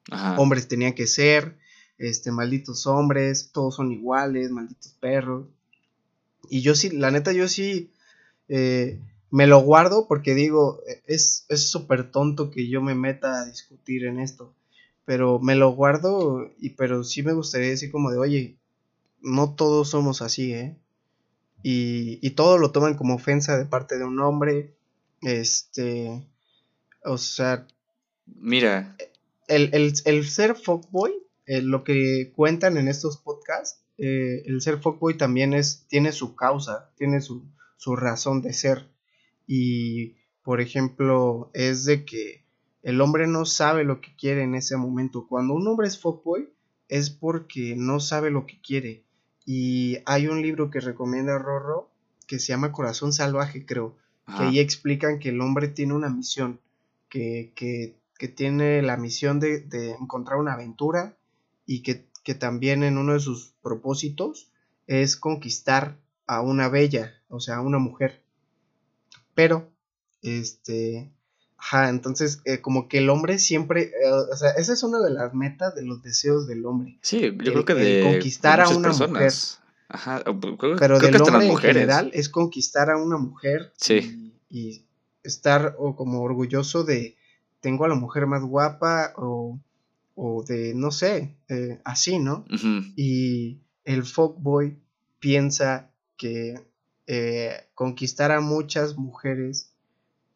Ajá. 0.10 0.42
hombres 0.42 0.68
tenían 0.68 0.94
que 0.94 1.06
ser, 1.06 1.60
este, 2.00 2.32
malditos 2.32 2.88
hombres, 2.88 3.52
todos 3.54 3.76
son 3.76 3.92
iguales, 3.92 4.50
malditos 4.50 4.94
perros. 5.00 5.46
Y 6.50 6.64
yo 6.64 6.74
sí, 6.74 6.90
la 6.90 7.12
neta, 7.12 7.32
yo 7.32 7.48
sí 7.48 7.92
eh, 8.50 9.00
me 9.30 9.46
lo 9.46 9.60
guardo 9.60 10.08
porque 10.08 10.34
digo, 10.34 10.82
eh, 10.88 11.04
es 11.06 11.46
es 11.48 11.70
súper 11.70 12.10
tonto 12.10 12.50
que 12.50 12.68
yo 12.68 12.82
me 12.82 12.96
meta 12.96 13.40
a 13.40 13.46
discutir 13.46 14.06
en 14.06 14.20
esto. 14.20 14.52
Pero 15.06 15.38
me 15.38 15.54
lo 15.54 15.74
guardo, 15.76 16.50
y 16.60 16.72
pero 16.72 17.04
sí 17.04 17.22
me 17.22 17.34
gustaría 17.34 17.70
decir 17.70 17.92
como 17.92 18.10
de, 18.10 18.18
oye, 18.18 18.58
no 19.22 19.54
todos 19.54 19.90
somos 19.92 20.24
así, 20.24 20.54
¿eh? 20.54 20.76
Y, 21.64 22.20
y 22.26 22.32
todo 22.32 22.58
lo 22.58 22.72
toman 22.72 22.96
como 22.96 23.16
ofensa 23.16 23.58
de 23.58 23.66
parte 23.66 23.98
de 23.98 24.06
un 24.06 24.20
hombre. 24.20 24.76
Este, 25.22 26.28
o 27.04 27.18
sea, 27.18 27.68
Mira, 28.26 28.96
el, 29.48 29.70
el, 29.74 29.94
el 30.06 30.28
ser 30.28 30.56
fuckboy, 30.56 31.12
eh, 31.46 31.62
lo 31.62 31.84
que 31.84 32.32
cuentan 32.36 32.78
en 32.78 32.88
estos 32.88 33.18
podcasts, 33.18 33.84
eh, 33.98 34.44
el 34.46 34.62
ser 34.62 34.80
fuckboy 34.80 35.18
también 35.18 35.54
es, 35.54 35.86
tiene 35.88 36.12
su 36.12 36.36
causa, 36.36 36.92
tiene 36.96 37.22
su, 37.22 37.46
su 37.78 37.96
razón 37.96 38.42
de 38.42 38.54
ser. 38.54 38.90
Y, 39.48 40.16
por 40.44 40.62
ejemplo, 40.62 41.52
es 41.54 41.86
de 41.86 42.06
que 42.06 42.46
el 42.84 43.02
hombre 43.02 43.28
no 43.28 43.46
sabe 43.46 43.84
lo 43.84 44.02
que 44.02 44.16
quiere 44.16 44.44
en 44.44 44.56
ese 44.56 44.78
momento. 44.78 45.28
Cuando 45.28 45.54
un 45.54 45.68
hombre 45.68 45.88
es 45.88 46.00
fuckboy, 46.00 46.50
es 46.88 47.10
porque 47.10 47.76
no 47.76 48.00
sabe 48.00 48.32
lo 48.32 48.46
que 48.46 48.60
quiere. 48.62 49.04
Y 49.46 49.98
hay 50.06 50.28
un 50.28 50.42
libro 50.42 50.70
que 50.70 50.80
recomienda 50.80 51.38
Rorro 51.38 51.90
que 52.28 52.40
se 52.40 52.48
llama 52.48 52.72
Corazón 52.72 53.12
Salvaje, 53.12 53.66
creo 53.66 53.98
que 54.26 54.34
ajá, 54.34 54.48
ahí 54.48 54.60
explican 54.60 55.20
que 55.20 55.30
el 55.30 55.42
hombre 55.42 55.68
tiene 55.68 55.94
una 55.94 56.10
misión, 56.10 56.62
que, 57.10 57.52
que, 57.56 57.98
que 58.18 58.28
tiene 58.28 58.82
la 58.82 58.96
misión 58.98 59.40
de, 59.40 59.60
de 59.60 59.92
encontrar 59.92 60.40
una 60.40 60.54
aventura 60.54 61.18
y 61.66 61.82
que, 61.82 62.06
que 62.24 62.36
también 62.36 62.84
en 62.84 62.98
uno 62.98 63.14
de 63.14 63.20
sus 63.20 63.54
propósitos 63.62 64.52
es 64.88 65.18
conquistar 65.18 65.98
a 66.28 66.42
una 66.42 66.70
bella, 66.70 67.14
o 67.28 67.40
sea, 67.40 67.58
a 67.58 67.62
una 67.62 67.80
mujer. 67.80 68.24
Pero, 69.34 69.70
este, 70.22 71.12
Ajá, 71.64 71.90
entonces 71.90 72.42
eh, 72.46 72.60
como 72.60 72.88
que 72.88 72.98
el 72.98 73.10
hombre 73.12 73.38
siempre, 73.38 73.92
eh, 74.04 74.12
o 74.12 74.36
sea, 74.36 74.50
esa 74.52 74.74
es 74.74 74.82
una 74.82 75.00
de 75.00 75.12
las 75.12 75.36
metas 75.36 75.76
de 75.76 75.86
los 75.86 76.02
deseos 76.02 76.48
del 76.48 76.66
hombre. 76.66 76.98
Sí, 77.02 77.22
yo 77.22 77.54
creo 77.54 77.66
que 77.66 77.76
de 77.76 78.04
conquistar 78.04 78.62
a 78.62 78.70
una 78.70 78.90
mujer. 78.92 79.32
Ajá, 79.88 80.24
creo, 80.24 80.76
pero 80.78 81.00
del 81.00 81.22
hombre 81.22 81.46
en 81.46 81.58
general 81.58 82.10
es 82.16 82.30
conquistar 82.30 82.90
a 82.90 82.98
una 82.98 83.18
mujer 83.18 83.74
sí. 83.78 84.34
y, 84.50 84.86
estar 85.24 85.76
o 85.78 85.96
como 85.96 86.24
orgulloso 86.24 86.84
de 86.84 87.16
tengo 87.60 87.86
a 87.86 87.90
la 87.90 87.94
mujer 87.94 88.26
más 88.26 88.42
guapa 88.42 89.14
o, 89.18 89.60
o 90.16 90.44
de 90.44 90.74
no 90.74 90.90
sé, 90.90 91.36
eh, 91.48 91.80
así, 91.84 92.18
¿no? 92.18 92.44
Y 92.96 93.60
el 93.86 94.04
fuckboy 94.04 94.80
piensa 95.20 95.92
que 96.18 96.56
conquistar 97.76 98.32
a 98.32 98.42
muchas 98.42 98.98
mujeres 98.98 99.71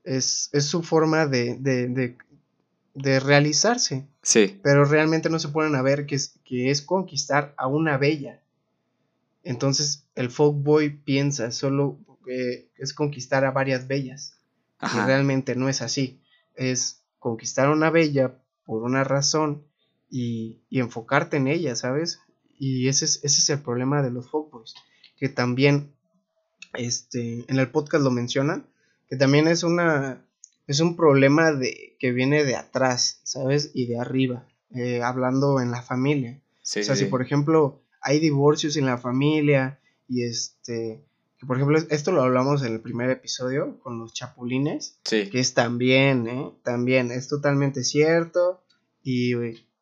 es, 0.06 0.52
su 0.60 0.84
forma 0.84 1.26
de, 1.26 1.58
de, 2.94 3.20
realizarse. 3.20 4.08
Sí. 4.22 4.60
Pero 4.64 4.86
realmente 4.86 5.30
no 5.30 5.40
se 5.40 5.50
ponen 5.50 5.76
a 5.76 5.82
ver 5.82 6.06
que 6.06 6.16
es, 6.16 6.40
que 6.46 6.70
es 6.72 6.82
conquistar 6.82 7.54
a 7.58 7.68
una 7.68 7.98
bella. 7.98 8.42
Entonces 9.44 10.06
el 10.16 10.32
folkboy 10.32 10.90
piensa 10.90 11.52
solo 11.52 12.00
que 12.26 12.70
es 12.78 12.94
conquistar 12.94 13.46
a 13.46 13.52
varias 13.52 13.88
bellas. 13.88 14.40
Y 14.82 14.98
realmente 15.06 15.56
no 15.56 15.68
es 15.68 15.82
así. 15.82 16.22
Es 16.54 17.02
conquistar 17.20 17.68
a 17.68 17.72
una 17.72 17.90
bella 17.90 18.36
por 18.66 18.84
una 18.84 19.04
razón 19.04 19.64
y, 20.10 20.62
y 20.70 20.80
enfocarte 20.80 21.38
en 21.38 21.48
ella, 21.48 21.76
¿sabes? 21.76 22.20
Y 22.58 22.88
ese 22.88 23.06
es, 23.06 23.18
ese 23.24 23.40
es 23.40 23.50
el 23.50 23.62
problema 23.62 24.02
de 24.02 24.12
los 24.12 24.30
folkboys. 24.30 24.76
Que 25.18 25.30
también 25.30 25.94
este, 26.74 27.46
en 27.48 27.58
el 27.58 27.70
podcast 27.72 28.04
lo 28.04 28.12
mencionan 28.12 28.68
que 29.10 29.18
también 29.18 29.48
es 29.48 29.64
una 29.64 30.26
es 30.68 30.80
un 30.80 30.96
problema 30.96 31.52
de 31.52 31.96
que 32.00 32.12
viene 32.12 32.44
de 32.44 32.56
atrás, 32.56 33.20
¿sabes? 33.24 33.72
Y 33.74 33.86
de 33.86 34.00
arriba, 34.00 34.48
eh, 34.74 35.02
hablando 35.02 35.60
en 35.60 35.72
la 35.72 35.82
familia. 35.82 36.40
o 36.62 36.84
sea, 36.84 36.96
si 36.96 37.06
por 37.06 37.22
ejemplo 37.22 37.82
hay 38.02 38.20
divorcios 38.20 38.78
en 38.78 38.86
la 38.86 38.98
familia 38.98 39.80
y 40.08 40.24
este, 40.24 41.04
que 41.40 41.46
por 41.46 41.58
ejemplo 41.58 41.80
esto 41.90 42.12
lo 42.12 42.24
hablamos 42.24 42.64
en 42.64 42.74
el 42.74 42.82
primer 42.82 43.10
episodio 43.10 43.80
con 43.80 44.00
los 44.00 44.14
chapulines, 44.14 44.98
que 45.04 45.40
es 45.40 45.54
también, 45.54 46.28
¿eh? 46.28 46.52
También 46.64 47.12
es 47.12 47.28
totalmente 47.28 47.84
cierto 47.84 48.64
y 49.04 49.36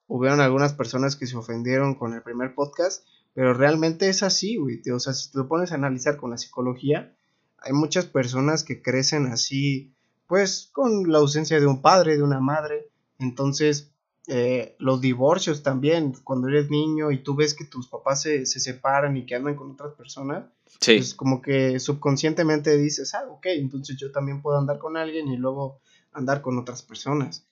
hubieron 0.07 0.41
algunas 0.41 0.73
personas 0.73 1.15
que 1.15 1.27
se 1.27 1.37
ofendieron 1.37 1.95
con 1.95 2.13
el 2.13 2.21
primer 2.21 2.53
podcast, 2.55 3.05
pero 3.33 3.53
realmente 3.53 4.09
es 4.09 4.21
así, 4.21 4.57
güey. 4.57 4.81
O 4.93 4.99
sea, 4.99 5.13
si 5.13 5.31
te 5.31 5.37
lo 5.37 5.47
pones 5.47 5.71
a 5.71 5.75
analizar 5.75 6.17
con 6.17 6.29
la 6.29 6.37
psicología, 6.37 7.15
hay 7.63 7.73
muchas 7.73 8.05
personas 8.05 8.63
que 8.63 8.81
crecen 8.81 9.27
así, 9.27 9.93
pues 10.27 10.69
con 10.73 11.11
la 11.11 11.19
ausencia 11.19 11.59
de 11.59 11.65
un 11.65 11.81
padre, 11.81 12.17
de 12.17 12.23
una 12.23 12.39
madre. 12.39 12.89
Entonces, 13.19 13.91
eh, 14.27 14.75
los 14.79 14.99
divorcios 14.99 15.63
también, 15.63 16.13
cuando 16.23 16.49
eres 16.49 16.69
niño 16.69 17.11
y 17.11 17.23
tú 17.23 17.35
ves 17.35 17.53
que 17.53 17.65
tus 17.65 17.87
papás 17.87 18.21
se, 18.21 18.45
separan 18.45 19.15
y 19.15 19.25
que 19.25 19.35
andan 19.35 19.55
con 19.55 19.71
otras 19.71 19.93
personas, 19.93 20.45
sí. 20.79 20.97
pues 20.97 21.13
como 21.13 21.41
que 21.41 21.79
subconscientemente 21.79 22.77
dices, 22.77 23.15
ah, 23.15 23.25
ok, 23.29 23.45
entonces 23.47 23.97
yo 23.97 24.11
también 24.11 24.41
puedo 24.41 24.57
andar 24.57 24.77
con 24.77 24.97
alguien 24.97 25.29
y 25.29 25.37
luego 25.37 25.79
andar 26.11 26.41
con 26.41 26.57
otras 26.57 26.83
personas. 26.83 27.45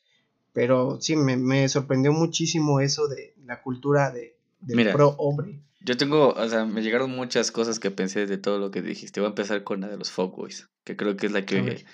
Pero 0.53 0.99
sí, 0.99 1.16
me, 1.16 1.70
sorprendió 1.70 2.12
muchísimo 2.12 2.82
eso 2.82 3.07
de 3.07 3.34
la 3.45 3.62
cultura 3.62 4.12
de, 4.12 4.36
del 4.59 4.91
pro 4.91 5.16
hombre. 5.18 5.62
Yo 5.84 5.98
tengo, 5.98 6.30
o 6.30 6.50
sea, 6.50 6.66
me 6.66 6.82
llegaron 6.82 7.12
muchas 7.12 7.52
cosas 7.52 7.80
que 7.80 7.92
pensé 7.92 8.28
de 8.28 8.38
todo 8.38 8.60
lo 8.60 8.72
que 8.72 8.82
dijiste. 8.82 9.20
Voy 9.20 9.28
a 9.28 9.30
empezar 9.30 9.64
con 9.64 9.82
la 9.82 9.88
de 9.88 9.98
los 9.98 10.12
fuckboys, 10.12 10.70
que 10.84 10.96
creo 10.96 11.18
que 11.18 11.26
es 11.28 11.32
la 11.32 11.46
que... 11.46 11.86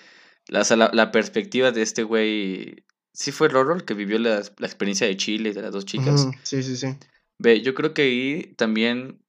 La, 0.46 0.64
la, 0.92 1.10
perspectiva 1.12 1.72
de 1.72 1.82
este 1.82 2.02
güey... 2.02 2.84
Sí 3.12 3.32
fue 3.32 3.48
Roro 3.48 3.74
el 3.74 3.84
que 3.84 3.94
vivió 3.94 4.18
la, 4.18 4.38
experiencia 4.38 5.06
de 5.06 5.16
Chile, 5.16 5.52
de 5.52 5.62
las 5.62 5.72
dos 5.72 5.84
chicas. 5.84 6.28
sí, 6.42 6.62
sí, 6.62 6.76
sí. 6.76 6.96
Ve, 7.38 7.60
yo 7.60 7.74
creo 7.74 7.94
que 7.94 8.02
ahí 8.02 8.54
también 8.56 9.22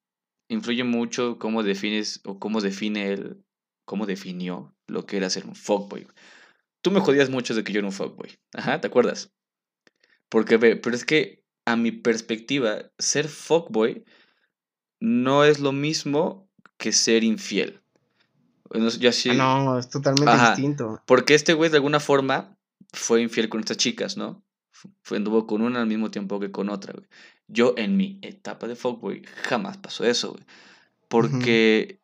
influye 0.50 0.84
mucho 0.84 1.38
cómo 1.38 1.64
defines 1.64 2.22
o 2.26 2.40
cómo 2.40 2.60
define 2.60 3.14
él, 3.14 3.44
cómo 3.86 4.06
definió 4.06 4.76
lo 4.88 5.06
que 5.06 5.18
era 5.18 5.30
ser 5.30 5.46
un 5.46 5.56
fuckboy. 5.56 6.08
Tú 6.82 6.92
me 6.92 7.02
jodías 7.02 7.30
mucho 7.30 7.54
de 7.54 7.64
que 7.64 7.72
yo 7.72 7.80
era 7.80 7.88
un 7.88 7.94
fuckboy. 7.94 8.38
Ajá, 8.54 8.82
¿te 8.82 8.88
acuerdas? 8.88 9.32
Porque 10.30 10.58
ve, 10.58 10.76
pero 10.76 10.96
es 10.96 11.06
que 11.06 11.44
a 11.66 11.76
mi 11.76 11.92
perspectiva, 11.92 12.92
ser 12.98 13.28
fuckboy 13.28 14.06
no 15.00 15.44
es 15.44 15.60
lo 15.60 15.72
mismo 15.72 16.50
que 16.78 16.92
ser 16.92 17.24
infiel. 17.24 17.82
Ah, 19.32 19.62
no, 19.64 19.80
es 19.80 19.90
totalmente 19.90 20.32
distinto. 20.32 21.02
Porque 21.06 21.34
este 21.34 21.54
güey 21.54 21.70
de 21.70 21.78
alguna 21.78 22.00
forma 22.00 22.58
fue 22.94 23.22
infiel 23.22 23.50
con 23.50 23.60
estas 23.62 23.78
chicas, 23.78 24.18
¿no? 24.18 24.44
Fue, 25.02 25.18
anduvo 25.18 25.46
con 25.46 25.62
una 25.62 25.82
al 25.82 25.88
mismo 25.88 26.12
tiempo 26.12 26.40
que 26.40 26.52
con 26.52 26.70
otra, 26.70 26.94
güey. 26.94 27.08
Yo 27.48 27.74
en 27.78 27.98
mi 27.98 28.20
etapa 28.22 28.68
de 28.68 28.76
fuckboy 28.76 29.24
jamás 29.44 29.78
pasó 29.78 30.06
eso, 30.06 30.34
güey. 30.34 30.46
Porque, 31.08 32.00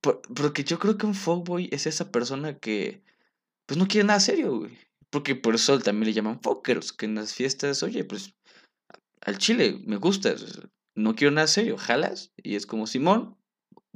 porque 0.00 0.62
yo 0.64 0.78
creo 0.78 0.96
que 0.96 1.06
un 1.06 1.14
fuckboy 1.14 1.68
es 1.72 1.86
esa 1.86 2.12
persona 2.12 2.56
que 2.58 3.02
pues 3.66 3.78
no 3.78 3.88
quiere 3.88 4.06
nada 4.06 4.20
serio, 4.20 4.58
güey. 4.58 4.78
Porque 5.10 5.34
por 5.34 5.56
eso 5.56 5.78
también 5.80 6.06
le 6.06 6.12
llaman 6.12 6.40
fuckers, 6.40 6.92
que 6.92 7.06
en 7.06 7.16
las 7.16 7.34
fiestas, 7.34 7.82
oye, 7.82 8.04
pues 8.04 8.34
al 9.22 9.38
chile 9.38 9.80
me 9.84 9.96
gusta 9.96 10.34
no 11.00 11.14
quiero 11.14 11.32
nada 11.32 11.46
serio, 11.46 11.76
jalas. 11.76 12.32
Y 12.36 12.56
es 12.56 12.66
como, 12.66 12.86
Simón, 12.86 13.36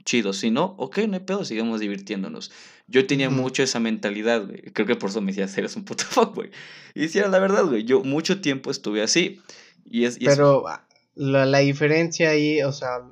chido. 0.04 0.32
Si 0.32 0.50
no, 0.50 0.74
ok, 0.78 0.98
no 1.08 1.14
hay 1.14 1.20
pedo, 1.20 1.44
sigamos 1.44 1.80
divirtiéndonos. 1.80 2.50
Yo 2.86 3.06
tenía 3.06 3.30
mucho 3.30 3.62
esa 3.62 3.80
mentalidad, 3.80 4.46
güey. 4.46 4.62
Creo 4.72 4.86
que 4.86 4.96
por 4.96 5.10
eso 5.10 5.20
me 5.20 5.32
decía, 5.32 5.48
eres 5.56 5.76
un 5.76 5.84
puto 5.84 6.04
fuck, 6.04 6.34
güey. 6.34 6.50
Y 6.94 7.08
si 7.08 7.18
era 7.18 7.28
la 7.28 7.38
verdad, 7.38 7.64
güey. 7.64 7.84
Yo 7.84 8.02
mucho 8.02 8.40
tiempo 8.40 8.70
estuve 8.70 9.02
así. 9.02 9.40
Y 9.84 10.04
es, 10.04 10.18
Pero 10.18 10.68
ah, 10.68 10.86
La, 11.14 11.46
la 11.46 11.58
diferencia 11.58 12.30
ahí, 12.30 12.62
o 12.62 12.72
sea, 12.72 13.02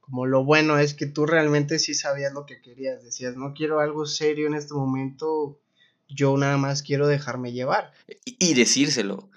como 0.00 0.26
lo 0.26 0.44
bueno 0.44 0.78
es 0.78 0.94
que 0.94 1.06
tú 1.06 1.26
realmente 1.26 1.78
sí 1.78 1.94
sabías 1.94 2.32
lo 2.32 2.44
que 2.44 2.60
querías. 2.60 3.02
Decías, 3.02 3.36
no 3.36 3.54
quiero 3.54 3.80
algo 3.80 4.06
serio 4.06 4.46
en 4.46 4.54
este 4.54 4.74
momento. 4.74 5.58
Yo 6.08 6.36
nada 6.36 6.58
más 6.58 6.82
quiero 6.82 7.06
dejarme 7.06 7.52
llevar. 7.52 7.92
Y, 8.24 8.52
decírselo. 8.52 9.30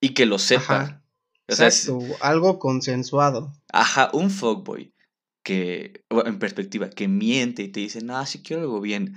Y 0.00 0.14
que 0.14 0.24
lo 0.24 0.38
sepa. 0.38 1.03
Exacto, 1.48 1.98
algo 2.20 2.58
consensuado. 2.58 3.52
Ajá, 3.72 4.10
un 4.12 4.30
fuckboy 4.30 4.92
que, 5.44 6.04
en 6.10 6.38
perspectiva, 6.38 6.88
que 6.90 7.08
miente 7.08 7.62
y 7.62 7.68
te 7.68 7.80
dice, 7.80 8.02
no, 8.02 8.24
si 8.26 8.42
quiero 8.42 8.62
algo 8.62 8.80
bien 8.80 9.14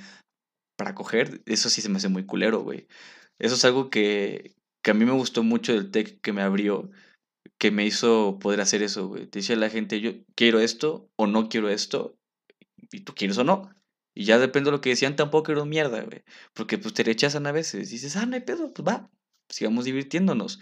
para 0.77 0.93
coger, 0.93 1.41
eso 1.45 1.69
sí 1.69 1.81
se 1.81 1.89
me 1.89 1.97
hace 1.97 2.09
muy 2.09 2.25
culero, 2.25 2.61
güey. 2.61 2.87
Eso 3.39 3.55
es 3.55 3.65
algo 3.65 3.89
que, 3.89 4.55
que 4.83 4.91
a 4.91 4.93
mí 4.93 5.05
me 5.05 5.13
gustó 5.13 5.43
mucho 5.43 5.73
del 5.73 5.91
tech 5.91 6.19
que 6.21 6.33
me 6.33 6.41
abrió, 6.41 6.91
que 7.57 7.71
me 7.71 7.85
hizo 7.85 8.37
poder 8.39 8.61
hacer 8.61 8.83
eso, 8.83 9.07
güey. 9.07 9.25
Te 9.27 9.39
decía 9.39 9.55
la 9.55 9.69
gente, 9.69 10.01
yo 10.01 10.11
quiero 10.35 10.59
esto 10.59 11.09
o 11.15 11.27
no 11.27 11.49
quiero 11.49 11.69
esto, 11.69 12.17
y 12.91 13.01
tú 13.01 13.13
quieres 13.15 13.37
o 13.37 13.43
no. 13.43 13.69
Y 14.13 14.25
ya 14.25 14.39
depende 14.39 14.69
de 14.69 14.77
lo 14.77 14.81
que 14.81 14.89
decían, 14.89 15.15
tampoco 15.15 15.51
era 15.51 15.63
mierda, 15.63 16.01
güey. 16.01 16.23
Porque 16.53 16.77
pues 16.77 16.93
te 16.93 17.03
rechazan 17.03 17.45
a 17.45 17.51
veces. 17.51 17.89
Y 17.89 17.93
dices, 17.93 18.15
ah, 18.15 18.25
no 18.25 18.35
hay 18.35 18.41
pedo, 18.41 18.73
pues 18.73 18.87
va, 18.87 19.09
sigamos 19.49 19.85
divirtiéndonos. 19.85 20.59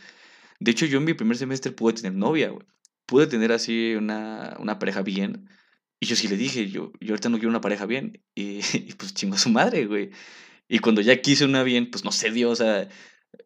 De 0.60 0.72
hecho, 0.72 0.86
yo 0.86 1.00
en 1.00 1.06
mi 1.06 1.14
primer 1.14 1.38
semestre 1.38 1.72
pude 1.72 1.94
tener 1.94 2.14
novia, 2.14 2.50
güey. 2.50 2.66
Pude 3.06 3.28
tener 3.28 3.52
así 3.52 3.94
una, 3.96 4.56
una 4.60 4.80
pareja 4.80 5.02
bien. 5.02 5.50
Y 6.00 6.08
yo 6.08 6.16
sí 6.16 6.28
le 6.28 6.38
dije, 6.38 6.70
yo, 6.70 6.92
yo 7.00 7.14
ahorita 7.14 7.30
no 7.30 7.38
quiero 7.38 7.50
una 7.50 7.62
pareja 7.62 7.86
bien. 7.86 8.22
Y, 8.36 8.62
pues 8.94 9.14
chingo 9.14 9.36
a 9.36 9.40
su 9.40 9.50
madre, 9.50 9.86
güey. 9.86 10.12
Y 10.68 10.80
cuando 10.80 11.02
ya 11.02 11.22
quise 11.22 11.46
una 11.46 11.64
bien, 11.64 11.92
pues 11.92 12.04
no 12.04 12.12
se 12.12 12.32
dio, 12.32 12.50
o 12.50 12.56
sea, 12.56 12.90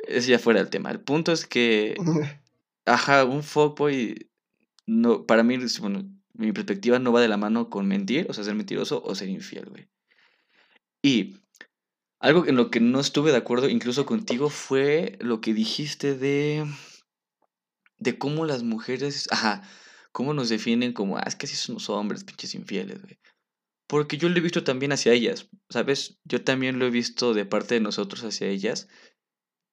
ese 0.07 0.31
ya 0.31 0.39
fuera 0.39 0.59
el 0.59 0.69
tema. 0.69 0.91
El 0.91 1.01
punto 1.01 1.31
es 1.31 1.45
que, 1.45 1.95
ajá, 2.85 3.25
un 3.25 3.43
fuckboy, 3.43 4.29
no, 4.85 5.25
para 5.25 5.43
mí, 5.43 5.57
bueno, 5.79 6.09
mi 6.33 6.53
perspectiva 6.53 6.99
no 6.99 7.11
va 7.11 7.21
de 7.21 7.27
la 7.27 7.37
mano 7.37 7.69
con 7.69 7.87
mentir, 7.87 8.25
o 8.29 8.33
sea, 8.33 8.43
ser 8.43 8.55
mentiroso 8.55 9.03
o 9.03 9.13
ser 9.15 9.29
infiel, 9.29 9.65
güey. 9.65 9.89
Y 11.01 11.37
algo 12.19 12.45
en 12.45 12.55
lo 12.55 12.69
que 12.69 12.79
no 12.79 12.99
estuve 12.99 13.31
de 13.31 13.37
acuerdo 13.37 13.69
incluso 13.69 14.05
contigo 14.05 14.49
fue 14.49 15.17
lo 15.21 15.39
que 15.39 15.53
dijiste 15.53 16.15
de 16.15 16.65
de 17.99 18.17
cómo 18.17 18.45
las 18.45 18.63
mujeres, 18.63 19.27
ajá, 19.31 19.61
cómo 20.11 20.33
nos 20.33 20.49
definen 20.49 20.93
como, 20.93 21.17
ah, 21.17 21.23
es 21.27 21.35
que 21.35 21.45
así 21.45 21.55
somos 21.55 21.89
hombres, 21.89 22.23
pinches 22.23 22.55
infieles, 22.55 23.01
güey. 23.01 23.19
Porque 23.87 24.17
yo 24.17 24.29
lo 24.29 24.37
he 24.37 24.41
visto 24.41 24.63
también 24.63 24.91
hacia 24.91 25.13
ellas, 25.13 25.47
¿sabes? 25.69 26.19
Yo 26.23 26.43
también 26.43 26.77
lo 26.77 26.85
he 26.85 26.91
visto 26.91 27.33
de 27.33 27.45
parte 27.45 27.75
de 27.75 27.81
nosotros 27.81 28.23
hacia 28.23 28.47
ellas, 28.47 28.87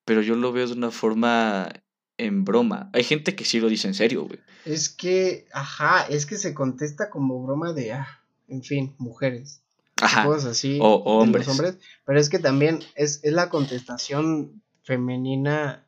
pero 0.05 0.22
yo 0.22 0.37
lo 0.37 0.53
veo 0.53 0.66
de 0.66 0.72
una 0.72 0.91
forma 0.91 1.68
en 2.16 2.45
broma. 2.45 2.91
Hay 2.95 3.05
gente 3.05 3.37
que 3.37 3.45
sí 3.45 3.61
lo 3.61 3.68
dice 3.68 3.89
en 3.89 3.95
serio, 3.95 4.24
güey. 4.24 4.41
Es 4.64 4.89
que, 4.89 5.47
ajá, 5.53 6.07
es 6.09 6.24
que 6.24 6.37
se 6.37 6.55
contesta 6.55 7.11
como 7.11 7.45
broma 7.45 7.74
de, 7.74 7.93
ah, 7.93 8.22
en 8.49 8.62
fin, 8.62 8.95
mujeres. 8.99 9.62
Ajá. 10.01 10.24
Cosas 10.24 10.47
así. 10.47 10.79
O, 10.81 10.95
hombres. 11.05 11.49
hombres. 11.49 11.79
Pero 12.05 12.18
es 12.18 12.29
que 12.29 12.39
también 12.39 12.81
es, 12.95 13.20
es 13.22 13.33
la 13.33 13.49
contestación 13.49 14.62
femenina 14.83 15.86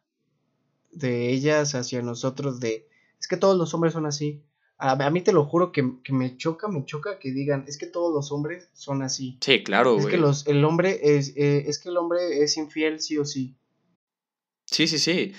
de 0.98 1.30
ellas 1.30 1.74
hacia 1.74 2.02
nosotros 2.02 2.60
de, 2.60 2.88
es 3.20 3.28
que 3.28 3.36
todos 3.36 3.56
los 3.56 3.74
hombres 3.74 3.92
son 3.92 4.06
así. 4.06 4.42
A, 4.80 5.10
mí 5.10 5.22
te 5.22 5.32
lo 5.32 5.44
juro 5.44 5.72
que, 5.72 5.82
me 5.82 6.36
choca, 6.36 6.68
me 6.68 6.84
choca 6.84 7.18
que 7.18 7.32
digan, 7.32 7.64
es 7.66 7.78
que 7.78 7.86
todos 7.86 8.14
los 8.14 8.30
hombres 8.30 8.68
son 8.74 9.02
así. 9.02 9.36
Sí, 9.40 9.64
claro, 9.64 9.98
Es 9.98 10.06
que 10.06 10.18
los, 10.18 10.46
el 10.46 10.64
hombre 10.64 11.00
es, 11.02 11.36
eh, 11.36 11.64
es 11.66 11.80
que 11.80 11.88
el 11.88 11.96
hombre 11.96 12.44
es 12.44 12.56
infiel 12.56 13.00
sí 13.00 13.18
o 13.18 13.24
sí. 13.24 13.56
Sí, 14.66 14.86
sí, 14.86 15.00
sí. 15.00 15.32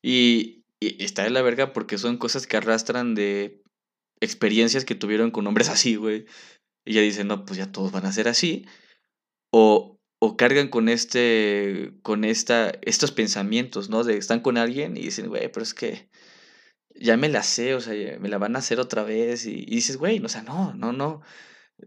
Y, 0.00 0.64
y 0.80 1.04
está 1.04 1.24
de 1.24 1.30
la 1.30 1.42
verga 1.42 1.74
porque 1.74 1.98
son 1.98 2.16
cosas 2.16 2.46
que 2.46 2.56
arrastran 2.56 3.14
de 3.14 3.62
experiencias 4.20 4.86
que 4.86 4.94
tuvieron 4.94 5.30
con 5.30 5.46
hombres 5.46 5.68
así, 5.68 5.96
güey. 5.96 6.24
Y 6.86 6.94
ya 6.94 7.00
dicen, 7.00 7.28
no, 7.28 7.44
pues 7.44 7.58
ya 7.58 7.70
todos 7.70 7.92
van 7.92 8.06
a 8.06 8.12
ser 8.12 8.28
así. 8.28 8.64
O, 9.50 9.95
o 10.18 10.36
cargan 10.36 10.68
con 10.68 10.88
este, 10.88 11.92
con 12.02 12.24
esta, 12.24 12.72
estos 12.82 13.12
pensamientos, 13.12 13.90
¿no? 13.90 14.04
De 14.04 14.16
están 14.16 14.40
con 14.40 14.56
alguien 14.58 14.96
y 14.96 15.02
dicen, 15.02 15.28
güey, 15.28 15.50
pero 15.52 15.62
es 15.62 15.74
que 15.74 16.08
ya 16.98 17.16
me 17.16 17.28
la 17.28 17.42
sé, 17.42 17.74
o 17.74 17.80
sea, 17.80 18.18
me 18.18 18.28
la 18.28 18.38
van 18.38 18.56
a 18.56 18.60
hacer 18.60 18.80
otra 18.80 19.02
vez. 19.02 19.46
Y, 19.46 19.64
dices, 19.66 19.96
güey, 19.96 20.22
o 20.24 20.28
sea, 20.28 20.42
no, 20.42 20.74
no, 20.74 20.92
no. 20.92 21.22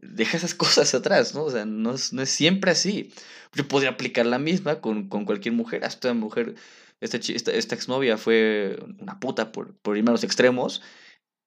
Deja 0.01 0.37
esas 0.37 0.53
cosas 0.55 0.93
atrás, 0.93 1.33
¿no? 1.35 1.43
O 1.43 1.51
sea, 1.51 1.65
no 1.65 1.93
es, 1.95 2.13
no 2.13 2.21
es 2.21 2.29
siempre 2.29 2.71
así. 2.71 3.11
Yo 3.53 3.67
podría 3.67 3.91
aplicar 3.91 4.25
la 4.25 4.39
misma 4.39 4.81
con, 4.81 5.09
con 5.09 5.25
cualquier 5.25 5.55
mujer. 5.55 5.83
Esta 5.83 6.13
mujer, 6.13 6.55
esta, 7.01 7.17
esta, 7.17 7.51
esta 7.51 7.75
exnovia 7.75 8.17
fue 8.17 8.79
una 8.99 9.19
puta 9.19 9.51
por, 9.51 9.75
por 9.77 9.97
irme 9.97 10.09
a 10.11 10.13
los 10.13 10.23
extremos. 10.23 10.81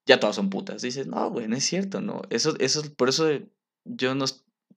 Ya 0.06 0.18
todas 0.18 0.36
son 0.36 0.50
putas. 0.50 0.82
Dices, 0.82 1.06
no, 1.06 1.30
güey, 1.30 1.48
no 1.48 1.56
es 1.56 1.64
cierto, 1.64 2.00
no. 2.00 2.22
Eso, 2.30 2.56
eso, 2.58 2.82
por 2.96 3.08
eso 3.08 3.28
yo 3.84 4.14
no, 4.14 4.24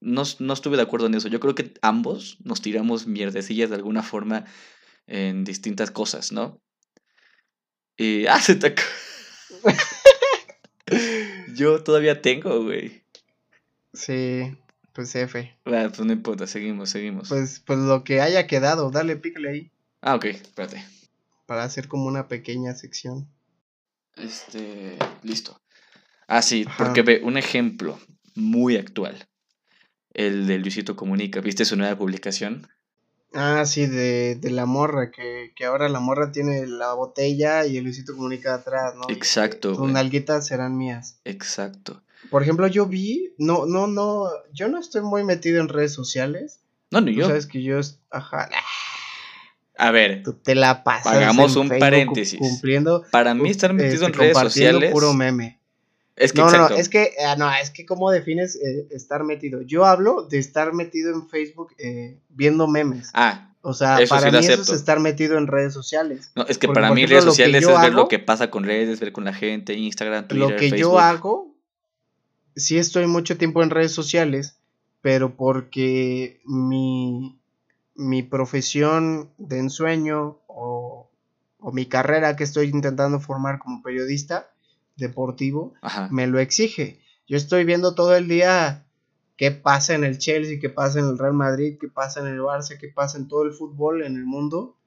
no, 0.01 0.23
no 0.39 0.53
estuve 0.53 0.77
de 0.77 0.83
acuerdo 0.83 1.07
en 1.07 1.15
eso. 1.15 1.27
Yo 1.27 1.39
creo 1.39 1.55
que 1.55 1.73
ambos 1.81 2.37
nos 2.43 2.61
tiramos 2.61 3.07
mierdecillas 3.07 3.69
de 3.69 3.75
alguna 3.75 4.03
forma 4.03 4.45
en 5.07 5.43
distintas 5.43 5.91
cosas, 5.91 6.31
¿no? 6.31 6.61
Y, 7.97 8.25
ah, 8.27 8.39
se 8.39 8.55
te... 8.55 8.75
Yo 11.55 11.83
todavía 11.83 12.21
tengo, 12.21 12.63
güey. 12.63 13.03
Sí, 13.93 14.55
pues 14.93 15.15
F. 15.15 15.57
Ah, 15.65 15.89
pues 15.89 15.99
no 15.99 16.13
importa, 16.13 16.47
seguimos, 16.47 16.89
seguimos. 16.89 17.29
Pues, 17.29 17.61
pues 17.65 17.79
lo 17.79 18.03
que 18.03 18.21
haya 18.21 18.45
quedado, 18.47 18.91
dale, 18.91 19.15
pícale 19.15 19.49
ahí. 19.49 19.71
Ah, 20.01 20.15
ok, 20.15 20.25
espérate. 20.25 20.85
Para 21.45 21.63
hacer 21.63 21.87
como 21.87 22.05
una 22.05 22.27
pequeña 22.27 22.75
sección. 22.75 23.27
Este, 24.15 24.97
listo. 25.23 25.61
Ah, 26.27 26.41
sí, 26.41 26.65
porque 26.77 27.01
ve, 27.01 27.21
un 27.23 27.37
ejemplo 27.37 27.99
muy 28.35 28.77
actual. 28.77 29.27
El 30.15 30.47
de 30.47 30.57
Luisito 30.57 30.95
Comunica. 30.95 31.41
¿Viste 31.41 31.65
su 31.65 31.75
nueva 31.75 31.97
publicación? 31.97 32.67
Ah, 33.33 33.65
sí, 33.65 33.85
de, 33.85 34.35
de 34.35 34.49
la 34.49 34.65
morra, 34.65 35.11
que, 35.11 35.51
que, 35.57 35.65
ahora 35.65 35.89
la 35.89 35.99
morra 35.99 36.31
tiene 36.31 36.65
la 36.67 36.93
botella 36.93 37.65
y 37.65 37.75
el 37.77 37.83
Luisito 37.83 38.15
Comunica 38.15 38.53
atrás, 38.53 38.95
¿no? 38.95 39.13
Exacto. 39.13 39.75
Tus 39.75 39.91
nalguitas 39.91 40.47
serán 40.47 40.77
mías. 40.77 41.19
Exacto. 41.25 42.01
Por 42.29 42.41
ejemplo, 42.41 42.65
yo 42.67 42.85
vi, 42.85 43.33
no, 43.37 43.65
no, 43.65 43.87
no, 43.87 44.29
yo 44.53 44.69
no 44.69 44.79
estoy 44.79 45.01
muy 45.01 45.25
metido 45.25 45.59
en 45.59 45.67
redes 45.67 45.91
sociales. 45.91 46.61
No, 46.91 47.01
ni 47.01 47.13
yo. 47.13 47.27
Sabes 47.27 47.45
que 47.45 47.61
yo, 47.61 47.81
ajá. 48.09 48.49
A 49.77 49.91
ver, 49.91 50.23
Tú 50.23 50.31
te 50.31 50.55
la 50.55 50.85
pasas. 50.85 51.13
Hagamos 51.13 51.57
un 51.57 51.67
paréntesis. 51.67 52.39
Cumpliendo. 52.39 53.03
Para 53.11 53.33
mí 53.33 53.49
estar 53.49 53.73
metido 53.73 54.05
en 54.05 54.11
este, 54.11 54.23
redes 54.23 54.37
sociales. 54.37 54.91
puro 54.93 55.13
meme. 55.13 55.59
Es 56.15 56.31
que 56.31 56.39
no, 56.39 56.47
exacto. 56.47 56.73
no, 56.75 56.79
es 56.79 56.89
que, 56.89 57.11
ah, 57.25 57.35
no, 57.37 57.51
es 57.53 57.71
que 57.71 57.85
cómo 57.85 58.09
defines 58.09 58.55
eh, 58.55 58.87
estar 58.91 59.23
metido. 59.23 59.61
Yo 59.61 59.85
hablo 59.85 60.23
de 60.23 60.37
estar 60.37 60.73
metido 60.73 61.13
en 61.13 61.27
Facebook 61.27 61.73
eh, 61.77 62.19
viendo 62.29 62.67
memes. 62.67 63.09
Ah. 63.13 63.51
O 63.61 63.73
sea, 63.73 63.99
eso 63.99 64.13
para 64.13 64.29
sí 64.29 64.37
mí 64.37 64.53
eso 64.53 64.61
es 64.61 64.69
estar 64.69 64.99
metido 64.99 65.37
en 65.37 65.47
redes 65.47 65.73
sociales. 65.73 66.31
No, 66.35 66.43
es 66.43 66.59
que 66.59 66.67
Porque, 66.67 66.81
para 66.81 66.93
mí 66.93 67.01
ejemplo, 67.01 67.15
redes 67.15 67.25
sociales 67.25 67.63
es 67.63 67.81
ver 67.81 67.93
lo 67.93 68.07
que 68.07 68.19
pasa 68.19 68.51
con 68.51 68.63
redes, 68.63 68.99
ver 68.99 69.11
con 69.11 69.25
la 69.25 69.33
gente, 69.33 69.73
Instagram, 69.73 70.27
Twitter, 70.27 70.49
Lo 70.49 70.55
que 70.55 70.69
Facebook. 70.69 70.79
yo 70.79 70.99
hago, 70.99 71.55
sí 72.55 72.77
estoy 72.77 73.07
mucho 73.07 73.37
tiempo 73.37 73.63
en 73.63 73.71
redes 73.71 73.91
sociales, 73.91 74.59
pero 75.01 75.35
porque 75.35 76.39
mi, 76.45 77.39
mi 77.95 78.21
profesión 78.21 79.31
de 79.39 79.57
ensueño 79.57 80.37
o, 80.45 81.09
o 81.59 81.71
mi 81.71 81.87
carrera 81.87 82.35
que 82.35 82.43
estoy 82.43 82.67
intentando 82.67 83.19
formar 83.19 83.57
como 83.57 83.81
periodista 83.81 84.51
deportivo 84.95 85.73
Ajá. 85.81 86.09
me 86.11 86.27
lo 86.27 86.39
exige. 86.39 86.99
Yo 87.27 87.37
estoy 87.37 87.65
viendo 87.65 87.95
todo 87.95 88.15
el 88.15 88.27
día 88.27 88.85
qué 89.37 89.51
pasa 89.51 89.95
en 89.95 90.03
el 90.03 90.17
Chelsea, 90.17 90.59
qué 90.59 90.69
pasa 90.69 90.99
en 90.99 91.05
el 91.05 91.17
Real 91.17 91.33
Madrid, 91.33 91.77
qué 91.79 91.87
pasa 91.87 92.21
en 92.21 92.27
el 92.27 92.39
Barça, 92.39 92.77
qué 92.79 92.87
pasa 92.87 93.17
en 93.17 93.27
todo 93.27 93.43
el 93.43 93.53
fútbol 93.53 94.03
en 94.03 94.15
el 94.15 94.25
mundo. 94.25 94.77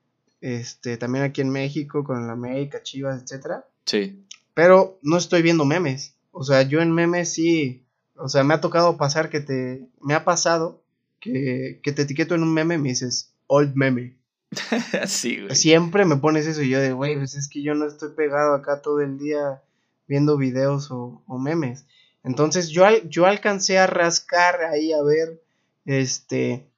Este, 0.40 0.96
también 0.96 1.24
aquí 1.24 1.40
en 1.40 1.50
México 1.50 2.04
con 2.04 2.22
el 2.22 2.30
América, 2.30 2.82
Chivas, 2.82 3.22
etcétera. 3.22 3.66
Sí. 3.84 4.24
Pero 4.54 4.98
no 5.02 5.16
estoy 5.16 5.42
viendo 5.42 5.64
memes. 5.64 6.14
O 6.30 6.44
sea, 6.44 6.62
yo 6.62 6.80
en 6.80 6.92
memes 6.92 7.32
sí. 7.32 7.84
O 8.14 8.28
sea, 8.28 8.44
me 8.44 8.54
ha 8.54 8.60
tocado 8.60 8.96
pasar 8.96 9.30
que 9.30 9.40
te. 9.40 9.88
Me 10.00 10.14
ha 10.14 10.24
pasado 10.24 10.82
que, 11.20 11.80
que 11.82 11.92
te 11.92 12.02
etiqueto 12.02 12.34
en 12.34 12.42
un 12.42 12.54
meme 12.54 12.76
y 12.76 12.78
me 12.78 12.88
dices, 12.90 13.34
old 13.46 13.74
meme. 13.74 14.16
sí, 15.06 15.40
güey. 15.40 15.54
Siempre 15.54 16.04
me 16.04 16.16
pones 16.16 16.46
eso 16.46 16.62
y 16.62 16.70
yo 16.70 16.80
de, 16.80 16.92
güey, 16.92 17.16
pues 17.16 17.34
es 17.34 17.48
que 17.48 17.62
yo 17.62 17.74
no 17.74 17.86
estoy 17.86 18.10
pegado 18.14 18.54
acá 18.54 18.80
todo 18.80 19.00
el 19.00 19.18
día 19.18 19.62
viendo 20.08 20.36
videos 20.36 20.90
o, 20.90 21.22
o 21.26 21.38
memes. 21.38 21.84
Entonces 22.24 22.68
yo, 22.70 22.84
al- 22.84 23.08
yo 23.08 23.26
alcancé 23.26 23.78
a 23.78 23.86
rascar 23.86 24.62
ahí 24.64 24.92
a 24.92 25.02
ver, 25.02 25.42
este, 25.84 26.68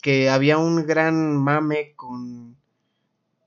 que 0.00 0.30
había 0.30 0.56
un 0.58 0.86
gran 0.86 1.36
mame 1.36 1.92
con, 1.96 2.56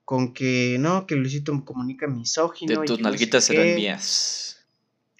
con 0.05 0.33
que, 0.33 0.77
no, 0.79 1.05
que 1.07 1.15
Luisito 1.15 1.63
comunica 1.65 2.07
misógino. 2.07 2.81
De 2.81 2.85
y 2.85 2.87
tus 2.87 2.97
que 2.97 3.03
no 3.03 3.09
sé 3.09 3.11
nalguitas 3.11 3.47
qué 3.49 3.75
mías. 3.75 4.65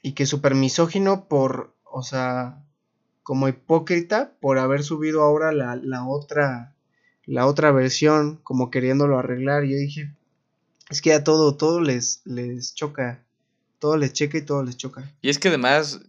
y 0.02 0.14
que 0.14 0.26
súper 0.26 0.56
misógino 0.56 1.28
por, 1.28 1.74
o 1.84 2.04
sea, 2.04 2.64
como 3.24 3.48
hipócrita 3.48 4.34
por 4.40 4.58
haber 4.60 4.84
subido 4.84 5.22
ahora 5.24 5.52
la, 5.52 5.76
la 5.76 6.08
otra, 6.08 6.74
la 7.26 7.46
otra 7.48 7.72
versión, 7.72 8.38
como 8.44 8.72
queriéndolo 8.72 9.18
arreglar. 9.20 9.66
Y 9.66 9.72
yo 9.72 9.78
dije, 9.78 10.14
es 10.90 11.02
que 11.02 11.14
a 11.14 11.24
todo, 11.24 11.56
todo 11.56 11.82
les, 11.82 12.22
les 12.26 12.74
choca, 12.74 13.24
todo 13.80 13.98
les 13.98 14.14
checa 14.14 14.38
y 14.38 14.46
todo 14.46 14.64
les 14.64 14.78
choca. 14.78 15.12
Y 15.22 15.30
es 15.30 15.40
que 15.40 15.48
además, 15.50 16.02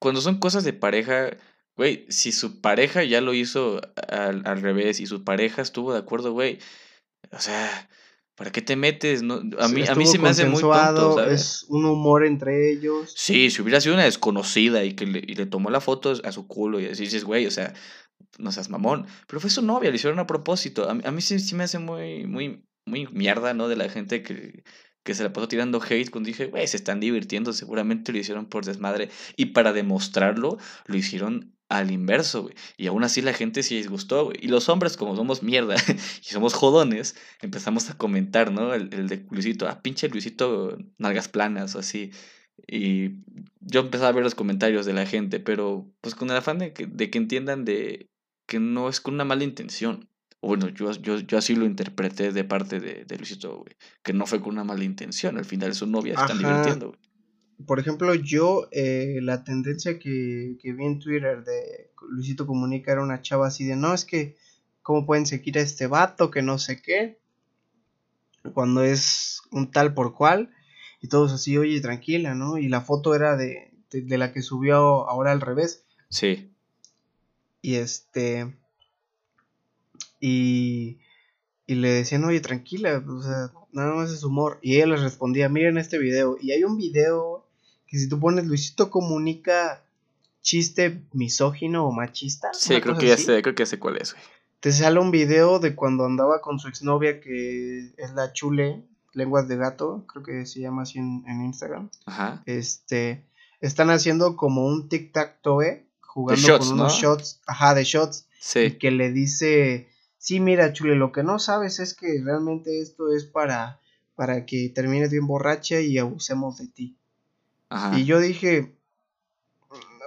cuando 0.00 0.20
son 0.20 0.38
cosas 0.38 0.64
de 0.64 0.72
pareja, 0.72 1.30
güey, 1.76 2.06
si 2.08 2.32
su 2.32 2.60
pareja 2.60 3.04
ya 3.04 3.20
lo 3.20 3.34
hizo 3.34 3.80
al, 4.08 4.42
al 4.46 4.62
revés 4.62 5.00
y 5.00 5.06
su 5.06 5.24
pareja 5.24 5.62
estuvo 5.62 5.92
de 5.92 5.98
acuerdo, 5.98 6.32
güey, 6.32 6.58
o 7.32 7.38
sea, 7.40 7.88
¿para 8.34 8.50
qué 8.50 8.62
te 8.62 8.76
metes? 8.76 9.22
No, 9.22 9.34
a 9.58 9.68
mí, 9.68 9.82
a 9.86 9.94
mí 9.94 10.06
se 10.06 10.18
me 10.18 10.28
hace 10.30 10.46
muy 10.46 10.62
tonto, 10.62 11.14
¿sabes? 11.16 11.40
Es 11.40 11.64
un 11.68 11.84
humor 11.84 12.24
entre 12.24 12.70
ellos. 12.72 13.12
Sí, 13.14 13.50
si 13.50 13.60
hubiera 13.62 13.80
sido 13.80 13.94
una 13.94 14.04
desconocida 14.04 14.84
y 14.84 14.94
que 14.94 15.06
le, 15.06 15.18
y 15.20 15.34
le 15.34 15.46
tomó 15.46 15.70
la 15.70 15.80
foto 15.80 16.12
a 16.24 16.32
su 16.32 16.46
culo 16.46 16.80
y 16.80 16.86
así 16.86 17.04
dices, 17.04 17.24
güey, 17.24 17.46
o 17.46 17.50
sea, 17.50 17.74
no 18.38 18.52
seas 18.52 18.70
mamón. 18.70 19.06
Pero 19.26 19.40
fue 19.40 19.50
su 19.50 19.62
novia, 19.62 19.90
le 19.90 19.96
hicieron 19.96 20.18
a 20.18 20.26
propósito. 20.26 20.88
A, 20.88 20.94
mí- 20.94 21.02
a 21.04 21.10
mí 21.10 21.20
sí, 21.20 21.38
sí 21.38 21.54
me 21.54 21.64
hace 21.64 21.78
muy, 21.78 22.26
muy, 22.26 22.64
muy 22.86 23.06
mierda, 23.08 23.52
¿no? 23.54 23.68
De 23.68 23.76
la 23.76 23.88
gente 23.88 24.22
que, 24.22 24.64
que 25.10 25.14
se 25.16 25.24
la 25.24 25.32
pasó 25.32 25.48
tirando 25.48 25.82
hate 25.82 26.08
cuando 26.08 26.28
dije, 26.28 26.46
güey, 26.46 26.68
se 26.68 26.76
están 26.76 27.00
divirtiendo, 27.00 27.52
seguramente 27.52 28.12
lo 28.12 28.18
hicieron 28.18 28.46
por 28.46 28.64
desmadre. 28.64 29.10
Y 29.34 29.46
para 29.46 29.72
demostrarlo, 29.72 30.56
lo 30.86 30.96
hicieron 30.96 31.52
al 31.68 31.90
inverso, 31.90 32.42
güey. 32.42 32.54
Y 32.76 32.86
aún 32.86 33.02
así 33.02 33.20
la 33.20 33.32
gente 33.32 33.64
sí 33.64 33.74
les 33.74 33.88
gustó, 33.88 34.26
güey. 34.26 34.36
Y 34.40 34.46
los 34.46 34.68
hombres, 34.68 34.96
como 34.96 35.16
somos 35.16 35.42
mierda 35.42 35.74
y 36.22 36.32
somos 36.32 36.54
jodones, 36.54 37.16
empezamos 37.42 37.90
a 37.90 37.98
comentar, 37.98 38.52
¿no? 38.52 38.72
El, 38.72 38.94
el 38.94 39.08
de 39.08 39.26
Luisito, 39.32 39.66
ah, 39.66 39.82
pinche 39.82 40.08
Luisito, 40.08 40.78
nalgas 40.96 41.26
planas 41.26 41.74
o 41.74 41.80
así. 41.80 42.12
Y 42.68 43.16
yo 43.58 43.80
empezaba 43.80 44.10
a 44.10 44.12
ver 44.12 44.22
los 44.22 44.36
comentarios 44.36 44.86
de 44.86 44.92
la 44.92 45.06
gente, 45.06 45.40
pero 45.40 45.90
pues 46.02 46.14
con 46.14 46.30
el 46.30 46.36
afán 46.36 46.60
de 46.60 46.72
que, 46.72 46.86
de 46.86 47.10
que 47.10 47.18
entiendan 47.18 47.64
de 47.64 48.08
que 48.46 48.60
no 48.60 48.88
es 48.88 49.00
con 49.00 49.14
una 49.14 49.24
mala 49.24 49.42
intención. 49.42 50.08
O 50.40 50.48
bueno, 50.48 50.68
yo, 50.68 50.90
yo, 50.92 51.18
yo 51.18 51.38
así 51.38 51.54
lo 51.54 51.66
interpreté 51.66 52.32
de 52.32 52.44
parte 52.44 52.80
de, 52.80 53.04
de 53.04 53.16
Luisito, 53.16 53.58
güey. 53.58 53.76
Que 54.02 54.12
no 54.12 54.26
fue 54.26 54.40
con 54.40 54.54
una 54.54 54.64
mala 54.64 54.84
intención. 54.84 55.36
Al 55.36 55.44
final 55.44 55.74
su 55.74 55.86
novia 55.86 56.14
están 56.14 56.38
divirtiendo, 56.38 56.88
güey. 56.88 56.98
Por 57.66 57.78
ejemplo, 57.78 58.14
yo, 58.14 58.68
eh, 58.72 59.18
la 59.20 59.44
tendencia 59.44 59.98
que, 59.98 60.56
que 60.62 60.72
vi 60.72 60.84
en 60.84 60.98
Twitter 60.98 61.44
de 61.44 61.90
Luisito 62.08 62.46
Comunica 62.46 62.90
era 62.90 63.02
una 63.02 63.20
chava 63.20 63.48
así 63.48 63.66
de, 63.66 63.76
no, 63.76 63.92
es 63.92 64.06
que, 64.06 64.38
¿cómo 64.80 65.04
pueden 65.04 65.26
seguir 65.26 65.58
a 65.58 65.60
este 65.60 65.86
vato? 65.86 66.30
Que 66.30 66.40
no 66.40 66.58
sé 66.58 66.80
qué. 66.80 67.20
Cuando 68.54 68.82
es 68.82 69.42
un 69.50 69.70
tal 69.70 69.92
por 69.92 70.14
cual. 70.14 70.50
Y 71.02 71.08
todos 71.08 71.32
así, 71.32 71.58
oye, 71.58 71.80
tranquila, 71.82 72.34
¿no? 72.34 72.56
Y 72.56 72.68
la 72.68 72.80
foto 72.80 73.14
era 73.14 73.36
de, 73.36 73.74
de, 73.90 74.02
de 74.02 74.18
la 74.18 74.32
que 74.32 74.40
subió 74.40 75.06
ahora 75.06 75.32
al 75.32 75.42
revés. 75.42 75.84
Sí. 76.08 76.50
Y 77.60 77.74
este. 77.74 78.56
Y. 80.20 80.98
Y 81.66 81.76
le 81.76 81.88
decían, 81.90 82.24
oye, 82.24 82.40
tranquila, 82.40 83.00
o 83.06 83.22
sea, 83.22 83.52
nada 83.70 83.94
más 83.94 84.10
es 84.10 84.24
humor. 84.24 84.58
Y 84.60 84.74
ella 84.76 84.86
les 84.86 85.02
respondía, 85.02 85.48
miren 85.48 85.78
este 85.78 85.98
video. 85.98 86.36
Y 86.40 86.50
hay 86.50 86.64
un 86.64 86.76
video 86.76 87.46
que 87.86 87.96
si 87.96 88.08
tú 88.08 88.18
pones 88.18 88.44
Luisito 88.46 88.90
comunica 88.90 89.84
chiste 90.42 91.02
misógino 91.12 91.86
o 91.86 91.92
machista. 91.92 92.50
Sí, 92.54 92.80
creo 92.80 92.96
que 92.98 93.06
ya 93.06 93.14
así, 93.14 93.24
sé, 93.24 93.42
creo 93.42 93.54
que 93.54 93.62
ya 93.62 93.66
sé 93.66 93.78
cuál 93.78 93.98
es, 93.98 94.14
güey. 94.14 94.24
Te 94.58 94.72
sale 94.72 94.98
un 94.98 95.12
video 95.12 95.60
de 95.60 95.76
cuando 95.76 96.04
andaba 96.04 96.40
con 96.40 96.58
su 96.58 96.66
exnovia 96.66 97.20
que 97.20 97.92
es 97.96 98.12
la 98.14 98.32
chule, 98.32 98.82
lenguas 99.14 99.46
de 99.46 99.56
gato, 99.56 100.04
creo 100.08 100.24
que 100.24 100.46
se 100.46 100.60
llama 100.60 100.82
así 100.82 100.98
en, 100.98 101.22
en 101.28 101.44
Instagram. 101.44 101.88
Ajá. 102.04 102.42
Este, 102.46 103.24
están 103.60 103.90
haciendo 103.90 104.36
como 104.36 104.66
un 104.66 104.88
tic-tac-toe, 104.88 105.84
jugando 106.00 106.42
shots, 106.42 106.66
con 106.66 106.80
unos 106.80 106.94
¿no? 106.94 107.00
shots, 107.00 107.40
ajá, 107.46 107.74
de 107.74 107.84
shots 107.84 108.26
y 108.32 108.34
Sí. 108.40 108.70
que 108.72 108.90
le 108.90 109.12
dice 109.12 109.88
sí, 110.20 110.38
mira, 110.38 110.72
chule, 110.72 110.94
lo 110.94 111.10
que 111.10 111.22
no 111.24 111.38
sabes 111.38 111.80
es 111.80 111.94
que 111.94 112.20
realmente 112.22 112.80
esto 112.80 113.12
es 113.12 113.24
para, 113.24 113.80
para 114.14 114.44
que 114.44 114.68
termines 114.68 115.10
bien 115.10 115.26
borracha 115.26 115.80
y 115.80 115.98
abusemos 115.98 116.58
de 116.58 116.68
ti. 116.68 116.96
Y 117.96 118.04
yo 118.04 118.20
dije, 118.20 118.74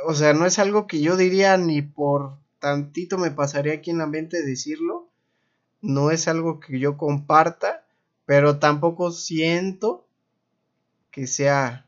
o 0.06 0.14
sea, 0.14 0.34
no 0.34 0.46
es 0.46 0.60
algo 0.60 0.86
que 0.86 1.02
yo 1.02 1.18
diría 1.18 1.58
ni 1.58 1.82
por 1.82 2.38
tantito 2.60 3.18
me 3.18 3.32
pasaría 3.32 3.74
aquí 3.74 3.90
en 3.90 3.98
la 3.98 4.06
mente 4.06 4.44
decirlo. 4.44 5.10
No 5.82 6.12
es 6.12 6.28
algo 6.28 6.60
que 6.60 6.80
yo 6.80 6.96
comparta, 6.98 7.86
pero 8.26 8.60
tampoco 8.60 9.12
siento 9.12 10.06
que 11.10 11.26
sea 11.26 11.88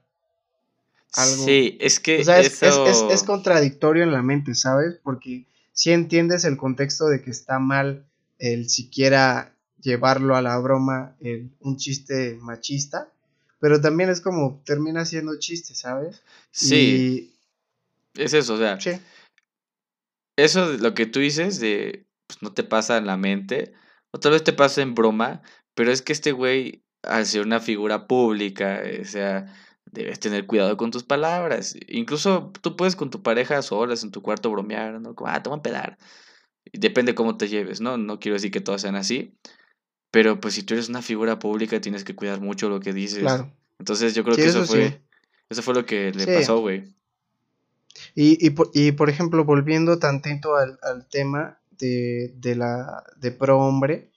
algo. 1.13 1.45
Sí, 1.45 1.77
es 1.79 1.99
que. 1.99 2.21
O 2.21 2.23
sea, 2.23 2.39
es, 2.39 2.61
es, 2.61 3.23
contradictorio 3.23 4.03
en 4.03 4.11
la 4.11 4.21
mente, 4.21 4.55
¿sabes? 4.55 4.99
Porque 5.03 5.45
si 5.73 5.91
entiendes 5.91 6.43
el 6.43 6.57
contexto 6.57 7.07
de 7.07 7.21
que 7.21 7.31
está 7.31 7.59
mal 7.59 8.05
el 8.39 8.69
siquiera 8.69 9.55
llevarlo 9.81 10.35
a 10.35 10.41
la 10.41 10.57
broma, 10.59 11.15
el, 11.21 11.51
un 11.59 11.77
chiste 11.77 12.37
machista, 12.41 13.11
pero 13.59 13.81
también 13.81 14.09
es 14.09 14.21
como 14.21 14.61
termina 14.65 15.05
siendo 15.05 15.37
chiste, 15.39 15.75
¿sabes? 15.75 16.23
Sí. 16.51 17.33
Es 18.15 18.33
eso, 18.33 18.55
o 18.55 18.57
sea. 18.57 18.79
Sí. 18.79 18.91
Eso 20.37 20.71
de 20.71 20.77
lo 20.79 20.93
que 20.93 21.05
tú 21.05 21.19
dices 21.19 21.59
de 21.59 22.05
pues, 22.27 22.41
no 22.41 22.53
te 22.53 22.63
pasa 22.63 22.97
en 22.97 23.05
la 23.05 23.17
mente, 23.17 23.73
o 24.11 24.19
tal 24.19 24.33
vez 24.33 24.43
te 24.43 24.53
pasa 24.53 24.81
en 24.81 24.95
broma, 24.95 25.41
pero 25.73 25.91
es 25.91 26.01
que 26.01 26.13
este 26.13 26.31
güey, 26.31 26.83
al 27.03 27.25
ser 27.25 27.45
una 27.45 27.59
figura 27.59 28.07
pública, 28.07 28.81
o 29.01 29.05
sea, 29.05 29.53
debes 29.85 30.19
tener 30.19 30.45
cuidado 30.45 30.77
con 30.77 30.91
tus 30.91 31.03
palabras. 31.03 31.75
Incluso 31.87 32.51
tú 32.61 32.75
puedes 32.75 32.95
con 32.95 33.09
tu 33.09 33.21
pareja 33.21 33.61
solas 33.61 34.03
en 34.03 34.11
tu 34.11 34.21
cuarto 34.21 34.51
bromear, 34.51 34.99
¿no? 34.99 35.15
Como, 35.15 35.29
ah, 35.29 35.41
toma 35.43 35.57
a 35.57 35.61
pedar. 35.61 35.97
Depende 36.77 37.15
cómo 37.15 37.37
te 37.37 37.47
lleves, 37.47 37.81
¿no? 37.81 37.97
No 37.97 38.19
quiero 38.19 38.33
decir 38.35 38.51
que 38.51 38.61
todas 38.61 38.81
sean 38.81 38.95
así. 38.95 39.33
Pero 40.11 40.39
pues 40.39 40.53
si 40.53 40.63
tú 40.63 40.73
eres 40.73 40.89
una 40.89 41.01
figura 41.01 41.39
pública 41.39 41.81
tienes 41.81 42.03
que 42.03 42.15
cuidar 42.15 42.39
mucho 42.39 42.69
lo 42.69 42.79
que 42.79 42.93
dices. 42.93 43.19
Claro. 43.19 43.51
Entonces 43.79 44.15
yo 44.15 44.23
creo 44.23 44.35
que 44.35 44.45
eso, 44.45 44.65
fue 44.65 45.01
eso 45.49 45.61
fue 45.61 45.73
lo 45.73 45.85
que 45.85 46.11
le 46.11 46.25
pasó, 46.25 46.59
güey. 46.59 46.95
Y, 48.13 48.45
y, 48.45 48.51
por, 48.51 48.71
y 48.73 48.91
por 48.93 49.09
ejemplo, 49.09 49.43
volviendo 49.45 49.99
tantito 49.99 50.55
al, 50.55 50.79
al 50.81 51.07
tema 51.07 51.59
de, 51.71 52.33
de 52.37 52.55
la 52.55 53.03
de 53.17 53.31
pro 53.31 53.59
hombre, 53.59 54.11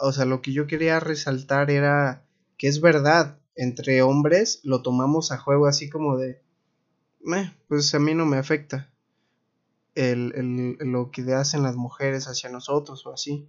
o 0.00 0.12
sea, 0.12 0.24
lo 0.24 0.42
que 0.42 0.52
yo 0.52 0.66
quería 0.66 1.00
resaltar 1.00 1.70
era 1.70 2.24
que 2.56 2.68
es 2.68 2.80
verdad, 2.80 3.38
entre 3.54 4.02
hombres 4.02 4.60
lo 4.64 4.82
tomamos 4.82 5.32
a 5.32 5.38
juego 5.38 5.66
así 5.66 5.88
como 5.88 6.16
de, 6.16 6.40
pues 7.68 7.94
a 7.94 7.98
mí 7.98 8.14
no 8.14 8.26
me 8.26 8.36
afecta 8.36 8.90
el, 9.96 10.32
el, 10.36 10.90
lo 10.90 11.10
que 11.10 11.22
hacen 11.34 11.62
las 11.62 11.74
mujeres 11.74 12.28
hacia 12.28 12.48
nosotros 12.50 13.04
o 13.06 13.12
así. 13.12 13.48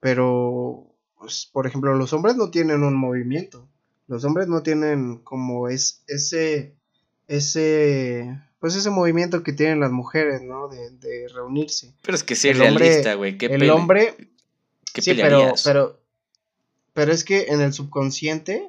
Pero, 0.00 0.94
pues, 1.18 1.48
por 1.50 1.66
ejemplo, 1.66 1.94
los 1.94 2.12
hombres 2.12 2.36
no 2.36 2.50
tienen 2.50 2.82
un 2.82 2.94
movimiento. 2.94 3.68
Los 4.08 4.24
hombres 4.24 4.48
no 4.48 4.62
tienen 4.62 5.18
como 5.18 5.68
es, 5.68 6.02
ese, 6.08 6.74
ese, 7.28 8.38
pues 8.58 8.74
ese 8.74 8.90
movimiento 8.90 9.42
que 9.42 9.52
tienen 9.52 9.80
las 9.80 9.92
mujeres, 9.92 10.42
¿no? 10.42 10.68
De, 10.68 10.90
de 10.90 11.28
reunirse. 11.28 11.94
Pero 12.02 12.16
es 12.16 12.24
que 12.24 12.34
sí, 12.34 12.52
realista, 12.52 13.14
güey. 13.14 13.38
El 13.40 13.70
hombre... 13.70 14.14
sí, 14.94 15.14
pero, 15.14 15.54
pero, 15.64 16.00
pero 16.92 17.12
es 17.12 17.24
que 17.24 17.46
en 17.46 17.60
el 17.60 17.72
subconsciente 17.72 18.68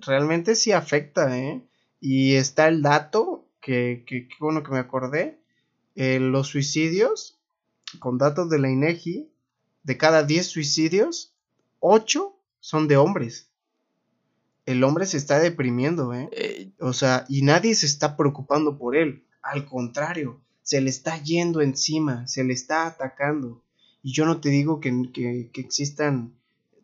realmente 0.00 0.54
sí 0.54 0.72
afecta, 0.72 1.38
¿eh? 1.38 1.62
Y 2.00 2.34
está 2.34 2.66
el 2.66 2.82
dato, 2.82 3.46
que, 3.60 4.04
que, 4.06 4.28
bueno 4.40 4.62
que 4.62 4.72
me 4.72 4.78
acordé, 4.78 5.41
eh, 5.94 6.18
los 6.20 6.48
suicidios, 6.48 7.38
con 7.98 8.18
datos 8.18 8.48
de 8.50 8.58
la 8.58 8.70
INEGI, 8.70 9.30
de 9.82 9.96
cada 9.96 10.22
10 10.22 10.46
suicidios, 10.46 11.34
8 11.80 12.34
son 12.60 12.88
de 12.88 12.96
hombres. 12.96 13.48
El 14.64 14.84
hombre 14.84 15.06
se 15.06 15.16
está 15.16 15.40
deprimiendo, 15.40 16.14
¿eh? 16.14 16.28
¿eh? 16.32 16.70
O 16.78 16.92
sea, 16.92 17.24
y 17.28 17.42
nadie 17.42 17.74
se 17.74 17.86
está 17.86 18.16
preocupando 18.16 18.78
por 18.78 18.96
él. 18.96 19.24
Al 19.42 19.66
contrario, 19.66 20.40
se 20.62 20.80
le 20.80 20.90
está 20.90 21.20
yendo 21.20 21.60
encima, 21.60 22.26
se 22.28 22.44
le 22.44 22.52
está 22.52 22.86
atacando. 22.86 23.62
Y 24.02 24.12
yo 24.12 24.24
no 24.24 24.40
te 24.40 24.50
digo 24.50 24.80
que, 24.80 25.10
que, 25.12 25.50
que 25.52 25.60
existan 25.60 26.34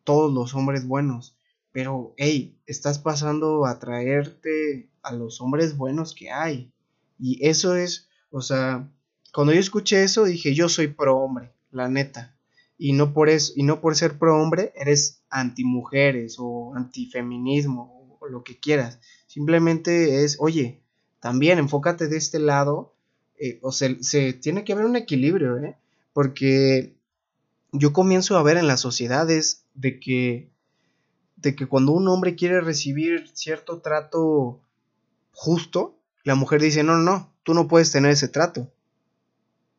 todos 0.02 0.32
los 0.32 0.54
hombres 0.54 0.86
buenos, 0.86 1.36
pero, 1.70 2.14
hey, 2.16 2.58
estás 2.66 2.98
pasando 2.98 3.66
a 3.66 3.78
traerte 3.78 4.90
a 5.02 5.12
los 5.12 5.40
hombres 5.40 5.76
buenos 5.76 6.14
que 6.14 6.30
hay. 6.30 6.72
Y 7.18 7.46
eso 7.46 7.76
es, 7.76 8.08
o 8.30 8.40
sea, 8.40 8.90
cuando 9.32 9.52
yo 9.52 9.60
escuché 9.60 10.02
eso 10.02 10.24
dije, 10.24 10.54
yo 10.54 10.68
soy 10.68 10.88
pro 10.88 11.18
hombre, 11.18 11.52
la 11.70 11.88
neta. 11.88 12.34
Y 12.76 12.92
no 12.92 13.12
por 13.12 13.28
eso, 13.28 13.52
y 13.56 13.64
no 13.64 13.80
por 13.80 13.96
ser 13.96 14.18
pro 14.18 14.40
hombre, 14.40 14.72
eres 14.76 15.22
anti 15.30 15.64
mujeres 15.64 16.36
o 16.38 16.74
antifeminismo 16.74 18.18
o 18.20 18.28
lo 18.28 18.44
que 18.44 18.58
quieras. 18.58 19.00
Simplemente 19.26 20.24
es, 20.24 20.36
oye, 20.38 20.80
también 21.20 21.58
enfócate 21.58 22.08
de 22.08 22.16
este 22.16 22.38
lado. 22.38 22.94
Eh, 23.38 23.58
o 23.62 23.72
sea, 23.72 23.94
se 24.00 24.32
tiene 24.32 24.64
que 24.64 24.72
haber 24.72 24.84
un 24.84 24.96
equilibrio, 24.96 25.58
¿eh? 25.58 25.76
Porque 26.12 26.94
yo 27.72 27.92
comienzo 27.92 28.36
a 28.36 28.42
ver 28.42 28.56
en 28.56 28.66
las 28.66 28.80
sociedades 28.80 29.64
de 29.74 30.00
que 30.00 30.50
de 31.36 31.54
que 31.54 31.66
cuando 31.66 31.92
un 31.92 32.08
hombre 32.08 32.34
quiere 32.34 32.60
recibir 32.60 33.30
cierto 33.32 33.80
trato 33.80 34.60
justo, 35.32 35.96
la 36.24 36.34
mujer 36.34 36.60
dice, 36.60 36.82
no, 36.82 36.98
no, 36.98 37.32
tú 37.44 37.54
no 37.54 37.68
puedes 37.68 37.92
tener 37.92 38.10
ese 38.10 38.28
trato. 38.28 38.72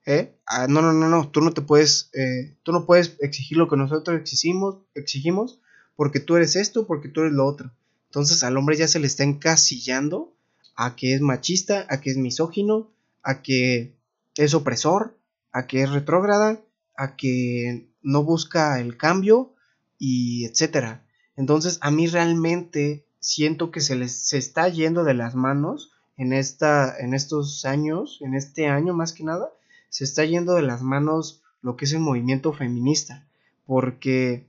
¿Eh? 0.06 0.34
Ah, 0.46 0.68
no, 0.68 0.82
no, 0.82 0.94
no, 0.94 1.10
no, 1.10 1.30
tú 1.30 1.42
no 1.42 1.52
te 1.52 1.62
puedes, 1.62 2.10
eh, 2.14 2.56
tú 2.64 2.72
no 2.72 2.86
puedes 2.86 3.18
exigir 3.20 3.58
lo 3.58 3.68
que 3.68 3.78
nosotros 3.78 4.20
exigimos, 4.20 4.78
exigimos 4.96 5.60
porque 5.96 6.20
tú 6.20 6.38
eres 6.38 6.56
esto, 6.56 6.88
porque 6.88 7.10
tú 7.10 7.22
eres 7.22 7.34
lo 7.34 7.46
otro. 7.46 7.72
Entonces 8.06 8.44
al 8.44 8.58
hombre 8.58 8.78
ya 8.78 8.88
se 8.88 9.00
le 9.00 9.08
está 9.08 9.24
encasillando 9.24 10.34
a 10.76 10.96
que 10.96 11.14
es 11.14 11.22
machista, 11.22 11.86
a 11.90 12.00
que 12.00 12.12
es 12.12 12.18
misógino, 12.18 12.90
a 13.22 13.42
que 13.42 13.94
es 14.36 14.54
opresor, 14.54 15.18
a 15.52 15.68
que 15.68 15.84
es 15.84 15.92
retrógrada, 15.92 16.62
a 16.96 17.16
que 17.16 17.90
no 18.02 18.24
busca 18.24 18.80
el 18.80 18.98
cambio 18.98 19.54
y 19.98 20.46
etcétera. 20.46 21.06
Entonces 21.36 21.78
a 21.82 21.92
mí 21.92 22.08
realmente 22.08 23.06
siento 23.20 23.72
que 23.72 23.82
se 23.82 23.96
les 23.96 24.14
se 24.14 24.38
está 24.38 24.70
yendo 24.70 25.04
de 25.04 25.14
las 25.14 25.36
manos 25.36 25.92
en 26.18 26.34
esta 26.34 26.98
en 26.98 27.14
estos 27.14 27.66
años, 27.66 28.20
en 28.22 28.34
este 28.34 28.68
año 28.68 28.94
más 28.94 29.14
que 29.14 29.24
nada, 29.24 29.50
se 29.90 30.04
está 30.04 30.26
yendo 30.26 30.56
de 30.56 30.62
las 30.62 30.82
manos 30.82 31.42
lo 31.62 31.76
que 31.76 31.86
es 31.86 31.94
el 31.94 32.00
movimiento 32.00 32.54
feminista, 32.54 33.28
porque 33.66 34.48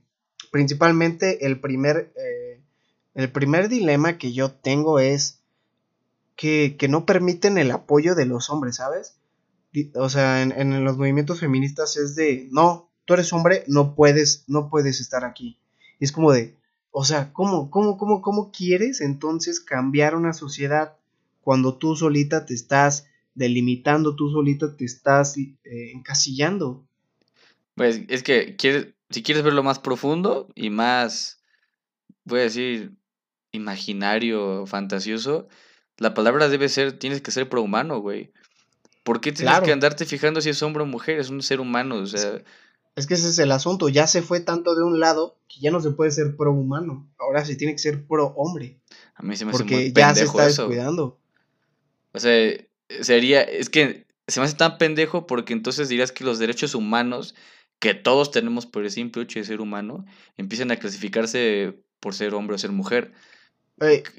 principalmente 0.51 1.45
el 1.45 1.59
primer 1.59 2.13
eh, 2.15 2.61
el 3.13 3.31
primer 3.31 3.67
dilema 3.67 4.17
que 4.17 4.31
yo 4.31 4.51
tengo 4.51 4.99
es 4.99 5.41
que, 6.35 6.75
que, 6.79 6.87
no 6.87 7.05
permiten 7.05 7.57
el 7.57 7.71
apoyo 7.71 8.15
de 8.15 8.25
los 8.25 8.49
hombres, 8.49 8.77
¿sabes? 8.77 9.17
O 9.95 10.09
sea, 10.09 10.41
en, 10.41 10.51
en 10.53 10.83
los 10.83 10.97
movimientos 10.97 11.39
feministas 11.39 11.97
es 11.97 12.15
de, 12.15 12.47
no, 12.51 12.89
tú 13.05 13.13
eres 13.13 13.31
hombre, 13.33 13.63
no 13.67 13.95
puedes, 13.95 14.45
no 14.47 14.69
puedes 14.69 15.01
estar 15.01 15.25
aquí. 15.25 15.59
Es 15.99 16.11
como 16.11 16.31
de, 16.31 16.57
o 16.91 17.03
sea, 17.03 17.31
¿cómo, 17.33 17.69
cómo, 17.69 17.97
cómo, 17.97 18.21
cómo 18.21 18.51
quieres 18.51 19.01
entonces 19.01 19.59
cambiar 19.59 20.15
una 20.15 20.33
sociedad 20.33 20.95
cuando 21.41 21.77
tú 21.77 21.95
solita 21.95 22.45
te 22.45 22.53
estás 22.53 23.07
delimitando, 23.33 24.15
tú 24.15 24.29
solita 24.29 24.75
te 24.75 24.85
estás 24.85 25.37
eh, 25.37 25.57
encasillando? 25.93 26.85
Pues 27.75 28.01
es 28.07 28.23
que 28.23 28.55
quieres, 28.55 28.87
si 29.09 29.23
quieres 29.23 29.43
verlo 29.43 29.63
más 29.63 29.79
profundo 29.79 30.49
y 30.55 30.69
más, 30.69 31.41
voy 32.25 32.41
a 32.41 32.43
decir, 32.43 32.93
imaginario, 33.51 34.65
fantasioso, 34.65 35.47
la 35.97 36.13
palabra 36.13 36.49
debe 36.49 36.69
ser, 36.69 36.97
tienes 36.97 37.21
que 37.21 37.31
ser 37.31 37.49
prohumano, 37.49 37.99
güey. 37.99 38.31
¿Por 39.03 39.19
qué 39.19 39.31
tienes 39.31 39.61
que 39.61 39.71
andarte 39.71 40.05
fijando 40.05 40.41
si 40.41 40.49
es 40.49 40.61
hombre 40.61 40.83
o 40.83 40.85
mujer? 40.85 41.19
Es 41.19 41.29
un 41.29 41.41
ser 41.41 41.59
humano, 41.59 41.95
o 41.95 42.05
sea, 42.05 42.41
es 42.95 43.07
que 43.07 43.13
ese 43.13 43.29
es 43.29 43.39
el 43.39 43.51
asunto, 43.51 43.87
ya 43.89 44.05
se 44.05 44.21
fue 44.21 44.41
tanto 44.41 44.75
de 44.75 44.83
un 44.83 44.99
lado 44.99 45.37
que 45.47 45.61
ya 45.61 45.71
no 45.71 45.79
se 45.79 45.91
puede 45.91 46.11
ser 46.11 46.35
pro 46.35 46.51
humano, 46.51 47.09
ahora 47.17 47.45
se 47.45 47.55
tiene 47.55 47.73
que 47.73 47.79
ser 47.79 48.05
pro 48.05 48.27
hombre. 48.35 48.79
A 49.15 49.23
mí 49.23 49.35
se 49.37 49.45
me 49.45 49.51
hace 49.51 49.93
ya 49.93 50.13
se 50.13 50.25
está 50.25 50.45
descuidando. 50.45 51.17
O 52.11 52.19
sea, 52.19 52.53
sería, 53.01 53.41
es 53.41 53.69
que 53.69 54.05
se 54.27 54.39
me 54.39 54.45
hace 54.45 54.55
tan 54.55 54.77
pendejo 54.77 55.27
porque 55.27 55.53
entonces 55.53 55.89
dirías 55.89 56.11
que 56.11 56.23
los 56.23 56.39
derechos 56.39 56.75
humanos 56.75 57.35
que 57.79 57.93
todos 57.93 58.31
tenemos 58.31 58.65
por 58.65 58.83
el 58.83 58.91
simple 58.91 59.23
hecho 59.23 59.39
de 59.39 59.45
ser 59.45 59.59
humano 59.59 60.05
empiezan 60.37 60.71
a 60.71 60.77
clasificarse 60.77 61.83
por 61.99 62.13
ser 62.13 62.33
hombre 62.33 62.55
o 62.55 62.59
ser 62.59 62.71
mujer. 62.71 63.11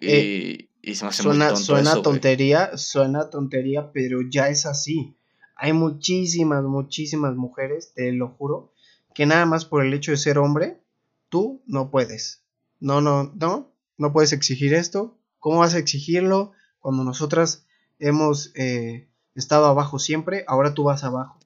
y, 0.00 0.68
y, 0.82 0.94
se 0.94 1.04
me 1.04 1.10
hace 1.10 1.22
suena, 1.22 1.44
muy 1.46 1.54
tonto 1.54 1.64
Suena 1.64 2.02
tontería, 2.02 2.76
suena 2.76 3.30
tontería, 3.30 3.92
pero 3.92 4.18
ya 4.28 4.48
es 4.48 4.66
así. 4.66 5.16
Hay 5.54 5.72
muchísimas, 5.72 6.64
muchísimas 6.64 7.36
mujeres, 7.36 7.92
te 7.94 8.10
lo 8.12 8.30
juro, 8.30 8.72
que 9.14 9.26
nada 9.26 9.46
más 9.46 9.64
por 9.64 9.84
el 9.84 9.94
hecho 9.94 10.10
de 10.10 10.16
ser 10.16 10.38
hombre, 10.38 10.82
tú 11.28 11.62
no 11.66 11.90
puedes. 11.90 12.42
No, 12.80 13.00
no, 13.00 13.32
no, 13.36 13.72
no 13.96 14.12
puedes 14.12 14.32
exigir 14.32 14.74
esto. 14.74 15.16
¿Cómo 15.38 15.60
vas 15.60 15.74
a 15.74 15.78
exigirlo 15.78 16.52
cuando 16.80 17.04
nosotras 17.04 17.64
hemos 18.02 18.52
eh, 18.56 19.08
estado 19.34 19.66
abajo 19.66 19.98
siempre? 19.98 20.44
Ahora 20.46 20.74
tú 20.74 20.84
vas 20.84 21.04
abajo. 21.04 21.38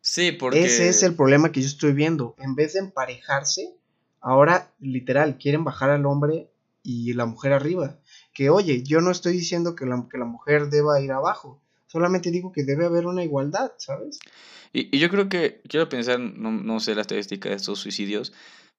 Sí, 0.00 0.32
porque... 0.32 0.64
Ese 0.64 0.88
es 0.88 1.02
el 1.02 1.14
problema 1.14 1.52
que 1.52 1.60
yo 1.60 1.66
estoy 1.66 1.92
viendo. 1.92 2.34
En 2.38 2.54
vez 2.54 2.74
de 2.74 2.80
emparejarse, 2.80 3.74
ahora 4.20 4.72
literal 4.80 5.38
quieren 5.38 5.64
bajar 5.64 5.90
al 5.90 6.06
hombre 6.06 6.50
y 6.82 7.12
la 7.12 7.26
mujer 7.26 7.52
arriba. 7.52 7.98
Que 8.32 8.50
oye, 8.50 8.82
yo 8.82 9.00
no 9.00 9.10
estoy 9.10 9.34
diciendo 9.34 9.74
que 9.74 9.86
la, 9.86 10.06
que 10.10 10.18
la 10.18 10.24
mujer 10.24 10.68
deba 10.68 11.00
ir 11.00 11.12
abajo, 11.12 11.60
solamente 11.86 12.30
digo 12.30 12.52
que 12.52 12.64
debe 12.64 12.86
haber 12.86 13.06
una 13.06 13.22
igualdad, 13.22 13.72
¿sabes? 13.78 14.18
Y, 14.72 14.94
y 14.94 15.00
yo 15.00 15.10
creo 15.10 15.28
que, 15.28 15.60
quiero 15.68 15.88
pensar, 15.88 16.18
no, 16.18 16.50
no 16.50 16.80
sé 16.80 16.94
la 16.94 17.02
estadística 17.02 17.48
de 17.48 17.56
estos 17.56 17.80
suicidios, 17.80 18.32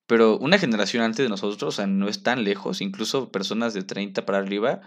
pero 0.07 0.38
una 0.38 0.57
generación 0.57 1.03
antes 1.03 1.23
de 1.23 1.29
nosotros, 1.29 1.63
o 1.63 1.71
sea, 1.75 1.88
no 1.88 2.07
es 2.07 2.23
tan 2.23 2.43
lejos, 2.43 2.82
incluso 2.82 3.32
personas 3.32 3.73
de 3.73 3.84
30 3.84 4.25
para 4.25 4.39
arriba, 4.39 4.82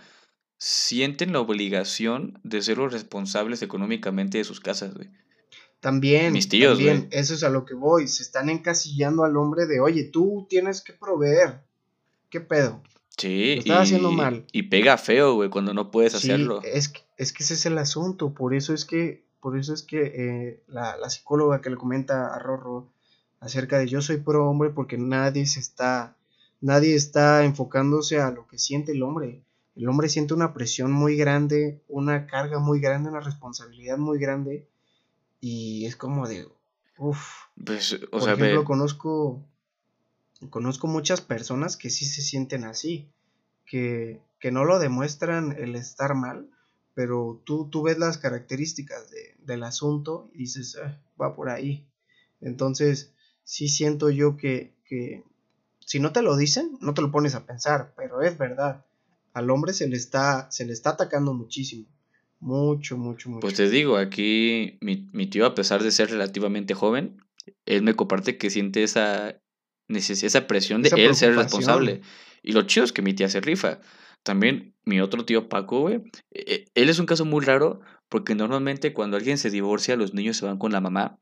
sienten 0.59 1.33
la 1.33 1.41
obligación 1.41 2.39
de 2.43 2.63
ser 2.63 2.79
los 2.79 2.93
responsables 2.93 3.63
económicamente 3.63 4.39
de 4.39 4.45
sus 4.45 4.61
casas, 4.61 4.95
güey. 4.95 5.11
También, 5.81 6.33
Mis 6.33 6.49
tíos, 6.49 6.79
también, 6.79 7.09
eso 7.11 7.35
es 7.35 7.43
a 7.45 7.51
lo 7.51 7.67
que 7.67 7.75
voy. 7.75 8.09
Se 8.09 8.23
están 8.23 8.49
encasillando 8.49 9.25
al 9.25 9.37
hombre 9.37 9.67
de, 9.67 9.81
oye, 9.81 10.05
tú 10.05 10.47
tienes 10.49 10.81
que 10.81 10.95
proveer. 10.95 11.61
¿Qué 12.31 12.41
pedo? 12.41 12.83
Sí, 13.19 13.57
Lo 13.57 13.61
estás 13.61 13.83
haciendo 13.83 14.11
y- 14.11 14.17
mal. 14.17 14.47
Y 14.51 14.63
pega 14.65 14.97
feo, 14.97 15.35
güey, 15.35 15.51
cuando 15.51 15.75
no 15.75 15.91
puedes 15.91 16.13
Sí, 16.13 16.31
hacerlo. 16.31 16.63
es, 16.65 16.89
que- 16.89 17.03
es 17.19 17.33
que 17.35 17.43
ese 17.43 17.55
es 17.55 17.67
el 17.67 17.77
asunto. 17.77 18.33
Por 18.33 18.55
eso 18.55 18.73
es 18.73 18.87
que, 18.87 19.25
por 19.41 19.59
eso 19.59 19.75
es 19.75 19.83
que 19.83 20.01
eh, 20.17 20.63
la, 20.69 20.97
la 20.97 21.11
psicóloga 21.11 21.61
que 21.61 21.69
le 21.71 21.77
comenta 21.77 22.35
a 22.35 22.39
Rorro 22.39 22.91
acerca 23.41 23.79
de 23.79 23.87
yo 23.87 24.01
soy 24.01 24.17
pro 24.17 24.49
hombre 24.49 24.71
porque 24.71 24.97
nadie 24.97 25.45
se 25.47 25.61
está, 25.61 26.17
nadie 26.63 26.95
está 26.95 27.45
enfocándose 27.45 28.19
a 28.21 28.31
lo 28.31 28.47
que 28.49 28.59
siente 28.59 28.93
el 28.93 29.03
hombre. 29.03 29.43
El 29.77 29.89
hombre 29.89 30.09
siente 30.09 30.35
una 30.35 30.55
presión 30.55 30.93
muy 30.93 31.17
grande, 31.17 31.83
una 31.89 32.27
carga 32.27 32.59
muy 32.61 32.81
grande, 32.81 33.11
una 33.11 33.21
responsabilidad 33.21 33.99
muy 33.99 34.19
grande. 34.19 34.69
Y 35.41 35.87
es 35.87 35.97
como 35.97 36.29
de, 36.29 36.49
uff, 36.99 37.47
Pues, 37.65 37.93
o 37.95 38.11
por 38.11 38.23
sea, 38.23 38.35
ejemplo, 38.35 38.61
ve, 38.61 38.65
conozco, 38.67 39.45
conozco 40.51 40.87
muchas 40.87 41.21
personas 41.21 41.77
que 41.77 41.91
sí 41.91 42.05
se 42.05 42.23
sienten 42.23 42.65
así, 42.65 43.09
que, 43.67 44.21
que 44.41 44.51
no 44.51 44.65
lo 44.65 44.79
demuestran 44.79 45.53
el 45.53 45.75
estar 45.77 46.15
mal, 46.15 46.51
pero 46.95 47.41
tú, 47.45 47.69
tú 47.71 47.83
ves 47.83 47.99
las 47.99 48.19
características 48.19 49.11
de- 49.11 49.37
del 49.41 49.65
asunto 49.65 50.31
y 50.35 50.39
dices, 50.41 50.77
"Ah, 50.83 51.01
va 51.21 51.35
por 51.35 51.49
ahí. 51.49 51.87
Entonces, 52.41 53.13
sí 53.45 53.69
siento 53.69 54.11
yo 54.11 54.37
que, 54.37 54.75
que 54.85 55.25
si 55.81 56.01
no 56.01 56.13
te 56.13 56.23
lo 56.23 56.37
dicen, 56.37 56.79
no 56.81 56.95
te 56.95 57.03
lo 57.03 57.11
pones 57.11 57.35
a 57.35 57.47
pensar, 57.47 57.93
pero 57.97 58.23
es 58.23 58.37
verdad. 58.39 58.85
Al 59.35 59.51
hombre 59.51 59.73
se 59.73 59.89
le 59.89 59.97
está, 59.97 60.51
se 60.51 60.65
le 60.65 60.73
está 60.73 60.91
atacando 60.91 61.35
muchísimo. 61.35 61.87
Mucho, 62.41 62.97
mucho, 62.97 63.31
mucho. 63.31 63.41
pues 63.41 63.55
te 63.55 63.69
digo, 63.69 63.97
aquí 63.97 64.79
mi, 64.81 65.09
mi 65.13 65.27
tío, 65.27 65.47
a 65.47 65.55
pesar 65.55 65.83
de 65.83 65.91
ser 65.91 66.11
relativamente 66.11 66.75
joven, 66.75 67.17
él 67.67 67.83
me 67.83 67.95
comparte 67.95 68.39
que 68.39 68.51
siente 68.51 68.83
esa, 68.83 69.41
esa 69.89 70.47
presión 70.47 70.83
de 70.83 70.89
Esa 70.89 70.97
él 70.97 71.15
ser 71.15 71.35
responsable. 71.35 72.03
Y 72.43 72.53
lo 72.53 72.63
chido 72.63 72.85
es 72.85 72.93
que 72.93 73.03
mi 73.03 73.15
tía 73.15 73.29
se 73.29 73.41
rifa. 73.41 73.81
También 74.23 74.75
mi 74.85 75.01
otro 75.01 75.25
tío 75.25 75.49
Paco, 75.49 75.81
güey, 75.81 76.03
eh, 76.33 76.67
él 76.75 76.89
es 76.89 76.99
un 76.99 77.07
caso 77.07 77.25
muy 77.25 77.45
raro 77.45 77.81
porque 78.09 78.35
normalmente 78.35 78.93
cuando 78.93 79.17
alguien 79.17 79.39
se 79.39 79.51
divorcia, 79.51 79.97
los 79.97 80.15
niños 80.15 80.37
se 80.37 80.47
van 80.47 80.59
con 80.59 80.73
la 80.73 80.81
mamá 80.81 81.19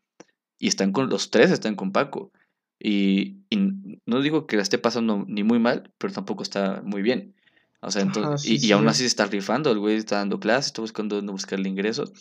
y 0.58 0.68
están 0.68 0.92
con 0.92 1.08
los 1.08 1.30
tres, 1.30 1.50
están 1.50 1.74
con 1.74 1.92
Paco. 1.92 2.30
Y, 2.78 3.38
y 3.48 3.56
no 4.06 4.20
digo 4.20 4.46
que 4.46 4.56
la 4.56 4.62
esté 4.62 4.78
pasando 4.78 5.24
ni 5.28 5.44
muy 5.44 5.60
mal, 5.60 5.92
pero 5.98 6.12
tampoco 6.12 6.42
está 6.42 6.82
muy 6.84 7.02
bien. 7.02 7.34
O 7.82 7.90
sea, 7.90 8.02
Ajá, 8.02 8.20
entonces, 8.20 8.42
sí, 8.42 8.58
y, 8.62 8.66
y 8.68 8.72
aún 8.72 8.84
sí. 8.84 8.88
así 8.88 9.00
se 9.00 9.06
está 9.06 9.26
rifando, 9.26 9.70
el 9.72 9.78
güey 9.78 9.96
está 9.96 10.16
dando 10.18 10.40
clases, 10.40 10.66
está 10.66 10.82
buscando 10.82 11.16
dónde 11.16 11.32
buscarle 11.32 11.68
ingresos. 11.68 12.12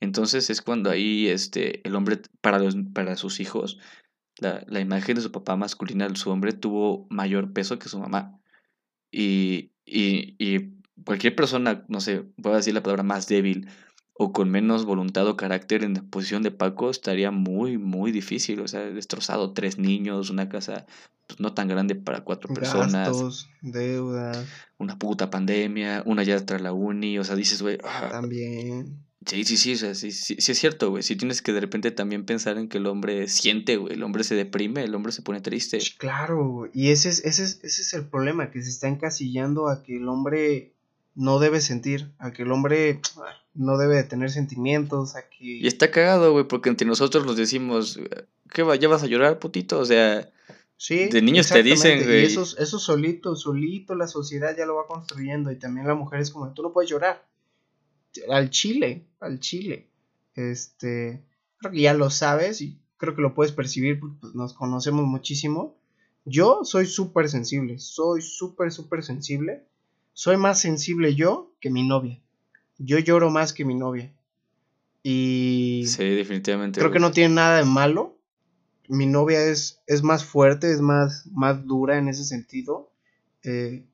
Entonces 0.00 0.48
es 0.50 0.62
cuando 0.62 0.90
ahí 0.90 1.28
este, 1.28 1.86
el 1.86 1.94
hombre, 1.96 2.22
para, 2.40 2.58
los, 2.58 2.76
para 2.94 3.16
sus 3.16 3.40
hijos, 3.40 3.78
la, 4.38 4.64
la 4.68 4.80
imagen 4.80 5.16
de 5.16 5.20
su 5.22 5.32
papá 5.32 5.56
masculina, 5.56 6.08
su 6.14 6.30
hombre, 6.30 6.52
tuvo 6.52 7.06
mayor 7.10 7.52
peso 7.52 7.78
que 7.78 7.88
su 7.88 7.98
mamá. 7.98 8.40
Y, 9.12 9.72
y, 9.84 10.36
y 10.38 10.74
cualquier 11.04 11.34
persona, 11.34 11.84
no 11.88 12.00
sé, 12.00 12.24
voy 12.36 12.52
a 12.52 12.56
decir 12.56 12.74
la 12.74 12.82
palabra 12.82 13.02
más 13.02 13.26
débil 13.26 13.68
o 14.22 14.34
con 14.34 14.50
menos 14.50 14.84
voluntad 14.84 15.26
o 15.28 15.34
carácter 15.34 15.82
en 15.82 15.94
la 15.94 16.02
posición 16.02 16.42
de 16.42 16.50
Paco 16.50 16.90
estaría 16.90 17.30
muy, 17.30 17.78
muy 17.78 18.12
difícil. 18.12 18.60
O 18.60 18.68
sea, 18.68 18.80
destrozado 18.80 19.54
tres 19.54 19.78
niños, 19.78 20.28
una 20.28 20.50
casa 20.50 20.84
pues, 21.26 21.40
no 21.40 21.54
tan 21.54 21.68
grande 21.68 21.94
para 21.94 22.22
cuatro 22.22 22.52
personas, 22.52 23.08
Gastos, 23.08 23.48
deudas, 23.62 24.46
una 24.76 24.98
puta 24.98 25.30
pandemia, 25.30 26.02
una 26.04 26.22
ya 26.22 26.44
tras 26.44 26.60
la 26.60 26.74
uni. 26.74 27.18
O 27.18 27.24
sea, 27.24 27.34
dices, 27.34 27.62
güey, 27.62 27.78
ah, 27.82 28.08
también. 28.10 29.02
sí, 29.24 29.44
sí, 29.44 29.56
sí, 29.56 29.72
o 29.72 29.76
sea, 29.78 29.94
sí, 29.94 30.12
sí, 30.12 30.36
sí 30.38 30.52
es 30.52 30.58
cierto, 30.58 30.90
güey. 30.90 31.02
Sí 31.02 31.16
tienes 31.16 31.40
que 31.40 31.54
de 31.54 31.60
repente 31.60 31.90
también 31.90 32.26
pensar 32.26 32.58
en 32.58 32.68
que 32.68 32.76
el 32.76 32.88
hombre 32.88 33.26
siente, 33.26 33.78
güey. 33.78 33.94
El 33.94 34.02
hombre 34.02 34.22
se 34.24 34.34
deprime, 34.34 34.84
el 34.84 34.94
hombre 34.94 35.12
se 35.12 35.22
pone 35.22 35.40
triste. 35.40 35.78
Claro, 35.96 36.68
y 36.74 36.90
ese 36.90 37.08
es, 37.08 37.24
ese 37.24 37.44
es, 37.44 37.60
ese 37.62 37.80
es 37.80 37.94
el 37.94 38.06
problema, 38.06 38.50
que 38.50 38.60
se 38.60 38.68
está 38.68 38.86
encasillando 38.86 39.70
a 39.70 39.82
que 39.82 39.96
el 39.96 40.06
hombre 40.08 40.74
no 41.14 41.38
debe 41.38 41.62
sentir, 41.62 42.12
a 42.18 42.32
que 42.32 42.42
el 42.42 42.52
hombre 42.52 43.00
no 43.54 43.78
debe 43.78 43.96
de 43.96 44.04
tener 44.04 44.30
sentimientos, 44.30 45.16
a 45.16 45.24
Y 45.38 45.66
está 45.66 45.90
cagado, 45.90 46.32
güey, 46.32 46.46
porque 46.46 46.68
entre 46.68 46.86
nosotros 46.86 47.26
nos 47.26 47.36
decimos, 47.36 47.98
¿qué 48.52 48.62
va? 48.62 48.76
¿Ya 48.76 48.88
vas 48.88 49.02
a 49.02 49.06
llorar, 49.06 49.38
putito? 49.38 49.78
O 49.78 49.84
sea, 49.84 50.30
Sí, 50.80 51.10
de 51.10 51.20
niños 51.20 51.50
te 51.50 51.62
dicen, 51.62 52.02
güey. 52.04 52.22
Y 52.22 52.24
eso, 52.24 52.40
eso 52.56 52.78
solito, 52.78 53.36
solito 53.36 53.94
la 53.94 54.06
sociedad 54.06 54.56
ya 54.56 54.64
lo 54.64 54.76
va 54.76 54.86
construyendo 54.86 55.52
y 55.52 55.58
también 55.58 55.86
la 55.86 55.94
mujer 55.94 56.20
es 56.20 56.30
como, 56.30 56.54
tú 56.54 56.62
no 56.62 56.72
puedes 56.72 56.90
llorar. 56.90 57.28
Al 58.30 58.48
chile, 58.48 59.06
al 59.20 59.40
chile. 59.40 59.90
Este, 60.34 61.22
creo 61.58 61.72
que 61.72 61.82
ya 61.82 61.92
lo 61.92 62.08
sabes 62.08 62.62
y 62.62 62.80
creo 62.96 63.14
que 63.14 63.20
lo 63.20 63.34
puedes 63.34 63.52
percibir 63.52 64.00
porque 64.00 64.16
pues, 64.22 64.34
nos 64.34 64.54
conocemos 64.54 65.04
muchísimo. 65.04 65.76
Yo 66.24 66.60
soy 66.64 66.86
súper 66.86 67.28
sensible, 67.28 67.78
soy 67.78 68.22
súper, 68.22 68.72
súper 68.72 69.02
sensible. 69.02 69.66
Soy 70.14 70.38
más 70.38 70.62
sensible 70.62 71.14
yo 71.14 71.52
que 71.60 71.68
mi 71.68 71.86
novia. 71.86 72.22
Yo 72.82 72.98
lloro 72.98 73.30
más 73.30 73.52
que 73.52 73.64
mi 73.64 73.74
novia. 73.74 74.12
Y 75.02 75.84
sí, 75.86 76.08
definitivamente. 76.10 76.80
creo 76.80 76.90
que 76.90 76.98
no 76.98 77.10
tiene 77.10 77.34
nada 77.34 77.58
de 77.58 77.64
malo. 77.64 78.18
Mi 78.88 79.06
novia 79.06 79.44
es, 79.44 79.80
es 79.86 80.02
más 80.02 80.24
fuerte, 80.24 80.72
es 80.72 80.80
más, 80.80 81.26
más 81.32 81.64
dura 81.66 81.98
en 81.98 82.08
ese 82.08 82.24
sentido. 82.24 82.90
eh, 83.44 83.84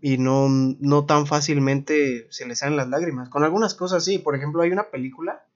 y 0.00 0.18
no, 0.18 0.48
no 0.48 1.06
tan 1.06 1.26
fácilmente 1.26 2.26
se 2.30 2.46
le 2.46 2.56
salen 2.56 2.76
las 2.76 2.88
lágrimas. 2.88 3.28
Con 3.28 3.44
algunas 3.44 3.74
cosas 3.74 4.04
sí. 4.04 4.18
Por 4.18 4.34
ejemplo, 4.34 4.62
hay 4.62 4.70
una 4.70 4.90
película 4.90 5.46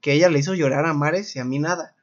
que 0.00 0.12
ella 0.12 0.28
le 0.28 0.40
hizo 0.40 0.54
llorar 0.54 0.86
a 0.86 0.94
Mares 0.94 1.36
y 1.36 1.38
a 1.38 1.44
mí 1.44 1.58
nada. 1.58 1.94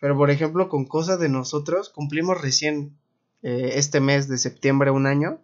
Pero 0.00 0.16
por 0.16 0.30
ejemplo, 0.30 0.68
con 0.68 0.84
cosas 0.84 1.18
de 1.20 1.28
nosotros, 1.28 1.90
cumplimos 1.90 2.40
recién 2.40 2.96
eh, 3.42 3.72
este 3.74 4.00
mes 4.00 4.28
de 4.28 4.38
septiembre 4.38 4.90
un 4.90 5.06
año. 5.06 5.40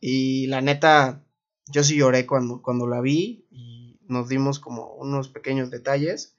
Y 0.00 0.46
la 0.46 0.60
neta, 0.60 1.22
yo 1.68 1.82
sí 1.84 1.96
lloré 1.96 2.26
cuando, 2.26 2.62
cuando 2.62 2.86
la 2.86 3.00
vi 3.00 3.46
y 3.50 3.98
nos 4.08 4.28
dimos 4.28 4.58
como 4.60 4.94
unos 4.94 5.28
pequeños 5.28 5.70
detalles. 5.70 6.36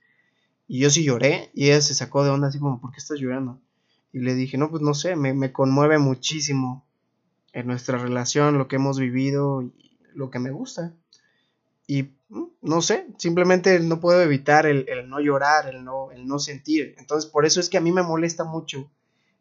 Y 0.67 0.80
yo 0.82 0.89
sí 0.89 1.03
lloré 1.03 1.51
y 1.53 1.65
ella 1.67 1.82
se 1.82 1.95
sacó 1.95 2.23
de 2.23 2.32
onda 2.32 2.47
así 2.49 2.59
como, 2.59 2.82
¿por 2.82 2.91
qué 2.91 2.97
estás 2.99 3.19
llorando? 3.19 3.61
Y 4.13 4.19
le 4.19 4.36
dije, 4.36 4.57
no, 4.57 4.69
pues 4.69 4.82
no 4.84 4.93
sé, 4.93 5.15
me, 5.15 5.34
me 5.34 5.53
conmueve 5.53 5.99
muchísimo 5.99 6.86
en 7.53 7.67
nuestra 7.67 7.97
relación, 7.99 8.57
lo 8.57 8.67
que 8.67 8.78
hemos 8.78 8.99
vivido 8.99 9.63
y 9.63 9.97
lo 10.13 10.32
que 10.32 10.39
me 10.39 10.51
gusta. 10.51 10.93
Y 11.88 12.03
mm, 12.30 12.43
no 12.61 12.82
sé, 12.82 13.07
simplemente 13.17 13.80
no 13.80 13.99
puedo 13.99 14.21
evitar 14.21 14.65
el, 14.65 14.88
el 14.89 15.09
no 15.09 15.19
llorar, 15.19 15.67
el 15.73 15.84
no, 15.84 16.11
el 16.11 16.28
no 16.28 16.39
sentir. 16.39 16.95
Entonces, 16.97 17.30
por 17.30 17.45
eso 17.45 17.59
es 17.59 17.69
que 17.69 17.78
a 17.78 17.82
mí 17.82 17.91
me 17.91 18.03
molesta 18.03 18.43
mucho 18.43 18.89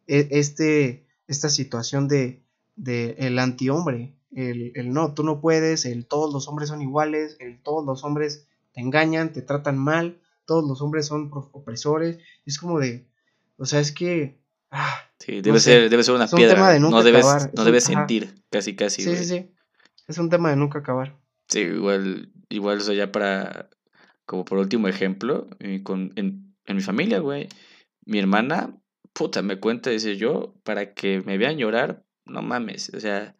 e- 0.07 0.29
este, 0.33 1.07
esta 1.29 1.49
situación 1.51 2.09
de, 2.09 2.43
de 2.77 3.17
el 3.19 3.39
antihombre. 3.39 4.15
El, 4.33 4.73
el 4.75 4.93
no, 4.93 5.15
tú 5.15 5.23
no 5.23 5.41
puedes, 5.41 5.85
el 5.87 6.07
todos 6.07 6.33
los 6.33 6.49
hombres 6.49 6.69
son 6.69 6.83
iguales, 6.83 7.37
el 7.41 7.63
todos 7.63 7.85
los 7.87 8.05
hombres 8.05 8.47
te 8.75 8.81
engañan, 8.81 9.33
te 9.33 9.43
tratan 9.43 9.79
mal, 9.79 10.21
todos 10.45 10.67
los 10.69 10.83
hombres 10.83 11.07
son 11.07 11.31
opresores. 11.33 12.19
Es 12.45 12.59
como 12.59 12.79
de, 12.81 13.07
o 13.57 13.65
sea, 13.67 13.81
es 13.81 13.93
que, 13.93 14.39
ah, 14.71 14.95
Sí, 15.19 15.37
no 15.37 15.43
debe, 15.43 15.59
sé, 15.61 15.71
ser, 15.73 15.91
debe 15.91 16.03
ser 16.03 16.15
una 16.15 16.25
es 16.27 16.33
un 16.33 16.39
piedra. 16.39 16.55
tema 16.57 16.71
de 16.71 16.81
no 16.81 17.03
debes, 17.03 17.25
acabar, 17.25 17.51
no 17.55 17.63
un- 17.63 17.67
debes 17.67 17.85
ajá. 17.85 17.95
sentir, 17.95 18.35
casi, 18.51 18.77
casi, 18.77 19.03
sí, 19.03 19.09
güey. 19.11 19.19
sí, 19.19 19.25
sí, 19.25 19.51
es 20.09 20.19
un 20.19 20.29
tema 20.29 20.51
de 20.51 20.57
nunca 20.57 20.81
acabar. 20.81 21.17
Sí, 21.49 21.61
igual, 21.61 22.33
igual, 22.49 22.79
o 22.79 22.81
sea, 22.81 22.95
ya 22.95 23.11
para, 23.13 23.71
como 24.27 24.45
por 24.45 24.59
último 24.59 24.89
ejemplo, 24.89 25.49
eh, 25.61 25.83
con, 25.83 26.13
en, 26.17 26.55
en 26.67 26.77
mi 26.77 26.83
familia, 26.83 27.21
güey, 27.21 27.49
mi 28.05 28.19
hermana, 28.19 28.77
puta, 29.13 29.43
me 29.43 29.59
cuenta, 29.59 29.91
dice 29.91 30.17
yo, 30.17 30.55
para 30.65 30.93
que 30.95 31.23
me 31.23 31.39
vean 31.39 31.57
llorar, 31.57 32.05
no 32.25 32.43
mames, 32.43 32.93
o 32.95 33.01
sea, 33.01 33.37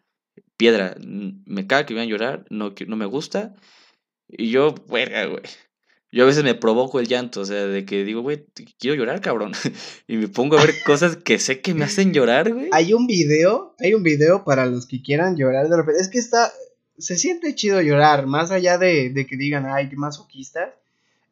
piedra, 0.57 0.97
me 1.01 1.67
caga 1.67 1.87
que 1.87 1.95
me 1.95 2.01
vean 2.01 2.09
llorar, 2.09 2.47
no, 2.51 2.75
no 2.87 2.97
me 2.97 3.07
gusta, 3.07 3.55
y 4.29 4.51
yo, 4.51 4.75
verga, 4.89 5.27
güey, 5.27 5.43
yo 6.13 6.23
a 6.23 6.27
veces 6.27 6.45
me 6.45 6.55
provoco 6.55 7.01
el 7.01 7.09
llanto, 7.09 7.41
o 7.41 7.45
sea, 7.45 7.67
de 7.67 7.85
que 7.85 8.05
digo, 8.05 8.23
güey, 8.23 8.47
quiero 8.79 8.97
llorar, 8.97 9.21
cabrón, 9.21 9.53
y 10.09 10.17
me 10.17 10.29
pongo 10.29 10.57
a 10.57 10.65
ver 10.65 10.75
cosas 10.87 11.17
que 11.17 11.39
sé 11.39 11.61
que 11.61 11.75
me 11.75 11.85
hacen 11.85 12.13
llorar, 12.13 12.53
güey. 12.53 12.69
Hay 12.73 12.95
un 12.95 13.07
video, 13.07 13.75
hay 13.79 13.95
un 13.95 14.03
video 14.03 14.45
para 14.45 14.67
los 14.67 14.87
que 14.87 15.03
quieran 15.03 15.37
llorar 15.37 15.69
de 15.69 15.77
repente. 15.77 16.01
Es 16.01 16.09
que 16.09 16.19
está, 16.19 16.53
se 16.97 17.17
siente 17.17 17.55
chido 17.55 17.83
llorar, 17.83 18.27
más 18.27 18.51
allá 18.51 18.79
de, 18.79 19.11
de 19.11 19.27
que 19.27 19.37
digan, 19.37 19.67
ay, 19.67 19.89
qué 19.89 19.97
masoquistas. 19.97 20.71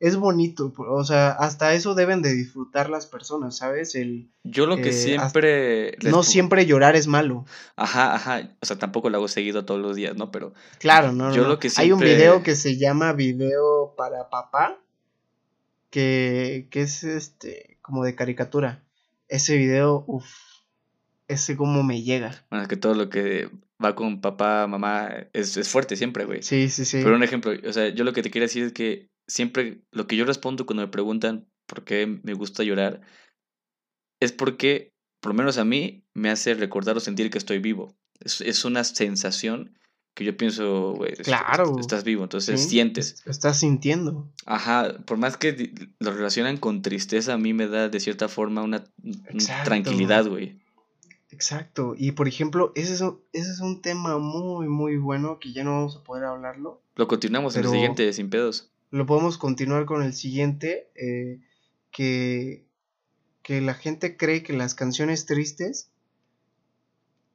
Es 0.00 0.16
bonito, 0.16 0.72
o 0.76 1.04
sea, 1.04 1.30
hasta 1.30 1.72
eso 1.74 1.94
deben 1.94 2.20
de 2.20 2.34
disfrutar 2.34 2.90
las 2.90 3.06
personas, 3.06 3.56
¿sabes? 3.56 3.94
El, 3.94 4.28
Yo 4.42 4.66
lo 4.66 4.76
que 4.76 4.90
eh, 4.90 4.92
siempre... 4.92 5.96
no 6.02 6.22
siempre 6.22 6.66
llorar 6.66 6.96
es 6.96 7.06
malo. 7.06 7.46
Ajá, 7.76 8.14
ajá. 8.14 8.50
O 8.60 8.66
sea, 8.66 8.78
tampoco 8.78 9.08
lo 9.08 9.18
hago 9.18 9.28
seguido 9.28 9.64
todos 9.64 9.80
los 9.80 9.96
días, 9.96 10.16
¿no? 10.16 10.30
Pero 10.30 10.52
Claro, 10.78 11.12
no, 11.12 11.28
no, 11.28 11.34
Yo 11.34 11.42
no. 11.44 11.48
lo 11.48 11.58
que 11.58 11.70
Hay 11.76 11.92
un 11.92 12.00
video 12.00 12.42
que 12.42 12.56
se 12.56 12.76
llama 12.76 13.12
Video 13.12 13.94
para 13.96 14.28
Papá, 14.28 14.80
que, 15.90 16.66
que 16.70 16.82
es 16.82 17.04
este, 17.04 17.78
como 17.80 18.04
de 18.04 18.14
caricatura. 18.14 18.82
Ese 19.28 19.56
video, 19.56 20.04
uff, 20.06 20.26
ese 21.28 21.56
como 21.56 21.82
me 21.82 22.02
llega. 22.02 22.44
bueno, 22.50 22.64
es 22.64 22.68
que 22.68 22.76
todo 22.76 22.94
lo 22.94 23.08
que 23.08 23.48
va 23.82 23.94
con 23.94 24.20
papá, 24.20 24.66
mamá, 24.66 25.08
es, 25.32 25.56
es 25.56 25.68
fuerte 25.68 25.96
siempre, 25.96 26.24
güey. 26.24 26.42
Sí, 26.42 26.68
sí, 26.68 26.84
sí. 26.84 27.00
Pero 27.02 27.16
un 27.16 27.22
ejemplo, 27.22 27.52
o 27.66 27.72
sea, 27.72 27.88
yo 27.88 28.04
lo 28.04 28.12
que 28.12 28.22
te 28.22 28.30
quiero 28.30 28.44
decir 28.44 28.64
es 28.64 28.72
que 28.72 29.13
siempre 29.26 29.80
lo 29.90 30.06
que 30.06 30.16
yo 30.16 30.24
respondo 30.24 30.66
cuando 30.66 30.82
me 30.82 30.88
preguntan 30.88 31.46
por 31.66 31.84
qué 31.84 32.06
me 32.22 32.34
gusta 32.34 32.62
llorar 32.62 33.00
es 34.20 34.32
porque, 34.32 34.92
por 35.20 35.32
lo 35.32 35.38
menos 35.38 35.58
a 35.58 35.64
mí, 35.64 36.04
me 36.14 36.30
hace 36.30 36.54
recordar 36.54 36.96
o 36.96 37.00
sentir 37.00 37.30
que 37.30 37.38
estoy 37.38 37.58
vivo. 37.58 37.94
Es, 38.20 38.40
es 38.40 38.64
una 38.64 38.84
sensación 38.84 39.76
que 40.14 40.24
yo 40.24 40.36
pienso, 40.36 40.92
güey, 40.92 41.12
Claro. 41.14 41.76
estás 41.80 42.04
vivo, 42.04 42.22
entonces 42.22 42.60
Sí, 42.62 42.68
sientes. 42.68 43.22
Estás 43.26 43.58
sintiendo. 43.58 44.30
Ajá, 44.46 44.96
por 45.04 45.18
más 45.18 45.36
que 45.36 45.72
lo 45.98 46.12
relacionan 46.12 46.56
con 46.56 46.82
tristeza, 46.82 47.34
a 47.34 47.38
mí 47.38 47.52
me 47.52 47.66
da 47.66 47.88
de 47.88 47.98
cierta 47.98 48.28
forma 48.28 48.62
una, 48.62 48.84
Exacto. 49.02 49.64
tranquilidad, 49.64 50.26
güey. 50.26 50.60
Exacto. 51.30 51.94
Y 51.98 52.12
por 52.12 52.28
ejemplo, 52.28 52.70
ese 52.76 52.94
es, 52.94 53.00
un, 53.00 53.20
ese 53.32 53.50
es 53.50 53.58
un 53.60 53.82
tema 53.82 54.18
muy, 54.18 54.68
muy 54.68 54.96
bueno 54.98 55.40
que 55.40 55.52
ya 55.52 55.64
no 55.64 55.72
vamos 55.72 55.96
a 55.96 56.04
poder 56.04 56.24
hablarlo. 56.24 56.80
Lo 56.94 57.08
continuamos 57.08 57.56
en 57.56 57.64
el 57.64 57.70
siguiente, 57.70 58.12
sin 58.12 58.30
pedos. 58.30 58.70
Lo 58.94 59.06
podemos 59.06 59.38
continuar 59.38 59.86
con 59.86 60.02
el 60.02 60.14
siguiente, 60.14 60.88
eh, 60.94 61.40
que, 61.90 62.64
que 63.42 63.60
la 63.60 63.74
gente 63.74 64.16
cree 64.16 64.42
que 64.42 64.52
las 64.52 64.74
canciones 64.74 65.26
tristes 65.26 65.90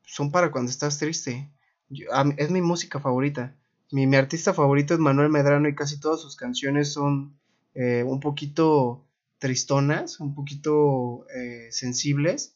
son 0.05 0.31
para 0.31 0.51
cuando 0.51 0.71
estás 0.71 0.97
triste. 0.97 1.51
Yo- 1.89 2.07
es 2.37 2.49
mi 2.51 2.61
música 2.61 2.99
favorita. 2.99 3.55
Mi, 3.91 4.07
mi 4.07 4.15
artista 4.15 4.53
favorito 4.53 4.93
es 4.93 4.99
Manuel 4.99 5.29
Medrano 5.29 5.67
y 5.67 5.75
casi 5.75 5.99
todas 5.99 6.21
sus 6.21 6.35
canciones 6.35 6.93
son 6.93 7.37
eh, 7.75 8.03
un 8.03 8.19
poquito 8.19 9.05
tristonas, 9.39 10.19
un 10.19 10.35
poquito 10.35 11.25
eh, 11.35 11.67
sensibles. 11.71 12.55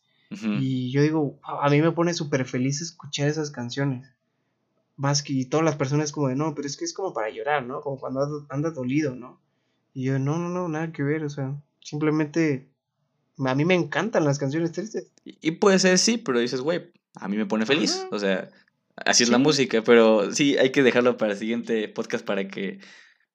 Y 0.52 0.92
yo 0.92 1.02
digo, 1.02 1.22
"Wow, 1.46 1.60
a 1.62 1.70
mí 1.70 1.82
me 1.82 1.92
pone 1.92 2.14
súper 2.14 2.46
feliz 2.46 2.82
escuchar 2.82 3.28
esas 3.30 3.52
canciones. 3.52 4.08
Que 5.24 5.34
y 5.34 5.46
todas 5.46 5.66
las 5.66 5.76
personas 5.76 6.12
como 6.12 6.28
de, 6.28 6.36
no, 6.36 6.54
pero 6.56 6.68
es 6.68 6.78
que 6.78 6.86
es 6.86 6.94
como 6.94 7.14
para 7.14 7.30
llorar, 7.30 7.66
¿no? 7.66 7.82
Como 7.82 8.00
cuando 8.00 8.46
andas, 8.50 8.76
dolido, 8.76 9.16
¿no? 9.16 9.42
Y 9.94 10.06
yo, 10.06 10.20
no, 10.20 10.38
no, 10.38 10.50
no, 10.50 10.68
nada 10.68 10.92
que 10.92 11.04
ver, 11.04 11.24
o 11.24 11.30
sea, 11.30 11.56
simplemente 11.82 12.70
a 13.38 13.56
mí 13.56 13.66
me 13.66 13.76
encantan 13.76 14.26
las 14.26 14.40
canciones 14.40 14.72
tristes. 14.72 15.12
Y 15.26 15.38
y 15.42 15.52
puede 15.52 15.80
ser 15.80 15.98
sí, 15.98 16.18
pero 16.18 16.40
dices, 16.40 16.62
güey, 16.62 16.92
a 17.16 17.28
mí 17.28 17.38
me 17.38 17.46
pone 17.46 17.66
feliz. 17.66 17.98
Ajá. 18.00 18.08
O 18.12 18.20
sea, 18.20 18.50
así 18.96 19.24
es 19.24 19.30
la 19.30 19.38
música, 19.38 19.82
pero 19.84 20.32
sí, 20.32 20.58
hay 20.58 20.72
que 20.72 20.84
dejarlo 20.84 21.18
para 21.18 21.34
el 21.34 21.38
siguiente 21.38 21.88
podcast 21.88 22.26
para 22.26 22.48
que. 22.48 22.80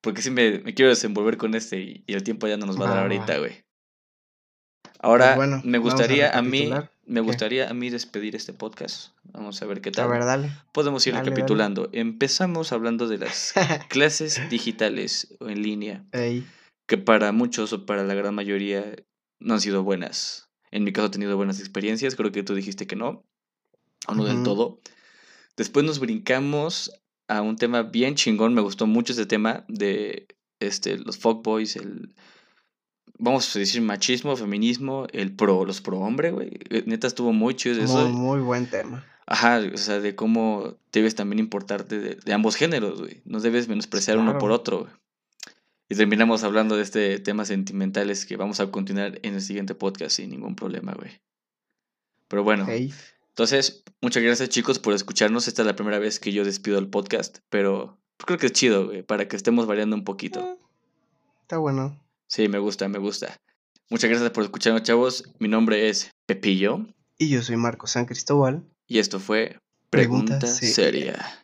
Porque 0.01 0.23
sí 0.23 0.31
me, 0.31 0.61
me 0.61 0.75
quiero 0.75 0.91
desenvolver 0.91 1.37
con 1.37 1.55
este 1.55 1.81
y, 1.81 2.05
y 2.07 2.15
el 2.15 2.23
tiempo 2.23 2.47
ya 2.47 2.57
no 2.57 2.67
nos 2.67 2.81
va 2.81 2.87
a 2.87 2.95
dar 2.95 3.03
ahorita, 3.03 3.39
güey. 3.39 3.65
Ahora, 5.01 5.35
Pues 5.35 5.37
bueno, 5.37 5.63
me 5.65 5.79
a 5.79 5.81
gustaría 5.81 6.31
a, 6.37 6.43
mí, 6.43 6.71
me 7.09 7.21
¿Qué? 7.21 7.27
gustaría 7.27 7.69
a 7.71 7.75
mí 7.75 7.91
despedir 7.91 8.37
este 8.37 8.53
podcast. 8.53 9.13
Vamos 9.25 9.61
a 9.63 9.67
ver 9.67 9.81
qué 9.81 9.89
A 9.89 9.93
tal. 9.93 10.11
ver, 10.11 10.25
dale. 10.25 10.51
Podemos 10.73 11.07
ir 11.07 11.15
dale, 11.15 11.25
dale. 11.25 11.35
recapitulando. 11.35 11.89
Empezamos 11.93 12.73
hablando 12.73 13.09
de 13.09 13.19
las 13.19 13.55
clases 13.89 14.41
digitales 14.51 15.35
o 15.41 15.49
en 15.49 15.63
línea, 15.63 16.05
Ey, 16.13 16.47
que 16.87 16.99
para 16.99 17.33
muchos 17.33 17.73
o 17.73 17.87
para 17.87 18.05
la 18.05 18.15
gran 18.15 18.35
mayoría 18.35 18.85
no 19.41 19.55
han 19.55 19.61
sido 19.61 19.83
buenas. 19.83 20.49
En 20.71 20.85
mi 20.85 20.93
caso 20.93 21.07
he 21.07 21.11
tenido 21.11 21.37
buenas 21.37 21.61
experiencias, 21.61 22.15
creo 22.15 22.31
que 22.31 22.43
tú 22.43 22.55
dijiste 22.55 22.87
que 22.87 22.97
no, 22.97 23.25
o 24.07 24.15
no 24.15 24.25
del 24.25 24.43
todo. 24.43 24.81
Después 25.57 25.85
nos 25.87 25.99
brincamos 25.99 26.93
a 27.27 27.41
un 27.43 27.57
tema 27.57 27.83
bien 27.83 28.15
chingón, 28.15 28.55
me 28.55 28.61
gustó 28.61 28.87
mucho 28.87 29.13
ese 29.13 29.27
tema 29.27 29.65
de 29.69 30.29
este, 30.61 30.99
los 30.99 31.19
fuckboys, 31.19 31.77
el, 31.77 32.15
vamos 33.19 33.55
a 33.55 33.59
decir, 33.59 33.83
machismo, 33.83 34.37
feminismo, 34.37 35.07
el 35.13 35.35
pro, 35.35 35.65
los 35.65 35.81
pro 35.81 35.99
hombre, 35.99 36.31
güey. 36.31 36.59
Eh, 36.71 36.85
Neta 36.87 37.07
estuvo 37.07 37.33
muy 37.33 37.55
chido 37.55 37.83
eso. 37.83 38.09
muy, 38.09 38.13
muy 38.13 38.41
buen 38.41 38.67
tema. 38.67 39.05
Ajá, 39.27 39.61
o 39.73 39.77
sea, 39.77 40.01
de 40.01 40.15
cómo 40.15 40.77
debes 40.91 41.15
también 41.15 41.39
importarte 41.39 41.99
de, 42.01 42.15
de 42.15 42.33
ambos 42.33 42.57
géneros, 42.57 43.01
güey. 43.01 43.21
No 43.27 43.41
debes 43.41 43.69
menospreciar 43.69 44.19
uno 44.19 44.39
por 44.39 44.51
otro, 44.53 44.81
güey. 44.81 44.93
Y 45.91 45.95
terminamos 45.95 46.45
hablando 46.45 46.77
de 46.77 46.83
este 46.83 47.19
temas 47.19 47.49
sentimentales 47.49 48.27
que 48.27 48.37
vamos 48.37 48.61
a 48.61 48.71
continuar 48.71 49.19
en 49.23 49.35
el 49.35 49.41
siguiente 49.41 49.75
podcast 49.75 50.17
sin 50.17 50.31
ningún 50.31 50.55
problema, 50.55 50.93
güey. 50.93 51.21
Pero 52.29 52.45
bueno, 52.45 52.67
entonces, 53.39 53.85
muchas 54.03 54.23
gracias 54.23 54.51
chicos 54.51 54.79
por 54.79 54.93
escucharnos. 54.93 55.49
Esta 55.49 55.63
es 55.63 55.67
la 55.67 55.77
primera 55.77 55.99
vez 55.99 56.21
que 56.21 56.33
yo 56.33 56.45
despido 56.45 56.79
el 56.79 56.89
podcast, 56.89 57.39
pero 57.49 57.99
creo 58.19 58.37
que 58.39 58.47
es 58.47 58.53
chido, 58.53 58.87
güey, 58.87 59.03
para 59.03 59.29
que 59.29 59.37
estemos 59.37 59.67
variando 59.67 59.97
un 59.97 60.05
poquito. 60.05 60.41
eh, 60.41 60.57
está 61.43 61.57
bueno. 61.59 61.99
Sí, 62.29 62.49
me 62.49 62.59
gusta, 62.59 62.89
me 62.89 62.99
gusta. 62.99 63.37
Muchas 63.91 64.11
gracias 64.11 64.31
por 64.31 64.45
escucharnos, 64.45 64.83
chavos. 64.83 65.25
Mi 65.39 65.49
nombre 65.49 65.89
es 65.89 66.11
Pepillo 66.27 66.87
Y 67.19 67.31
yo 67.31 67.43
soy 67.43 67.57
Marco 67.57 67.87
San 67.87 68.05
Cristóbal. 68.05 68.63
y 68.87 68.99
esto 68.99 69.19
fue 69.19 69.59
Pregunta 69.91 70.39
Pregunta, 70.39 70.47
Seria. 70.47 70.75
seria. 70.75 71.43